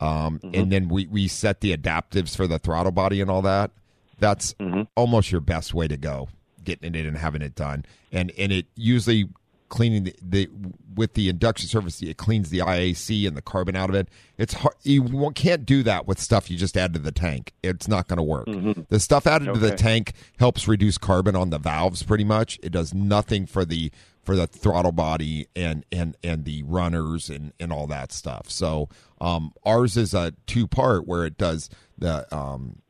um, 0.00 0.40
and 0.54 0.72
then 0.72 0.88
we, 0.88 1.06
we 1.06 1.28
set 1.28 1.60
the 1.60 1.76
adaptives 1.76 2.34
for 2.34 2.46
the 2.46 2.58
throttle 2.58 2.92
body 2.92 3.20
and 3.20 3.30
all 3.30 3.42
that. 3.42 3.72
That's 4.18 4.54
almost 4.96 5.30
your 5.32 5.42
best 5.42 5.74
way 5.74 5.86
to 5.88 5.96
go, 5.96 6.28
getting 6.64 6.94
it 6.94 6.98
in 6.98 7.06
and 7.06 7.16
having 7.16 7.42
it 7.42 7.54
done. 7.54 7.84
And 8.12 8.32
and 8.38 8.52
it 8.52 8.66
usually 8.74 9.28
cleaning 9.68 10.04
the, 10.04 10.14
the 10.20 10.50
with 10.94 11.14
the 11.14 11.28
induction 11.28 11.68
service, 11.68 12.02
it 12.02 12.16
cleans 12.16 12.50
the 12.50 12.58
IAC 12.58 13.26
and 13.26 13.36
the 13.36 13.42
carbon 13.42 13.76
out 13.76 13.88
of 13.88 13.94
it. 13.94 14.08
It's 14.36 14.52
hard, 14.52 14.74
you 14.82 15.30
can't 15.34 15.64
do 15.64 15.82
that 15.84 16.06
with 16.06 16.18
stuff 16.18 16.50
you 16.50 16.58
just 16.58 16.76
add 16.76 16.92
to 16.94 16.98
the 16.98 17.12
tank. 17.12 17.52
It's 17.62 17.88
not 17.88 18.08
going 18.08 18.16
to 18.18 18.22
work. 18.22 18.46
The 18.88 19.00
stuff 19.00 19.26
added 19.26 19.46
to 19.54 19.60
the 19.60 19.70
tank 19.76 20.12
helps 20.38 20.66
reduce 20.68 20.98
carbon 20.98 21.36
on 21.36 21.50
the 21.50 21.58
valves 21.58 22.02
pretty 22.02 22.24
much. 22.24 22.58
It 22.62 22.70
does 22.72 22.92
nothing 22.92 23.46
for 23.46 23.64
the 23.64 23.90
for 24.22 24.36
the 24.36 24.46
throttle 24.46 24.92
body 24.92 25.46
and 25.56 25.86
and 25.90 26.16
and 26.22 26.44
the 26.44 26.62
runners 26.64 27.30
and 27.30 27.52
and 27.58 27.72
all 27.72 27.86
that 27.86 28.12
stuff. 28.12 28.50
So 28.50 28.88
um, 29.20 29.52
ours 29.64 29.96
is 29.96 30.12
a 30.12 30.34
two 30.46 30.66
part 30.66 31.06
where 31.06 31.24
it 31.24 31.38
does 31.38 31.70
the 31.96 32.26
um, 32.34 32.82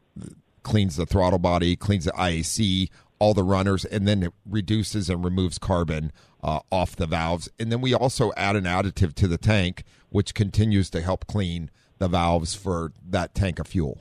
cleans 0.62 0.96
the 0.96 1.06
throttle 1.06 1.38
body, 1.38 1.76
cleans 1.76 2.06
the 2.06 2.12
IAC, 2.12 2.88
all 3.20 3.34
the 3.34 3.44
runners, 3.44 3.84
and 3.84 4.08
then 4.08 4.22
it 4.24 4.32
reduces 4.48 5.08
and 5.08 5.24
removes 5.24 5.58
carbon 5.58 6.10
uh, 6.42 6.60
off 6.72 6.96
the 6.96 7.06
valves. 7.06 7.48
And 7.60 7.70
then 7.70 7.80
we 7.80 7.94
also 7.94 8.32
add 8.36 8.56
an 8.56 8.64
additive 8.64 9.14
to 9.14 9.28
the 9.28 9.38
tank, 9.38 9.84
which 10.08 10.34
continues 10.34 10.90
to 10.90 11.00
help 11.02 11.26
clean 11.26 11.70
the 11.98 12.08
valves 12.08 12.54
for 12.54 12.92
that 13.08 13.34
tank 13.34 13.58
of 13.58 13.66
fuel. 13.68 13.98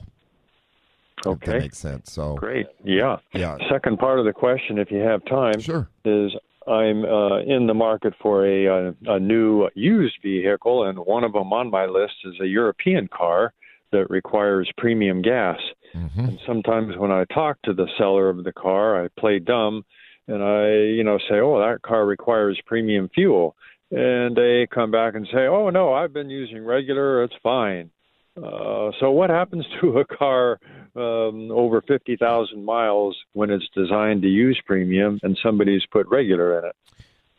If 1.18 1.24
that 1.24 1.30
Okay. 1.30 1.58
makes 1.58 1.78
sense. 1.78 2.10
So 2.10 2.34
Great. 2.36 2.66
Yeah. 2.82 3.18
Yeah. 3.34 3.58
Second 3.68 3.98
part 3.98 4.18
of 4.18 4.24
the 4.24 4.32
question, 4.32 4.78
if 4.78 4.90
you 4.90 5.00
have 5.00 5.22
time, 5.26 5.60
Sure. 5.60 5.86
is 6.04 6.32
I'm 6.66 7.04
uh, 7.04 7.40
in 7.40 7.66
the 7.66 7.74
market 7.74 8.14
for 8.22 8.46
a, 8.46 8.66
a 8.66 8.94
a 9.06 9.18
new 9.20 9.68
used 9.74 10.16
vehicle, 10.22 10.84
and 10.84 10.98
one 10.98 11.24
of 11.24 11.32
them 11.34 11.52
on 11.52 11.70
my 11.70 11.84
list 11.86 12.14
is 12.24 12.34
a 12.40 12.46
European 12.46 13.08
car 13.08 13.52
that 13.92 14.08
requires 14.08 14.70
premium 14.78 15.20
gas. 15.20 15.58
Mm-hmm. 15.94 16.20
And 16.20 16.38
sometimes 16.46 16.96
when 16.96 17.10
I 17.10 17.24
talk 17.32 17.60
to 17.62 17.72
the 17.72 17.88
seller 17.98 18.28
of 18.28 18.44
the 18.44 18.52
car, 18.52 19.04
I 19.04 19.08
play 19.18 19.38
dumb, 19.38 19.84
and 20.28 20.42
I 20.42 20.70
you 20.70 21.04
know 21.04 21.18
say, 21.28 21.40
"Oh, 21.40 21.58
that 21.58 21.82
car 21.82 22.06
requires 22.06 22.60
premium 22.66 23.08
fuel," 23.14 23.56
and 23.90 24.36
they 24.36 24.68
come 24.72 24.90
back 24.90 25.14
and 25.14 25.26
say, 25.32 25.46
"Oh 25.46 25.70
no, 25.70 25.92
I've 25.92 26.12
been 26.12 26.30
using 26.30 26.64
regular; 26.64 27.24
it's 27.24 27.34
fine." 27.42 27.90
Uh, 28.36 28.90
so 29.00 29.10
what 29.10 29.30
happens 29.30 29.66
to 29.80 29.98
a 29.98 30.04
car 30.04 30.58
um, 30.96 31.50
over 31.50 31.82
50,000 31.82 32.64
miles 32.64 33.16
when 33.32 33.50
it's 33.50 33.68
designed 33.74 34.22
to 34.22 34.28
use 34.28 34.60
premium 34.66 35.18
and 35.22 35.38
somebody's 35.42 35.82
put 35.90 36.06
regular 36.08 36.58
in 36.58 36.66
it? 36.66 36.76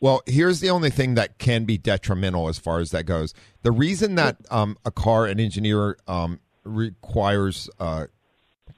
Well, 0.00 0.22
here's 0.26 0.60
the 0.60 0.70
only 0.70 0.90
thing 0.90 1.14
that 1.14 1.38
can 1.38 1.64
be 1.64 1.78
detrimental 1.78 2.48
as 2.48 2.58
far 2.58 2.80
as 2.80 2.90
that 2.90 3.04
goes. 3.04 3.34
The 3.62 3.70
reason 3.70 4.16
that 4.16 4.36
um, 4.50 4.76
a 4.84 4.90
car, 4.90 5.26
an 5.26 5.38
engineer, 5.38 5.96
um, 6.08 6.40
requires 6.64 7.70
uh, 7.78 8.06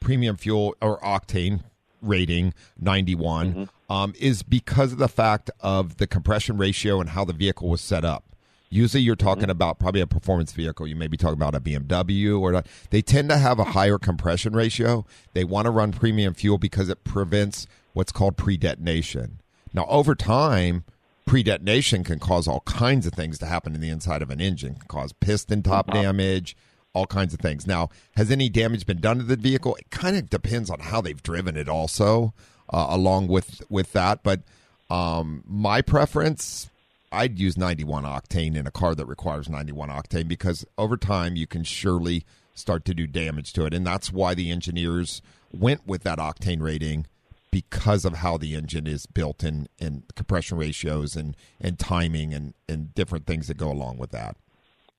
premium 0.04 0.36
fuel 0.36 0.76
or 0.80 1.00
octane 1.00 1.64
rating 2.00 2.54
91 2.78 3.52
mm-hmm. 3.52 3.92
um, 3.92 4.14
is 4.20 4.42
because 4.42 4.92
of 4.92 4.98
the 4.98 5.08
fact 5.08 5.50
of 5.60 5.96
the 5.96 6.06
compression 6.06 6.58
ratio 6.58 7.00
and 7.00 7.10
how 7.10 7.24
the 7.24 7.32
vehicle 7.32 7.68
was 7.68 7.80
set 7.80 8.04
up. 8.04 8.24
Usually, 8.70 9.02
you're 9.02 9.16
talking 9.16 9.44
mm-hmm. 9.44 9.50
about 9.50 9.78
probably 9.78 10.00
a 10.00 10.06
performance 10.06 10.52
vehicle. 10.52 10.86
You 10.86 10.96
may 10.96 11.06
be 11.06 11.16
talking 11.16 11.34
about 11.40 11.54
a 11.54 11.60
BMW 11.60 12.40
or 12.40 12.62
they 12.90 13.02
tend 13.02 13.28
to 13.30 13.38
have 13.38 13.58
a 13.58 13.64
higher 13.64 13.98
compression 13.98 14.52
ratio. 14.52 15.06
They 15.32 15.44
want 15.44 15.66
to 15.66 15.70
run 15.70 15.92
premium 15.92 16.34
fuel 16.34 16.58
because 16.58 16.88
it 16.88 17.04
prevents 17.04 17.66
what's 17.92 18.12
called 18.12 18.36
pre-detonation. 18.36 19.40
Now, 19.72 19.86
over 19.88 20.14
time, 20.14 20.84
pre-detonation 21.24 22.04
can 22.04 22.18
cause 22.18 22.48
all 22.48 22.60
kinds 22.60 23.06
of 23.06 23.12
things 23.12 23.38
to 23.38 23.46
happen 23.46 23.74
in 23.74 23.80
the 23.80 23.90
inside 23.90 24.22
of 24.22 24.30
an 24.30 24.40
engine, 24.40 24.74
can 24.74 24.88
cause 24.88 25.12
piston 25.12 25.62
top 25.62 25.86
mm-hmm. 25.86 26.02
damage, 26.02 26.56
all 26.94 27.06
kinds 27.06 27.34
of 27.34 27.40
things. 27.40 27.66
Now, 27.66 27.90
has 28.16 28.30
any 28.30 28.48
damage 28.48 28.86
been 28.86 29.00
done 29.00 29.18
to 29.18 29.24
the 29.24 29.36
vehicle? 29.36 29.74
It 29.74 29.90
kind 29.90 30.16
of 30.16 30.30
depends 30.30 30.70
on 30.70 30.80
how 30.80 31.00
they've 31.00 31.22
driven 31.22 31.56
it, 31.56 31.68
also, 31.68 32.32
uh, 32.72 32.86
along 32.88 33.28
with 33.28 33.62
with 33.68 33.92
that. 33.92 34.22
But 34.22 34.40
um, 34.88 35.42
my 35.46 35.82
preference, 35.82 36.70
I'd 37.12 37.38
use 37.38 37.58
91 37.58 38.04
octane 38.04 38.56
in 38.56 38.66
a 38.66 38.70
car 38.70 38.94
that 38.94 39.06
requires 39.06 39.48
91 39.48 39.90
octane 39.90 40.28
because 40.28 40.64
over 40.78 40.96
time 40.96 41.36
you 41.36 41.46
can 41.46 41.64
surely 41.64 42.24
start 42.54 42.84
to 42.84 42.94
do 42.94 43.06
damage 43.06 43.52
to 43.54 43.66
it, 43.66 43.74
and 43.74 43.86
that's 43.86 44.12
why 44.12 44.34
the 44.34 44.50
engineers 44.50 45.20
went 45.52 45.86
with 45.86 46.04
that 46.04 46.18
octane 46.18 46.62
rating 46.62 47.06
because 47.50 48.04
of 48.04 48.14
how 48.14 48.36
the 48.36 48.54
engine 48.56 48.86
is 48.86 49.06
built 49.06 49.44
and, 49.44 49.68
and 49.80 50.02
compression 50.16 50.58
ratios 50.58 51.14
and, 51.14 51.36
and 51.60 51.78
timing 51.78 52.34
and, 52.34 52.52
and 52.68 52.92
different 52.96 53.26
things 53.26 53.46
that 53.46 53.56
go 53.56 53.70
along 53.70 53.96
with 53.96 54.10
that. 54.10 54.36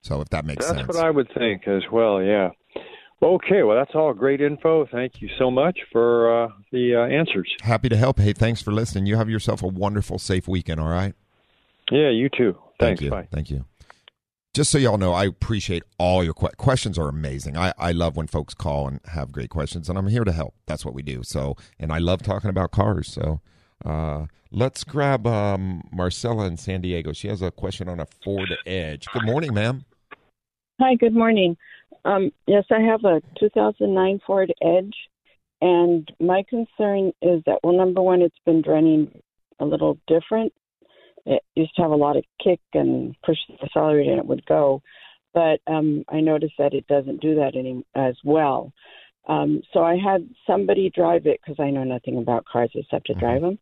So 0.06 0.22
if 0.22 0.30
that 0.30 0.45
makes 0.45 0.66
That's 0.66 0.78
sense. 0.78 0.88
That's 0.88 0.97
what 0.97 1.06
I 1.06 1.10
would 1.10 1.30
think 1.34 1.68
as 1.68 1.82
well. 1.91 2.22
Yeah. 2.22 2.51
Okay. 3.24 3.64
Well, 3.64 3.76
that's 3.76 3.95
all 3.95 4.14
great 4.14 4.39
info. 4.39 4.86
Thank 4.86 5.20
you 5.20 5.30
so 5.39 5.49
much 5.49 5.80
for 5.91 6.45
uh, 6.45 6.51
the 6.72 6.95
uh, 6.95 7.06
answers. 7.08 7.51
Happy 7.62 7.89
to 7.89 7.97
help. 7.97 8.20
Hey, 8.20 8.34
thanks 8.34 8.62
for 8.62 8.72
listening. 8.72 9.08
You 9.08 9.16
have 9.18 9.30
yourself 9.30 9.64
a 9.64 9.68
wonderful, 9.68 10.20
safe 10.20 10.47
weekend. 10.47 10.80
All 10.80 10.89
right. 10.89 11.16
Yeah. 11.89 12.12
You 12.12 12.30
too. 12.30 12.56
Thank 12.80 13.01
you. 13.01 13.10
Bye. 13.10 13.28
Thank 13.32 13.49
you. 13.49 13.66
Just 14.53 14.72
so 14.72 14.78
y'all 14.78 14.97
know, 14.97 15.12
I 15.12 15.26
appreciate 15.26 15.84
all 15.97 16.24
your 16.24 16.34
que- 16.34 16.56
questions. 16.56 16.99
Are 16.99 17.10
amazing. 17.10 17.58
I, 17.58 17.74
I 17.78 17.91
love 17.91 18.16
when 18.16 18.28
folks 18.28 18.53
call 18.53 18.88
and 18.88 19.01
have 19.06 19.32
great 19.32 19.49
questions, 19.49 19.89
and 19.89 19.97
I'm 19.97 20.08
here 20.08 20.24
to 20.24 20.32
help. 20.32 20.53
That's 20.66 20.86
what 20.86 20.93
we 20.93 21.01
do. 21.01 21.24
So, 21.24 21.58
and 21.80 21.91
I 21.91 21.97
love 21.97 22.22
talking 22.22 22.49
about 22.49 22.72
cars. 22.72 23.12
So, 23.12 23.41
uh, 23.84 24.28
let's 24.51 24.84
grab 24.84 25.28
um, 25.28 25.82
Marcella 25.91 26.45
in 26.45 26.58
San 26.58 26.82
Diego. 26.82 27.12
She 27.12 27.28
has 27.28 27.41
a 27.41 27.51
question 27.51 27.89
on 27.89 27.99
a 27.99 28.08
Ford 28.24 28.56
Edge. 28.66 29.08
Good 29.12 29.26
morning, 29.26 29.53
ma'am. 29.53 29.84
Hi, 30.78 30.95
good 30.95 31.15
morning. 31.15 31.55
Um, 32.03 32.32
yes, 32.47 32.65
I 32.69 32.82
have 32.82 33.05
a 33.05 33.21
2009 33.39 34.19
Ford 34.28 34.53
Edge, 34.61 34.93
and 35.61 36.11
my 36.19 36.43
concern 36.49 37.13
is 37.21 37.41
that, 37.45 37.59
well, 37.63 37.78
number 37.78 38.01
one, 38.01 38.21
it's 38.21 38.36
been 38.45 38.61
running 38.67 39.09
a 39.61 39.65
little 39.65 39.97
different. 40.05 40.51
It 41.26 41.41
used 41.55 41.73
to 41.78 41.82
have 41.82 41.91
a 41.91 41.95
lot 41.95 42.17
of 42.17 42.26
kick 42.43 42.59
and 42.73 43.15
push 43.26 43.38
the 43.47 43.63
accelerator 43.63 44.11
and 44.11 44.19
it 44.19 44.26
would 44.26 44.45
go, 44.47 44.82
but 45.34 45.61
um, 45.65 46.03
I 46.09 46.19
noticed 46.19 46.55
that 46.57 46.73
it 46.73 46.88
doesn't 46.88 47.21
do 47.21 47.36
that 47.36 47.53
any 47.55 47.86
as 47.95 48.17
well. 48.26 48.73
Um, 49.30 49.61
so 49.71 49.80
I 49.80 49.95
had 49.95 50.30
somebody 50.45 50.91
drive 50.93 51.26
it 51.26 51.39
because 51.41 51.57
I 51.57 51.69
know 51.69 51.86
nothing 51.86 52.17
about 52.17 52.43
cars 52.43 52.71
except 52.76 53.07
to 53.07 53.13
drive 53.13 53.43
them, 53.43 53.59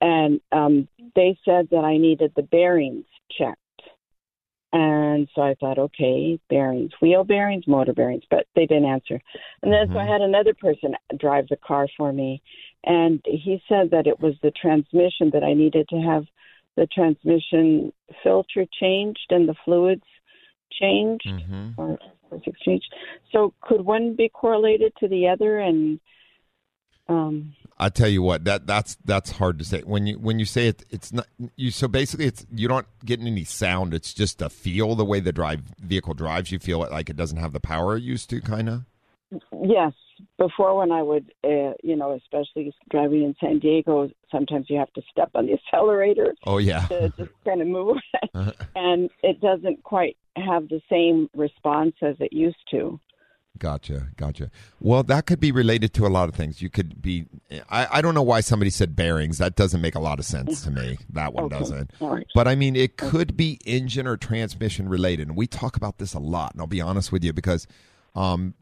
and 0.00 0.40
um, 0.52 0.88
they 1.14 1.38
said 1.44 1.68
that 1.70 1.84
I 1.84 1.98
needed 1.98 2.32
the 2.34 2.44
bearings 2.44 3.04
checked. 3.30 3.60
And 4.72 5.28
so 5.34 5.42
I 5.42 5.54
thought, 5.58 5.78
okay, 5.78 6.38
bearings, 6.48 6.92
wheel 7.02 7.24
bearings, 7.24 7.66
motor 7.66 7.92
bearings, 7.92 8.22
but 8.30 8.46
they 8.54 8.66
didn't 8.66 8.84
answer. 8.84 9.20
And 9.62 9.72
then 9.72 9.88
so 9.92 9.98
I 9.98 10.06
had 10.06 10.20
another 10.20 10.54
person 10.54 10.94
drive 11.18 11.48
the 11.48 11.56
car 11.56 11.88
for 11.96 12.12
me, 12.12 12.40
and 12.84 13.20
he 13.24 13.60
said 13.68 13.90
that 13.90 14.06
it 14.06 14.20
was 14.20 14.34
the 14.42 14.52
transmission 14.52 15.30
that 15.32 15.42
I 15.42 15.54
needed 15.54 15.88
to 15.88 15.96
have 15.96 16.24
the 16.76 16.86
transmission 16.86 17.92
filter 18.22 18.64
changed 18.80 19.26
and 19.30 19.48
the 19.48 19.56
fluids 19.64 20.04
changed 20.80 21.26
Mm-hmm. 21.26 21.80
or, 21.80 21.98
or 22.30 22.40
exchanged. 22.46 22.92
So 23.32 23.52
could 23.60 23.82
one 23.82 24.14
be 24.14 24.28
correlated 24.28 24.92
to 25.00 25.08
the 25.08 25.28
other? 25.28 25.58
And 25.58 26.00
um, 27.08 27.54
I 27.80 27.88
tell 27.88 28.08
you 28.08 28.22
what, 28.22 28.44
that 28.44 28.66
that's 28.66 28.96
that's 29.04 29.30
hard 29.32 29.58
to 29.58 29.64
say. 29.64 29.80
When 29.80 30.06
you 30.06 30.18
when 30.18 30.38
you 30.38 30.44
say 30.44 30.68
it, 30.68 30.84
it's 30.90 31.12
not 31.12 31.26
you. 31.56 31.70
So 31.70 31.88
basically, 31.88 32.26
it's 32.26 32.46
you're 32.54 32.68
not 32.70 32.86
getting 33.04 33.26
any 33.26 33.44
sound. 33.44 33.94
It's 33.94 34.12
just 34.14 34.42
a 34.42 34.50
feel. 34.50 34.94
The 34.94 35.04
way 35.04 35.18
the 35.20 35.32
drive 35.32 35.62
vehicle 35.80 36.14
drives, 36.14 36.52
you 36.52 36.58
feel 36.58 36.84
it 36.84 36.90
like 36.92 37.08
it 37.08 37.16
doesn't 37.16 37.38
have 37.38 37.52
the 37.52 37.60
power 37.60 37.96
it 37.96 38.02
used 38.02 38.28
to, 38.30 38.40
kind 38.40 38.68
of. 38.68 38.82
Yes, 39.64 39.92
before 40.38 40.76
when 40.76 40.90
I 40.92 41.02
would, 41.02 41.32
uh, 41.44 41.72
you 41.82 41.96
know, 41.96 42.12
especially 42.12 42.74
driving 42.90 43.22
in 43.22 43.34
San 43.40 43.60
Diego, 43.60 44.10
sometimes 44.30 44.66
you 44.68 44.76
have 44.76 44.92
to 44.94 45.02
step 45.10 45.30
on 45.34 45.46
the 45.46 45.52
accelerator 45.66 46.34
Oh 46.46 46.58
yeah. 46.58 46.86
to 46.88 47.12
just 47.16 47.30
kind 47.44 47.62
of 47.62 47.68
move, 47.68 47.96
Uh-huh. 48.34 48.52
and 48.74 49.08
it 49.22 49.40
doesn't 49.40 49.82
quite 49.84 50.16
have 50.36 50.68
the 50.68 50.80
same 50.90 51.30
response 51.34 51.94
as 52.02 52.16
it 52.20 52.32
used 52.32 52.56
to. 52.72 52.98
Gotcha, 53.60 54.08
gotcha. 54.16 54.50
Well, 54.80 55.02
that 55.04 55.26
could 55.26 55.38
be 55.38 55.52
related 55.52 55.92
to 55.94 56.06
a 56.06 56.08
lot 56.08 56.28
of 56.30 56.34
things. 56.34 56.62
You 56.62 56.70
could 56.70 57.00
be. 57.02 57.26
I, 57.68 57.86
I 57.98 58.00
don't 58.02 58.14
know 58.14 58.22
why 58.22 58.40
somebody 58.40 58.70
said 58.70 58.96
bearings. 58.96 59.36
That 59.36 59.54
doesn't 59.54 59.82
make 59.82 59.94
a 59.94 60.00
lot 60.00 60.18
of 60.18 60.24
sense 60.24 60.62
to 60.64 60.70
me. 60.70 60.96
That 61.12 61.34
one 61.34 61.44
Okay, 61.44 61.58
doesn't. 61.58 61.90
right. 62.00 62.26
But 62.34 62.48
I 62.48 62.54
mean, 62.54 62.74
it 62.74 62.96
could 62.96 63.36
be 63.36 63.60
engine 63.66 64.06
or 64.06 64.16
transmission 64.16 64.88
related, 64.88 65.28
and 65.28 65.36
we 65.36 65.46
talk 65.46 65.76
about 65.76 65.98
this 65.98 66.14
a 66.14 66.18
lot. 66.18 66.52
And 66.52 66.60
I'll 66.62 66.66
be 66.66 66.80
honest 66.80 67.12
with 67.12 67.22
you 67.22 67.34
because 67.34 67.66
um, 68.16 68.54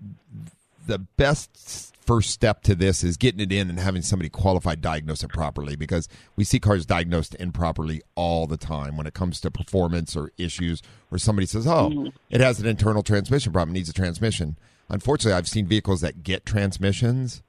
the 0.87 0.99
best 0.99 1.95
first 2.05 2.31
step 2.31 2.63
to 2.63 2.75
this 2.75 3.05
is 3.05 3.17
getting 3.17 3.39
it 3.41 3.53
in 3.53 3.69
and 3.71 3.79
having 3.79 4.03
somebody 4.03 4.29
qualified 4.31 4.81
diagnose 4.81 5.23
it 5.23 5.29
properly 5.29 5.77
because 5.77 6.09
we 6.37 6.43
see 6.43 6.59
cars 6.59 6.87
diagnosed 6.87 7.37
improperly 7.39 8.01
all 8.17 8.47
the 8.47 8.57
time 8.57 8.97
when 8.97 9.07
it 9.07 9.13
comes 9.13 9.41
to 9.43 9.51
performance 9.51 10.17
or 10.17 10.33
issues 10.39 10.81
or 11.11 11.19
somebody 11.19 11.45
says 11.45 11.67
oh 11.67 12.09
it 12.31 12.41
has 12.41 12.61
an 12.61 12.67
internal 12.67 13.03
transmission 13.03 13.53
problem 13.53 13.75
needs 13.75 13.91
a 13.91 13.93
transmission 13.93 14.57
unfortunately 14.89 15.37
i've 15.37 15.49
seen 15.49 15.67
vehicles 15.67 16.01
that 16.01 16.23
get 16.23 16.45
transmissions 16.47 17.43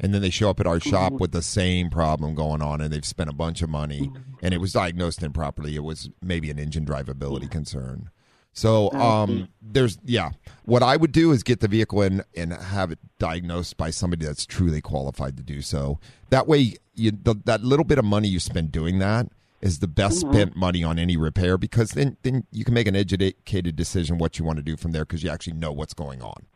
and 0.00 0.14
then 0.14 0.22
they 0.22 0.30
show 0.30 0.48
up 0.50 0.58
at 0.58 0.66
our 0.66 0.78
mm-hmm. 0.78 0.90
shop 0.90 1.12
with 1.12 1.32
the 1.32 1.42
same 1.42 1.90
problem 1.90 2.34
going 2.34 2.62
on 2.62 2.80
and 2.80 2.92
they've 2.92 3.04
spent 3.04 3.28
a 3.28 3.34
bunch 3.34 3.60
of 3.60 3.68
money 3.68 4.08
mm-hmm. 4.08 4.18
and 4.42 4.54
it 4.54 4.58
was 4.58 4.72
diagnosed 4.72 5.22
improperly. 5.22 5.76
It 5.76 5.84
was 5.84 6.08
maybe 6.22 6.50
an 6.50 6.58
engine 6.58 6.86
drivability 6.86 7.50
concern. 7.50 8.10
So 8.52 8.90
um 8.92 9.48
there's 9.62 9.98
yeah. 10.04 10.30
What 10.64 10.82
i 10.82 10.96
would 10.96 11.12
do 11.12 11.30
is 11.30 11.42
get 11.42 11.60
the 11.60 11.68
vehicle 11.68 12.02
in 12.02 12.24
and 12.34 12.52
have 12.52 12.90
it 12.90 12.98
diagnosed 13.18 13.76
by 13.76 13.90
somebody 13.90 14.24
that's 14.26 14.46
truly 14.46 14.80
qualified 14.80 15.36
to 15.36 15.42
do 15.42 15.60
so. 15.60 16.00
That 16.30 16.48
way 16.48 16.74
you 16.94 17.12
the, 17.12 17.36
that 17.44 17.62
little 17.62 17.84
bit 17.84 17.98
of 17.98 18.04
money 18.04 18.28
you 18.28 18.40
spend 18.40 18.72
doing 18.72 18.98
that 18.98 19.28
is 19.60 19.80
the 19.80 19.88
best 19.88 20.24
mm-hmm. 20.24 20.32
spent 20.32 20.56
money 20.56 20.82
on 20.82 20.98
any 20.98 21.18
repair 21.18 21.58
because 21.58 21.90
then 21.90 22.16
then 22.22 22.44
you 22.50 22.64
can 22.64 22.72
make 22.72 22.88
an 22.88 22.96
educated 22.96 23.76
decision 23.76 24.16
what 24.16 24.38
you 24.38 24.44
want 24.46 24.56
to 24.56 24.62
do 24.62 24.76
from 24.78 24.92
there 24.92 25.04
because 25.04 25.22
you 25.22 25.28
actually 25.30 25.52
know 25.52 25.70
what's 25.70 25.94
going 25.94 26.22
on 26.22 26.46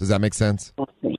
does 0.00 0.08
that 0.08 0.20
make 0.20 0.34
sense 0.34 0.72
Okay. 0.78 1.14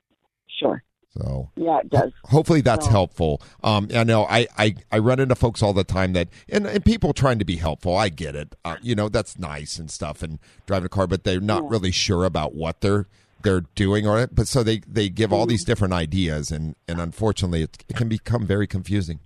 Sure. 0.60 0.84
so 1.18 1.50
Yeah, 1.56 1.80
it 1.80 1.90
does. 1.90 2.12
hopefully 2.26 2.60
that's 2.62 2.86
So- 2.86 2.92
helpful 2.92 3.42
um 3.64 3.88
i 3.96 4.04
know 4.04 4.26
I, 4.26 4.48
I 4.58 4.76
i 4.92 4.98
run 5.00 5.20
into 5.22 5.36
folks 5.36 5.64
all 5.64 5.72
the 5.74 5.84
time 5.86 6.12
that 6.14 6.28
and, 6.50 6.68
and 6.68 6.84
people 6.84 7.14
trying 7.14 7.40
to 7.40 7.46
be 7.46 7.56
helpful 7.56 7.96
i 7.96 8.10
get 8.10 8.36
it 8.36 8.56
uh, 8.66 8.76
you 8.82 8.94
know 8.96 9.08
that's 9.08 9.40
nice 9.40 9.80
and 9.80 9.90
stuff 9.90 10.22
and 10.22 10.38
driving 10.66 10.86
a 10.88 10.90
car 10.90 11.08
but 11.08 11.24
they're 11.24 11.40
not 11.40 11.68
really 11.70 11.92
sure 11.92 12.26
about 12.26 12.54
what 12.54 12.82
they're 12.82 13.08
they're 13.44 13.62
doing 13.74 14.06
or 14.08 14.20
it 14.20 14.36
but 14.36 14.48
so 14.48 14.62
they 14.62 14.80
they 14.88 15.10
give 15.10 15.34
all 15.34 15.46
these 15.48 15.64
different 15.64 15.94
ideas 15.94 16.52
and 16.52 16.76
and 16.88 17.00
unfortunately 17.02 17.64
it, 17.64 17.84
it 17.90 17.96
can 17.96 18.08
become 18.10 18.46
very 18.46 18.68
confusing 18.68 19.20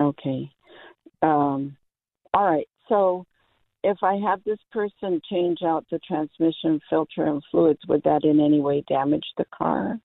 Okay. 0.00 0.50
Um, 1.20 1.76
all 2.32 2.44
right. 2.50 2.66
So 2.88 3.26
if 3.82 3.98
I 4.02 4.16
have 4.16 4.42
this 4.44 4.58
person 4.72 5.20
change 5.28 5.58
out 5.64 5.86
the 5.90 5.98
transmission 6.00 6.80
filter 6.88 7.24
and 7.24 7.42
fluids, 7.50 7.80
would 7.88 8.02
that 8.04 8.24
in 8.24 8.40
any 8.40 8.60
way 8.60 8.84
damage 8.88 9.24
the 9.36 9.46
car? 9.46 9.98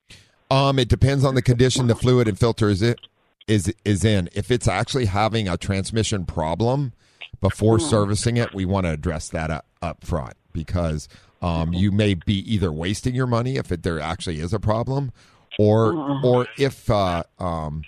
Um, 0.49 0.80
it 0.80 0.88
depends 0.88 1.26
on 1.26 1.36
the 1.36 1.41
condition 1.41 1.88
the 1.88 1.95
fluid 1.95 2.28
and 2.28 2.38
filter 2.38 2.69
is 2.69 2.82
it 2.82 2.99
is 3.47 3.73
is 3.84 4.05
in. 4.05 4.30
If 4.34 4.51
it's 4.51 4.67
actually 4.67 5.05
having 5.05 5.47
a 5.47 5.57
transmission 5.57 6.26
problem 6.26 6.93
before 7.41 7.80
servicing 7.80 8.38
it, 8.38 8.53
we 8.53 8.65
want 8.65 8.86
to 8.86 8.91
address 8.91 9.30
that 9.30 9.51
up, 9.51 9.65
up 9.82 10.03
front 10.03 10.36
because 10.53 11.09
um, 11.41 11.73
you 11.73 11.91
may 11.91 12.13
be 12.13 12.39
either 12.51 12.71
wasting 12.71 13.13
your 13.13 13.28
money 13.28 13.57
if 13.57 13.71
it, 13.71 13.84
there 13.84 13.99
actually 13.99 14.39
is 14.39 14.53
a 14.53 14.59
problem, 14.59 15.11
or 15.59 15.93
or 16.23 16.47
if 16.57 16.89
uh, 16.89 17.23
um, 17.39 17.84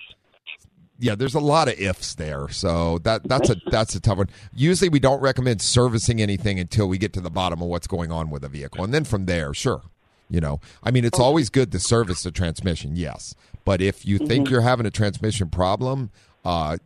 yeah, 1.00 1.16
there's 1.16 1.36
a 1.36 1.40
lot 1.40 1.68
of 1.68 1.80
ifs 1.80 2.16
there. 2.16 2.50
So 2.50 3.00
that 3.00 3.24
that's 3.24 3.50
a 3.50 3.56
that's 3.68 3.96
a 3.96 4.00
tough 4.00 4.18
one. 4.18 4.30
Usually, 4.54 4.90
we 4.90 5.00
don't 5.00 5.22
recommend 5.22 5.62
servicing 5.62 6.22
anything 6.22 6.60
until 6.60 6.88
we 6.88 6.98
get 6.98 7.14
to 7.14 7.22
the 7.22 7.30
bottom 7.30 7.62
of 7.62 7.68
what's 7.68 7.88
going 7.88 8.12
on 8.12 8.30
with 8.30 8.44
a 8.44 8.50
vehicle, 8.50 8.84
and 8.84 8.94
then 8.94 9.04
from 9.04 9.26
there, 9.26 9.54
sure, 9.54 9.82
you 10.30 10.42
know, 10.42 10.60
I 10.84 10.92
mean, 10.92 11.06
it's 11.06 11.20
always 11.20 11.50
good 11.50 11.72
to 11.72 11.80
service 11.80 12.24
the 12.24 12.32
transmission, 12.32 12.96
yes, 12.96 13.36
but 13.66 13.82
if 13.82 14.06
you 14.06 14.18
think 14.18 14.50
you're 14.50 14.62
having 14.62 14.86
a 14.86 14.92
transmission 14.92 15.50
problem, 15.50 16.10
uh, 16.46 16.78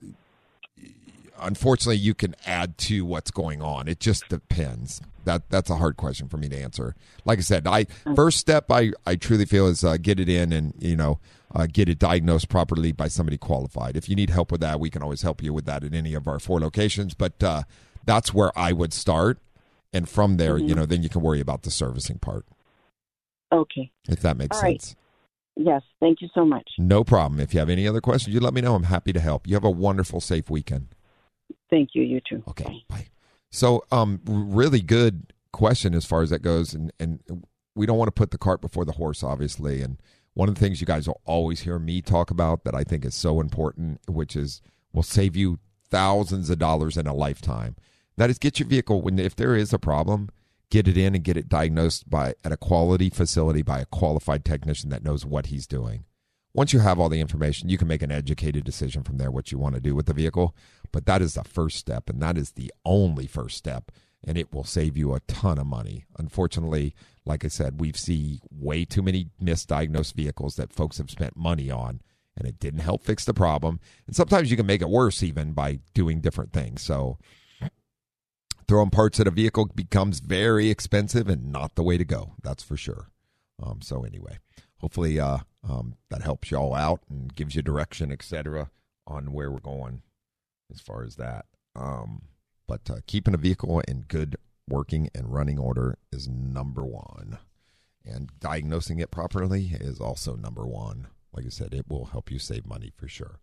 unfortunately, 1.40 1.98
you 1.98 2.14
can 2.14 2.36
add 2.46 2.78
to 2.80 3.06
what's 3.06 3.32
going 3.32 3.62
on. 3.62 3.88
It 3.88 4.00
just 4.00 4.28
depends. 4.30 5.02
That 5.26 5.50
that's 5.50 5.70
a 5.70 5.76
hard 5.76 5.98
question 5.98 6.28
for 6.28 6.38
me 6.38 6.50
to 6.50 6.58
answer. 6.58 6.96
Like 7.26 7.40
I 7.40 7.42
said, 7.42 7.68
I 7.68 7.86
first 8.16 8.38
step 8.40 8.72
I 8.72 8.92
I 9.06 9.16
truly 9.16 9.46
feel 9.46 9.68
is 9.68 9.84
uh, 9.84 9.98
get 9.98 10.20
it 10.20 10.30
in 10.30 10.52
and 10.52 10.74
you 10.80 10.96
know 10.96 11.20
uh, 11.54 11.68
get 11.72 11.90
it 11.90 12.00
diagnosed 12.00 12.50
properly 12.50 12.92
by 12.92 13.08
somebody 13.08 13.38
qualified. 13.38 13.96
If 13.98 14.10
you 14.10 14.16
need 14.16 14.30
help 14.30 14.52
with 14.52 14.62
that, 14.62 14.80
we 14.80 14.90
can 14.90 15.04
always 15.04 15.22
help 15.22 15.44
you 15.44 15.54
with 15.54 15.66
that 15.66 15.84
at 15.84 15.94
any 15.94 16.14
of 16.14 16.28
our 16.28 16.40
four 16.40 16.60
locations. 16.60 17.14
But 17.14 17.44
uh, 17.44 17.64
that's 18.06 18.34
where 18.34 18.58
I 18.58 18.72
would 18.72 18.94
start, 18.94 19.38
and 19.94 20.08
from 20.10 20.38
there, 20.38 20.58
you 20.58 20.74
know, 20.74 20.86
then 20.86 21.04
you 21.04 21.10
can 21.10 21.22
worry 21.22 21.40
about 21.40 21.64
the 21.64 21.72
servicing 21.72 22.18
part 22.20 22.46
Okay. 23.52 23.92
if 24.08 24.22
that 24.22 24.38
makes 24.38 24.58
All 24.58 24.64
right. 24.64 24.82
sense. 24.82 24.96
Yes. 25.58 25.82
Thank 26.00 26.22
you 26.22 26.30
so 26.34 26.46
much. 26.46 26.68
No 26.80 27.04
problem. 27.04 27.40
If 27.42 27.54
you 27.54 27.60
have 27.60 27.70
any 27.70 27.88
other 27.88 28.02
questions, 28.02 28.34
you 28.34 28.40
let 28.40 28.54
me 28.54 28.62
know. 28.62 28.74
I'm 28.74 28.84
happy 28.84 29.12
to 29.14 29.20
help. 29.20 29.46
You 29.48 29.54
have 29.56 29.66
a 29.66 29.70
wonderful, 29.70 30.22
safe 30.22 30.50
weekend. 30.50 30.88
Thank 31.70 31.90
you. 31.94 32.04
You 32.04 32.22
too. 32.28 32.42
Okay, 32.48 32.86
bye. 32.88 33.08
So, 33.52 33.84
um, 33.92 34.22
really 34.26 34.82
good 34.82 35.34
question 35.52 35.94
as 35.94 36.06
far 36.06 36.22
as 36.22 36.30
that 36.30 36.42
goes, 36.42 36.74
and 36.74 36.92
and 37.00 37.20
we 37.76 37.86
don't 37.86 37.98
want 37.98 38.08
to 38.08 38.14
put 38.14 38.32
the 38.32 38.38
cart 38.38 38.62
before 38.62 38.86
the 38.86 38.94
horse, 38.94 39.24
obviously. 39.24 39.82
And 39.82 39.98
one 40.34 40.50
of 40.50 40.56
the 40.56 40.60
things 40.60 40.82
you 40.82 40.88
guys 40.88 41.08
will 41.08 41.22
always 41.26 41.62
hear 41.62 41.78
me 41.78 42.02
talk 42.02 42.32
about 42.32 42.64
that 42.64 42.76
I 42.76 42.84
think 42.84 43.06
is 43.06 43.16
so 43.16 43.40
important, 43.40 44.00
which 44.08 44.36
is 44.36 44.62
will 44.94 45.04
save 45.04 45.36
you 45.36 45.60
thousands 45.90 46.50
of 46.50 46.60
dollars 46.60 46.98
in 46.98 47.08
a 47.08 47.14
lifetime. 47.14 47.76
That 48.18 48.30
is, 48.30 48.40
get 48.40 48.60
your 48.60 48.68
vehicle 48.68 49.02
when 49.02 49.20
if 49.20 49.36
there 49.36 49.56
is 49.56 49.74
a 49.74 49.80
problem, 49.80 50.30
get 50.70 50.88
it 50.88 50.98
in 50.98 51.16
and 51.16 51.24
get 51.24 51.38
it 51.38 51.50
diagnosed 51.50 52.10
by 52.10 52.36
at 52.44 52.52
a 52.52 52.58
quality 52.58 53.10
facility 53.10 53.62
by 53.62 53.80
a 53.80 53.86
qualified 53.86 54.46
technician 54.46 54.90
that 54.90 55.04
knows 55.04 55.26
what 55.26 55.48
he's 55.48 55.68
doing. 55.68 56.06
Once 56.54 56.74
you 56.74 56.80
have 56.80 57.00
all 57.00 57.10
the 57.10 57.22
information, 57.22 57.70
you 57.70 57.78
can 57.78 57.88
make 57.88 58.02
an 58.02 58.12
educated 58.12 58.66
decision 58.66 59.04
from 59.04 59.18
there 59.18 59.32
what 59.32 59.52
you 59.52 59.58
want 59.58 59.74
to 59.74 59.82
do 59.82 59.96
with 59.96 60.06
the 60.06 60.14
vehicle. 60.14 60.56
But 60.92 61.06
that 61.06 61.22
is 61.22 61.36
the 61.36 61.44
first 61.44 61.78
step, 61.78 62.10
and 62.10 62.22
that 62.22 62.38
is 62.38 62.52
the 62.52 62.74
only 62.84 63.26
first 63.26 63.58
step, 63.58 63.92
and 64.24 64.38
it 64.38 64.54
will 64.54 64.66
save 64.66 64.98
you 64.98 65.14
a 65.14 65.22
ton 65.22 65.58
of 65.58 65.66
money. 65.66 66.06
Unfortunately, 66.18 66.94
like 67.26 67.46
I 67.46 67.48
said, 67.48 67.80
we've 67.80 67.98
seen 67.98 68.42
way 68.52 68.84
too 68.84 69.02
many 69.02 69.30
misdiagnosed 69.42 70.14
vehicles 70.14 70.58
that 70.58 70.74
folks 70.74 70.98
have 70.98 71.10
spent 71.10 71.38
money 71.38 71.72
on, 71.72 72.02
and 72.36 72.46
it 72.48 72.60
didn't 72.60 72.82
help 72.82 73.04
fix 73.04 73.24
the 73.24 73.34
problem. 73.34 73.80
And 74.06 74.16
sometimes 74.16 74.52
you 74.52 74.58
can 74.58 74.66
make 74.66 74.82
it 74.82 74.90
worse 74.90 75.24
even 75.24 75.54
by 75.54 75.80
doing 75.94 76.20
different 76.20 76.52
things. 76.52 76.82
So 76.82 77.18
throwing 78.68 78.90
parts 78.90 79.20
at 79.20 79.28
a 79.28 79.32
vehicle 79.32 79.70
becomes 79.74 80.20
very 80.20 80.70
expensive 80.70 81.30
and 81.30 81.52
not 81.52 81.76
the 81.76 81.84
way 81.84 81.98
to 81.98 82.06
go. 82.06 82.34
That's 82.44 82.64
for 82.64 82.76
sure. 82.76 83.10
Um, 83.62 83.82
so 83.82 84.04
anyway, 84.04 84.40
hopefully 84.78 85.20
uh, 85.20 85.40
um, 85.68 85.96
that 86.10 86.22
helps 86.22 86.52
you 86.52 86.58
all 86.58 86.74
out 86.74 87.02
and 87.10 87.36
gives 87.36 87.56
you 87.56 87.62
direction, 87.62 88.12
etc., 88.12 88.70
on 89.08 89.34
where 89.34 89.52
we're 89.52 89.60
going 89.60 90.02
as 90.72 90.80
far 90.80 91.04
as 91.04 91.16
that. 91.16 91.46
Um, 91.76 92.24
but 92.68 92.90
uh, 92.90 92.98
keeping 93.08 93.34
a 93.34 93.38
vehicle 93.38 93.82
in 93.88 94.02
good 94.02 94.36
working 94.68 95.10
and 95.14 95.34
running 95.34 95.60
order 95.60 95.98
is 96.12 96.28
number 96.28 96.84
one, 96.84 97.38
and 98.06 98.32
diagnosing 98.40 99.00
it 99.00 99.12
properly 99.12 99.72
is 99.80 100.00
also 100.00 100.36
number 100.36 100.66
one. 100.66 101.08
Like 101.34 101.46
I 101.46 101.50
said, 101.50 101.74
it 101.74 101.86
will 101.88 102.06
help 102.06 102.32
you 102.32 102.40
save 102.40 102.66
money 102.66 102.92
for 102.96 103.08
sure. 103.08 103.40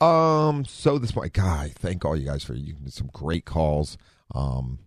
Um, 0.00 0.64
so 0.64 0.98
this 0.98 1.16
my 1.16 1.28
guy, 1.28 1.72
thank 1.74 2.04
all 2.04 2.16
you 2.16 2.26
guys 2.26 2.44
for 2.44 2.54
you 2.54 2.74
some 2.88 3.10
great 3.12 3.44
calls. 3.44 3.96
Um, 4.34 4.80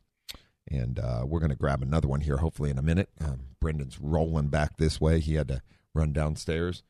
and 0.70 1.00
uh, 1.00 1.24
we're 1.26 1.40
to 1.50 1.56
grab 1.56 1.82
another 1.82 2.08
one 2.08 2.22
here, 2.22 2.38
hopefully 2.38 2.70
in 2.70 2.78
a 2.78 2.84
minute. 2.84 3.10
Um, 3.24 3.40
Brendan's 3.60 4.00
rolling 4.00 4.50
back 4.50 4.78
this 4.78 5.00
way. 5.00 5.20
He 5.20 5.36
had 5.36 5.48
to 5.48 5.62
run 5.98 6.14
downstairs. 6.14 6.84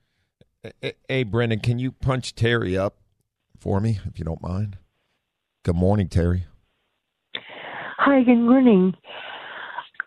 Hey, 1.07 1.23
Brendan, 1.23 1.59
can 1.59 1.79
you 1.79 1.91
punch 1.91 2.35
Terry 2.35 2.77
up 2.77 2.97
for 3.57 3.79
me, 3.79 3.99
if 4.05 4.19
you 4.19 4.25
don't 4.25 4.41
mind? 4.41 4.77
Good 5.63 5.75
morning, 5.75 6.09
Terry. 6.09 6.45
Hi, 7.97 8.23
good 8.23 8.35
morning. 8.37 8.93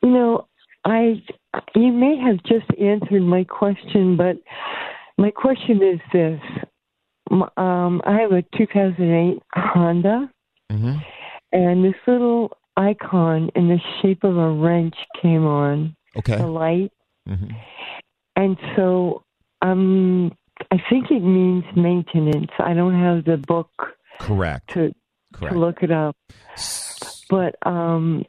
You 0.02 0.10
know, 0.10 0.48
I 0.84 1.22
you 1.74 1.92
may 1.92 2.16
have 2.18 2.42
just 2.44 2.66
answered 2.80 3.22
my 3.22 3.44
question, 3.44 4.16
but 4.16 4.36
my 5.18 5.30
question 5.30 5.82
is 5.82 6.00
this: 6.12 6.40
um, 7.56 8.00
I 8.04 8.18
have 8.20 8.32
a 8.32 8.42
2008 8.56 9.42
Honda, 9.54 10.30
mm-hmm. 10.72 10.96
and 11.52 11.84
this 11.84 11.94
little 12.06 12.56
icon 12.76 13.50
in 13.54 13.68
the 13.68 13.78
shape 14.00 14.24
of 14.24 14.36
a 14.36 14.50
wrench 14.52 14.94
came 15.20 15.44
on 15.46 15.94
Okay. 16.16 16.36
the 16.36 16.46
light, 16.46 16.92
Mm-hmm. 17.28 17.50
And 18.44 18.56
so 18.76 19.22
um, 19.62 20.32
I 20.70 20.76
think 20.88 21.10
it 21.10 21.20
means 21.20 21.64
maintenance. 21.76 22.50
I 22.58 22.74
don't 22.74 22.98
have 22.98 23.24
the 23.24 23.36
book 23.36 23.70
Correct. 24.18 24.70
to 24.74 24.94
Correct. 25.32 25.54
to 25.54 25.58
look 25.58 25.82
it 25.82 25.90
up, 25.90 26.16
but 27.28 27.54
um, 27.66 28.24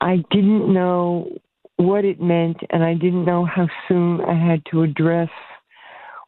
I 0.00 0.16
didn't 0.30 0.72
know 0.72 1.28
what 1.76 2.04
it 2.04 2.20
meant, 2.20 2.58
and 2.70 2.84
I 2.84 2.94
didn't 2.94 3.24
know 3.24 3.44
how 3.44 3.68
soon 3.88 4.20
I 4.20 4.34
had 4.34 4.62
to 4.70 4.82
address 4.82 5.30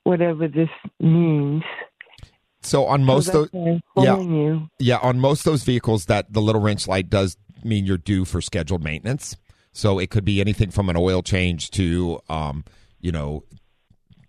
whatever 0.03 0.49
this 0.49 0.69
means. 1.01 1.63
So 2.63 2.87
on 2.87 3.05
most 3.05 3.27
so 3.27 3.43
of 3.43 3.51
that's 3.53 3.55
why 3.95 4.05
I'm 4.05 4.05
yeah. 4.05 4.37
you. 4.37 4.69
Yeah, 4.79 4.99
on 4.99 5.21
most 5.21 5.45
those 5.45 5.63
vehicles, 5.63 6.07
that 6.07 6.33
the 6.33 6.41
little 6.41 6.61
wrench 6.61 6.89
light 6.89 7.09
does 7.09 7.37
mean 7.63 7.87
you're 7.87 7.99
due 7.99 8.25
for 8.25 8.41
scheduled 8.41 8.83
maintenance. 8.83 9.37
So 9.73 9.99
it 9.99 10.11
could 10.11 10.25
be 10.25 10.41
anything 10.41 10.71
from 10.71 10.89
an 10.89 10.97
oil 10.97 11.23
change 11.23 11.71
to, 11.73 12.21
um, 12.29 12.65
you 13.07 13.13
know, 13.13 13.45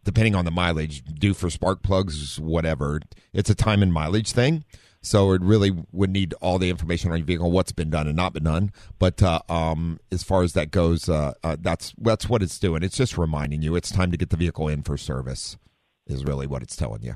depending 0.03 0.35
on 0.35 0.45
the 0.45 0.51
mileage, 0.51 1.03
due 1.03 1.33
for 1.33 1.49
spark 1.49 1.81
plugs, 1.81 2.39
whatever. 2.39 3.01
It's 3.33 3.49
a 3.49 3.55
time 3.55 3.81
and 3.81 3.91
mileage 3.91 4.33
thing. 4.33 4.65
So 5.01 5.31
it 5.31 5.41
really 5.41 5.71
would 5.91 6.11
need 6.11 6.35
all 6.41 6.59
the 6.59 6.69
information 6.69 7.11
on 7.11 7.17
your 7.17 7.25
vehicle, 7.25 7.49
what's 7.49 7.71
been 7.71 7.89
done 7.89 8.05
and 8.05 8.15
not 8.15 8.33
been 8.33 8.43
done. 8.43 8.71
But 8.99 9.23
uh, 9.23 9.39
um, 9.49 9.99
as 10.11 10.21
far 10.21 10.43
as 10.43 10.53
that 10.53 10.69
goes, 10.69 11.09
uh, 11.09 11.33
uh, 11.43 11.57
that's 11.59 11.95
that's 11.97 12.29
what 12.29 12.43
it's 12.43 12.59
doing. 12.59 12.83
It's 12.83 12.97
just 12.97 13.17
reminding 13.17 13.63
you 13.63 13.75
it's 13.75 13.89
time 13.89 14.11
to 14.11 14.17
get 14.17 14.29
the 14.29 14.37
vehicle 14.37 14.67
in 14.67 14.83
for 14.83 14.95
service. 14.95 15.57
Is 16.05 16.23
really 16.23 16.45
what 16.45 16.61
it's 16.61 16.75
telling 16.75 17.01
you. 17.01 17.15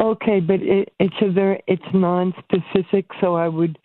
Okay, 0.00 0.40
but 0.40 0.60
it, 0.60 0.92
it's 0.98 1.14
a 1.22 1.30
very 1.30 1.62
it's 1.68 1.82
non-specific, 1.94 3.06
so 3.20 3.36
I 3.36 3.48
would. 3.48 3.78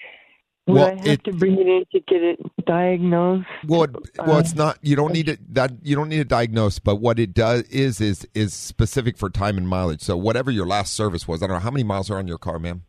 Well, 0.73 0.87
I 0.87 0.95
have 0.95 1.07
it- 1.07 1.23
to 1.25 1.33
bring 1.33 1.53
it 1.59 1.67
in 1.67 1.83
to 1.91 1.99
get 2.01 2.21
it 2.23 2.39
diagnosed? 2.65 3.47
Well, 3.67 3.83
it, 3.83 3.95
well, 4.17 4.37
it's 4.39 4.55
not. 4.55 4.77
You 4.81 4.95
don't 4.95 5.13
need 5.13 5.29
it. 5.29 5.53
That 5.53 5.71
you 5.83 5.95
don't 5.95 6.09
need 6.09 6.19
a 6.19 6.25
diagnose. 6.25 6.79
But 6.79 6.97
what 6.97 7.19
it 7.19 7.33
does 7.33 7.63
is 7.63 7.99
is 8.01 8.27
is 8.33 8.53
specific 8.53 9.17
for 9.17 9.29
time 9.29 9.57
and 9.57 9.67
mileage. 9.67 10.01
So 10.01 10.15
whatever 10.17 10.51
your 10.51 10.65
last 10.65 10.93
service 10.93 11.27
was, 11.27 11.41
I 11.43 11.47
don't 11.47 11.55
know 11.55 11.61
how 11.61 11.71
many 11.71 11.83
miles 11.83 12.09
are 12.09 12.17
on 12.17 12.27
your 12.27 12.37
car, 12.37 12.59
ma'am. 12.59 12.83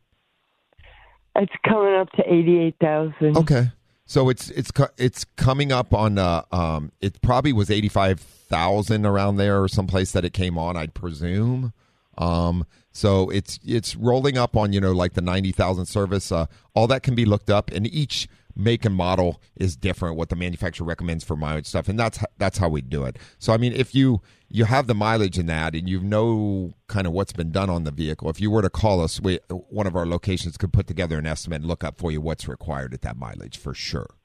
It's 1.37 1.53
coming 1.67 1.95
up 1.95 2.11
to 2.13 2.23
eighty-eight 2.27 2.77
thousand. 2.81 3.37
Okay. 3.37 3.71
So 4.05 4.29
it's 4.29 4.51
it's 4.51 4.73
it's 4.99 5.25
coming 5.37 5.71
up 5.71 5.95
on. 5.95 6.19
Uh, 6.19 6.43
um, 6.51 6.91
it 7.01 7.23
probably 7.23 7.53
was 7.53 7.71
eighty 7.71 7.89
five 7.89 8.19
thousand 8.19 9.07
around 9.07 9.37
there 9.37 9.63
or 9.63 9.69
someplace 9.69 10.11
that 10.13 10.25
it 10.25 10.33
came 10.33 10.59
on. 10.59 10.77
I'd 10.77 10.95
presume. 10.95 11.73
Um, 12.19 12.67
so 12.93 13.31
it's 13.31 13.59
it's 13.65 13.97
rolling 13.97 14.37
up 14.37 14.57
on 14.57 14.73
you 14.73 14.81
know 14.81 14.93
like 14.93 15.15
the 15.15 15.21
ninety 15.21 15.53
thousand 15.53 15.87
service. 15.87 16.33
Uh, 16.33 16.47
all 16.75 16.87
that 16.89 17.03
can 17.03 17.15
be 17.15 17.25
looked 17.25 17.51
up, 17.51 17.71
and 17.71 17.87
each 17.87 18.29
make 18.57 18.85
and 18.85 18.95
model 18.95 19.41
is 19.57 19.77
different. 19.77 20.17
What 20.17 20.29
the 20.29 20.37
manufacturer 20.37 20.87
recommends 20.87 21.25
for 21.25 21.37
mileage 21.37 21.67
stuff, 21.67 21.89
and 21.89 21.99
that's 21.99 22.19
that's 22.39 22.59
how 22.59 22.69
we 22.69 22.81
do 22.81 23.05
it. 23.05 23.19
So 23.39 23.53
I 23.53 23.57
mean, 23.57 23.73
if 23.73 23.95
you 23.95 24.21
you 24.49 24.65
have 24.65 24.87
the 24.87 24.95
mileage 24.95 25.39
in 25.39 25.47
that, 25.47 25.75
and 25.75 25.89
you 25.89 26.01
know 26.01 26.75
kind 26.89 27.07
of 27.07 27.13
what's 27.13 27.33
been 27.33 27.53
done 27.53 27.71
on 27.71 27.85
the 27.85 27.93
vehicle, 27.93 28.29
if 28.29 28.41
you 28.41 28.51
were 28.51 28.63
to 28.63 28.71
call 28.71 29.01
us, 29.01 29.21
we 29.21 29.39
one 29.49 29.87
of 29.87 29.97
our 29.97 30.07
locations 30.07 30.57
could 30.57 30.73
put 30.73 30.87
together 30.87 31.19
an 31.19 31.27
estimate 31.27 31.61
and 31.61 31.67
look 31.67 31.85
up 31.85 31.99
for 31.99 32.11
you 32.11 32.21
what's 32.21 32.49
required 32.49 32.93
at 32.95 33.03
that 33.03 33.17
mileage 33.17 33.57
for 33.57 33.75
sure. 33.75 34.17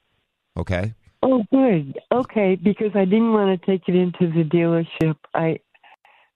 Okay. 0.56 0.94
Oh, 1.22 1.42
good. 1.50 1.98
Okay, 2.12 2.56
because 2.56 2.92
I 2.94 3.04
didn't 3.04 3.32
want 3.32 3.60
to 3.60 3.66
take 3.66 3.88
it 3.88 3.94
into 3.94 4.30
the 4.32 4.44
dealership. 4.44 5.16
I 5.34 5.58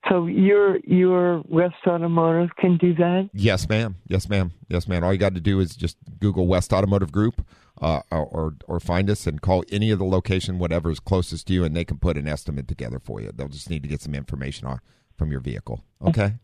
so 0.08 0.26
your 0.26 0.78
your 0.80 1.42
West 1.48 1.76
Automotive 1.86 2.50
can 2.56 2.78
do 2.78 2.94
that. 2.94 3.30
Yes, 3.32 3.68
ma'am. 3.68 3.96
Yes, 4.08 4.28
ma'am. 4.28 4.52
Yes, 4.68 4.88
ma'am. 4.88 5.04
All 5.04 5.12
you 5.12 5.18
got 5.18 5.34
to 5.34 5.40
do 5.40 5.60
is 5.60 5.76
just 5.76 5.96
Google 6.18 6.46
West 6.46 6.72
Automotive 6.72 7.12
Group, 7.12 7.44
uh, 7.80 8.00
or 8.10 8.54
or 8.66 8.80
find 8.80 9.10
us 9.10 9.26
and 9.26 9.42
call 9.42 9.62
any 9.70 9.90
of 9.90 9.98
the 9.98 10.04
location, 10.04 10.58
whatever 10.58 10.90
is 10.90 11.00
closest 11.00 11.46
to 11.48 11.52
you, 11.52 11.64
and 11.64 11.76
they 11.76 11.84
can 11.84 11.98
put 11.98 12.16
an 12.16 12.26
estimate 12.26 12.66
together 12.66 12.98
for 12.98 13.20
you. 13.20 13.30
They'll 13.34 13.48
just 13.48 13.68
need 13.68 13.82
to 13.82 13.88
get 13.88 14.00
some 14.00 14.14
information 14.14 14.66
on 14.66 14.80
from 15.16 15.30
your 15.30 15.40
vehicle. 15.40 15.84
Okay. 16.06 16.34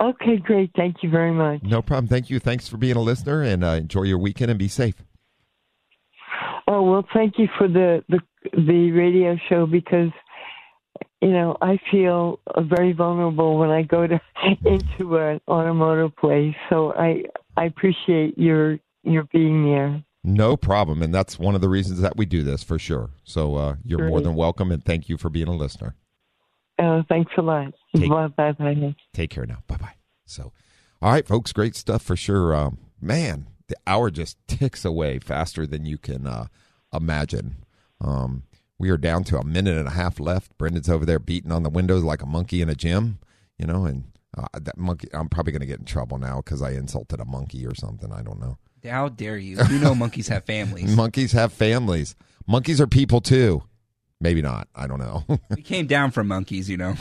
Okay, 0.00 0.38
great. 0.38 0.70
Thank 0.74 1.02
you 1.02 1.10
very 1.10 1.32
much. 1.32 1.62
No 1.62 1.82
problem. 1.82 2.08
Thank 2.08 2.30
you. 2.30 2.38
Thanks 2.38 2.68
for 2.68 2.78
being 2.78 2.96
a 2.96 3.02
listener, 3.02 3.42
and 3.42 3.62
uh, 3.64 3.70
enjoy 3.70 4.04
your 4.04 4.18
weekend 4.18 4.50
and 4.50 4.58
be 4.58 4.68
safe. 4.68 5.02
Oh 6.68 6.82
well, 6.82 7.04
thank 7.12 7.34
you 7.36 7.48
for 7.58 7.66
the 7.66 8.04
the 8.08 8.20
the 8.54 8.92
radio 8.92 9.36
show 9.48 9.66
because 9.66 10.10
you 11.20 11.30
know 11.30 11.56
I 11.60 11.78
feel 11.90 12.40
very 12.58 12.92
vulnerable 12.92 13.58
when 13.58 13.70
I 13.70 13.82
go 13.82 14.06
to 14.06 14.20
into 14.64 15.16
an 15.16 15.40
automotive 15.48 16.16
place. 16.16 16.54
So 16.68 16.92
I 16.94 17.24
I 17.56 17.64
appreciate 17.64 18.38
your 18.38 18.78
your 19.02 19.24
being 19.32 19.64
there. 19.64 20.02
No 20.22 20.56
problem, 20.56 21.02
and 21.02 21.14
that's 21.14 21.38
one 21.38 21.54
of 21.54 21.62
the 21.62 21.68
reasons 21.68 22.00
that 22.02 22.16
we 22.16 22.26
do 22.26 22.42
this 22.42 22.62
for 22.62 22.78
sure. 22.78 23.10
So 23.24 23.56
uh, 23.56 23.76
you're 23.84 24.06
more 24.06 24.20
than 24.20 24.34
welcome, 24.34 24.70
and 24.70 24.84
thank 24.84 25.08
you 25.08 25.16
for 25.16 25.30
being 25.30 25.48
a 25.48 25.54
listener. 25.54 25.94
Uh, 26.78 27.02
thanks 27.08 27.32
a 27.38 27.42
lot. 27.42 27.72
Take- 27.96 28.10
bye 28.10 28.28
bye 28.28 28.52
bye. 28.52 28.94
Take 29.14 29.30
care 29.30 29.46
now. 29.46 29.62
Bye 29.66 29.76
bye. 29.76 29.94
So, 30.26 30.52
all 31.00 31.12
right, 31.12 31.26
folks, 31.26 31.52
great 31.52 31.74
stuff 31.74 32.02
for 32.02 32.16
sure. 32.16 32.54
Um, 32.54 32.78
man, 33.00 33.46
the 33.68 33.76
hour 33.86 34.10
just 34.10 34.36
ticks 34.46 34.84
away 34.84 35.18
faster 35.18 35.66
than 35.66 35.86
you 35.86 35.96
can 35.98 36.26
uh, 36.26 36.46
imagine. 36.92 37.64
Um, 38.00 38.44
we 38.80 38.88
are 38.88 38.96
down 38.96 39.22
to 39.24 39.36
a 39.36 39.44
minute 39.44 39.76
and 39.76 39.86
a 39.86 39.90
half 39.90 40.18
left. 40.18 40.56
Brendan's 40.56 40.88
over 40.88 41.04
there 41.04 41.18
beating 41.18 41.52
on 41.52 41.62
the 41.62 41.68
windows 41.68 42.02
like 42.02 42.22
a 42.22 42.26
monkey 42.26 42.62
in 42.62 42.70
a 42.70 42.74
gym, 42.74 43.18
you 43.58 43.66
know, 43.66 43.84
and 43.84 44.04
uh, 44.36 44.46
that 44.58 44.78
monkey. 44.78 45.06
I'm 45.12 45.28
probably 45.28 45.52
going 45.52 45.60
to 45.60 45.66
get 45.66 45.80
in 45.80 45.84
trouble 45.84 46.16
now 46.16 46.40
because 46.40 46.62
I 46.62 46.70
insulted 46.70 47.20
a 47.20 47.26
monkey 47.26 47.66
or 47.66 47.74
something. 47.74 48.10
I 48.10 48.22
don't 48.22 48.40
know. 48.40 48.56
How 48.82 49.10
dare 49.10 49.36
you? 49.36 49.58
You 49.70 49.78
know 49.80 49.94
monkeys 49.94 50.28
have 50.28 50.46
families. 50.46 50.96
Monkeys 50.96 51.32
have 51.32 51.52
families. 51.52 52.16
Monkeys 52.46 52.80
are 52.80 52.86
people 52.86 53.20
too. 53.20 53.62
Maybe 54.22 54.42
not. 54.42 54.68
I 54.74 54.86
don't 54.86 54.98
know. 54.98 55.24
we 55.56 55.62
came 55.62 55.86
down 55.86 56.10
from 56.10 56.28
monkeys, 56.28 56.68
you 56.68 56.76
know. 56.76 56.94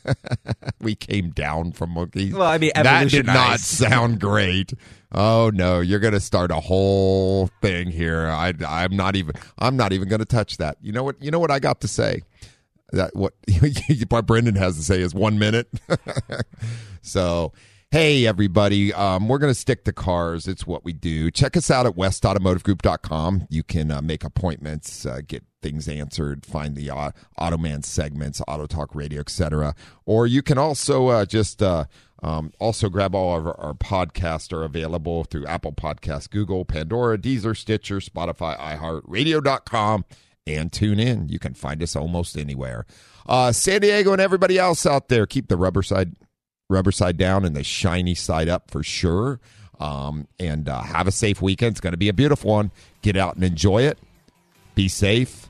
we 0.80 0.96
came 0.96 1.30
down 1.30 1.70
from 1.70 1.90
monkeys. 1.90 2.34
Well, 2.34 2.48
I 2.48 2.58
mean, 2.58 2.72
that 2.74 3.10
did 3.10 3.26
not 3.26 3.60
sound 3.60 4.20
great. 4.20 4.72
Oh 5.12 5.52
no, 5.54 5.78
you're 5.78 6.00
going 6.00 6.14
to 6.14 6.20
start 6.20 6.50
a 6.50 6.58
whole 6.58 7.48
thing 7.60 7.90
here. 7.90 8.26
I, 8.26 8.54
I'm 8.66 8.96
not 8.96 9.14
even. 9.14 9.36
I'm 9.58 9.76
not 9.76 9.92
even 9.92 10.08
going 10.08 10.20
to 10.20 10.26
touch 10.26 10.56
that. 10.56 10.78
You 10.80 10.90
know 10.90 11.04
what? 11.04 11.22
You 11.22 11.30
know 11.30 11.38
what 11.38 11.52
I 11.52 11.60
got 11.60 11.80
to 11.82 11.88
say. 11.88 12.22
That 12.90 13.14
what 13.14 13.34
what 14.08 14.26
Brendan 14.26 14.56
has 14.56 14.76
to 14.76 14.82
say 14.82 15.00
is 15.00 15.14
one 15.14 15.38
minute. 15.38 15.68
so. 17.02 17.52
Hey, 17.92 18.26
everybody. 18.26 18.90
Um, 18.94 19.28
we're 19.28 19.36
going 19.36 19.50
to 19.50 19.54
stick 19.54 19.84
to 19.84 19.92
cars. 19.92 20.48
It's 20.48 20.66
what 20.66 20.82
we 20.82 20.94
do. 20.94 21.30
Check 21.30 21.58
us 21.58 21.70
out 21.70 21.84
at 21.84 21.92
westautomotivegroup.com. 21.92 23.48
You 23.50 23.62
can 23.62 23.90
uh, 23.90 24.00
make 24.00 24.24
appointments, 24.24 25.04
uh, 25.04 25.20
get 25.28 25.44
things 25.60 25.88
answered, 25.88 26.46
find 26.46 26.74
the 26.74 26.88
uh, 26.88 27.10
Automan 27.38 27.84
segments, 27.84 28.40
Auto 28.48 28.64
Talk 28.64 28.94
Radio, 28.94 29.20
etc. 29.20 29.74
Or 30.06 30.26
you 30.26 30.40
can 30.40 30.56
also 30.56 31.08
uh, 31.08 31.26
just 31.26 31.62
uh, 31.62 31.84
um, 32.22 32.54
also 32.58 32.88
grab 32.88 33.14
all 33.14 33.36
of 33.36 33.46
our, 33.46 33.60
our 33.60 33.74
podcasts 33.74 34.54
are 34.54 34.64
available 34.64 35.24
through 35.24 35.44
Apple 35.44 35.72
Podcasts, 35.72 36.30
Google, 36.30 36.64
Pandora, 36.64 37.18
Deezer, 37.18 37.54
Stitcher, 37.54 37.98
Spotify, 37.98 38.58
iHeart, 38.58 39.02
Radio.com, 39.04 40.06
and 40.46 40.72
tune 40.72 40.98
in. 40.98 41.28
You 41.28 41.38
can 41.38 41.52
find 41.52 41.82
us 41.82 41.94
almost 41.94 42.38
anywhere. 42.38 42.86
Uh, 43.26 43.52
San 43.52 43.82
Diego 43.82 44.12
and 44.12 44.20
everybody 44.22 44.58
else 44.58 44.86
out 44.86 45.08
there, 45.08 45.26
keep 45.26 45.48
the 45.48 45.58
rubber 45.58 45.82
side 45.82 46.16
rubber 46.68 46.92
side 46.92 47.16
down 47.16 47.44
and 47.44 47.54
the 47.54 47.64
shiny 47.64 48.14
side 48.14 48.48
up 48.48 48.70
for 48.70 48.82
sure. 48.82 49.40
Um, 49.80 50.28
and 50.38 50.68
uh, 50.68 50.80
have 50.82 51.08
a 51.08 51.12
safe 51.12 51.42
weekend. 51.42 51.72
It's 51.72 51.80
going 51.80 51.92
to 51.92 51.96
be 51.98 52.08
a 52.08 52.12
beautiful 52.12 52.52
one. 52.52 52.70
Get 53.02 53.16
out 53.16 53.34
and 53.34 53.42
enjoy 53.42 53.82
it. 53.82 53.98
Be 54.74 54.88
safe. 54.88 55.48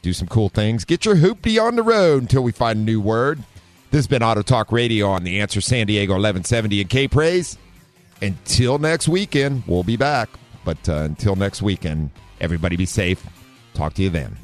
Do 0.00 0.12
some 0.12 0.28
cool 0.28 0.48
things. 0.48 0.84
Get 0.84 1.04
your 1.04 1.16
hoopty 1.16 1.62
on 1.62 1.76
the 1.76 1.82
road 1.82 2.22
until 2.22 2.42
we 2.42 2.52
find 2.52 2.78
a 2.78 2.82
new 2.82 3.00
word. 3.00 3.42
This 3.90 3.98
has 3.98 4.06
been 4.06 4.22
Auto 4.22 4.42
Talk 4.42 4.72
Radio 4.72 5.08
on 5.08 5.22
the 5.22 5.40
Answer 5.40 5.60
San 5.60 5.86
Diego 5.86 6.14
1170 6.14 6.80
and 6.80 6.90
K 6.90 7.08
Praise. 7.08 7.58
Until 8.20 8.78
next 8.78 9.06
weekend, 9.06 9.64
we'll 9.66 9.84
be 9.84 9.96
back. 9.96 10.28
But 10.64 10.88
uh, 10.88 10.94
until 11.02 11.36
next 11.36 11.62
weekend, 11.62 12.10
everybody 12.40 12.76
be 12.76 12.86
safe. 12.86 13.24
Talk 13.74 13.94
to 13.94 14.02
you 14.02 14.10
then. 14.10 14.43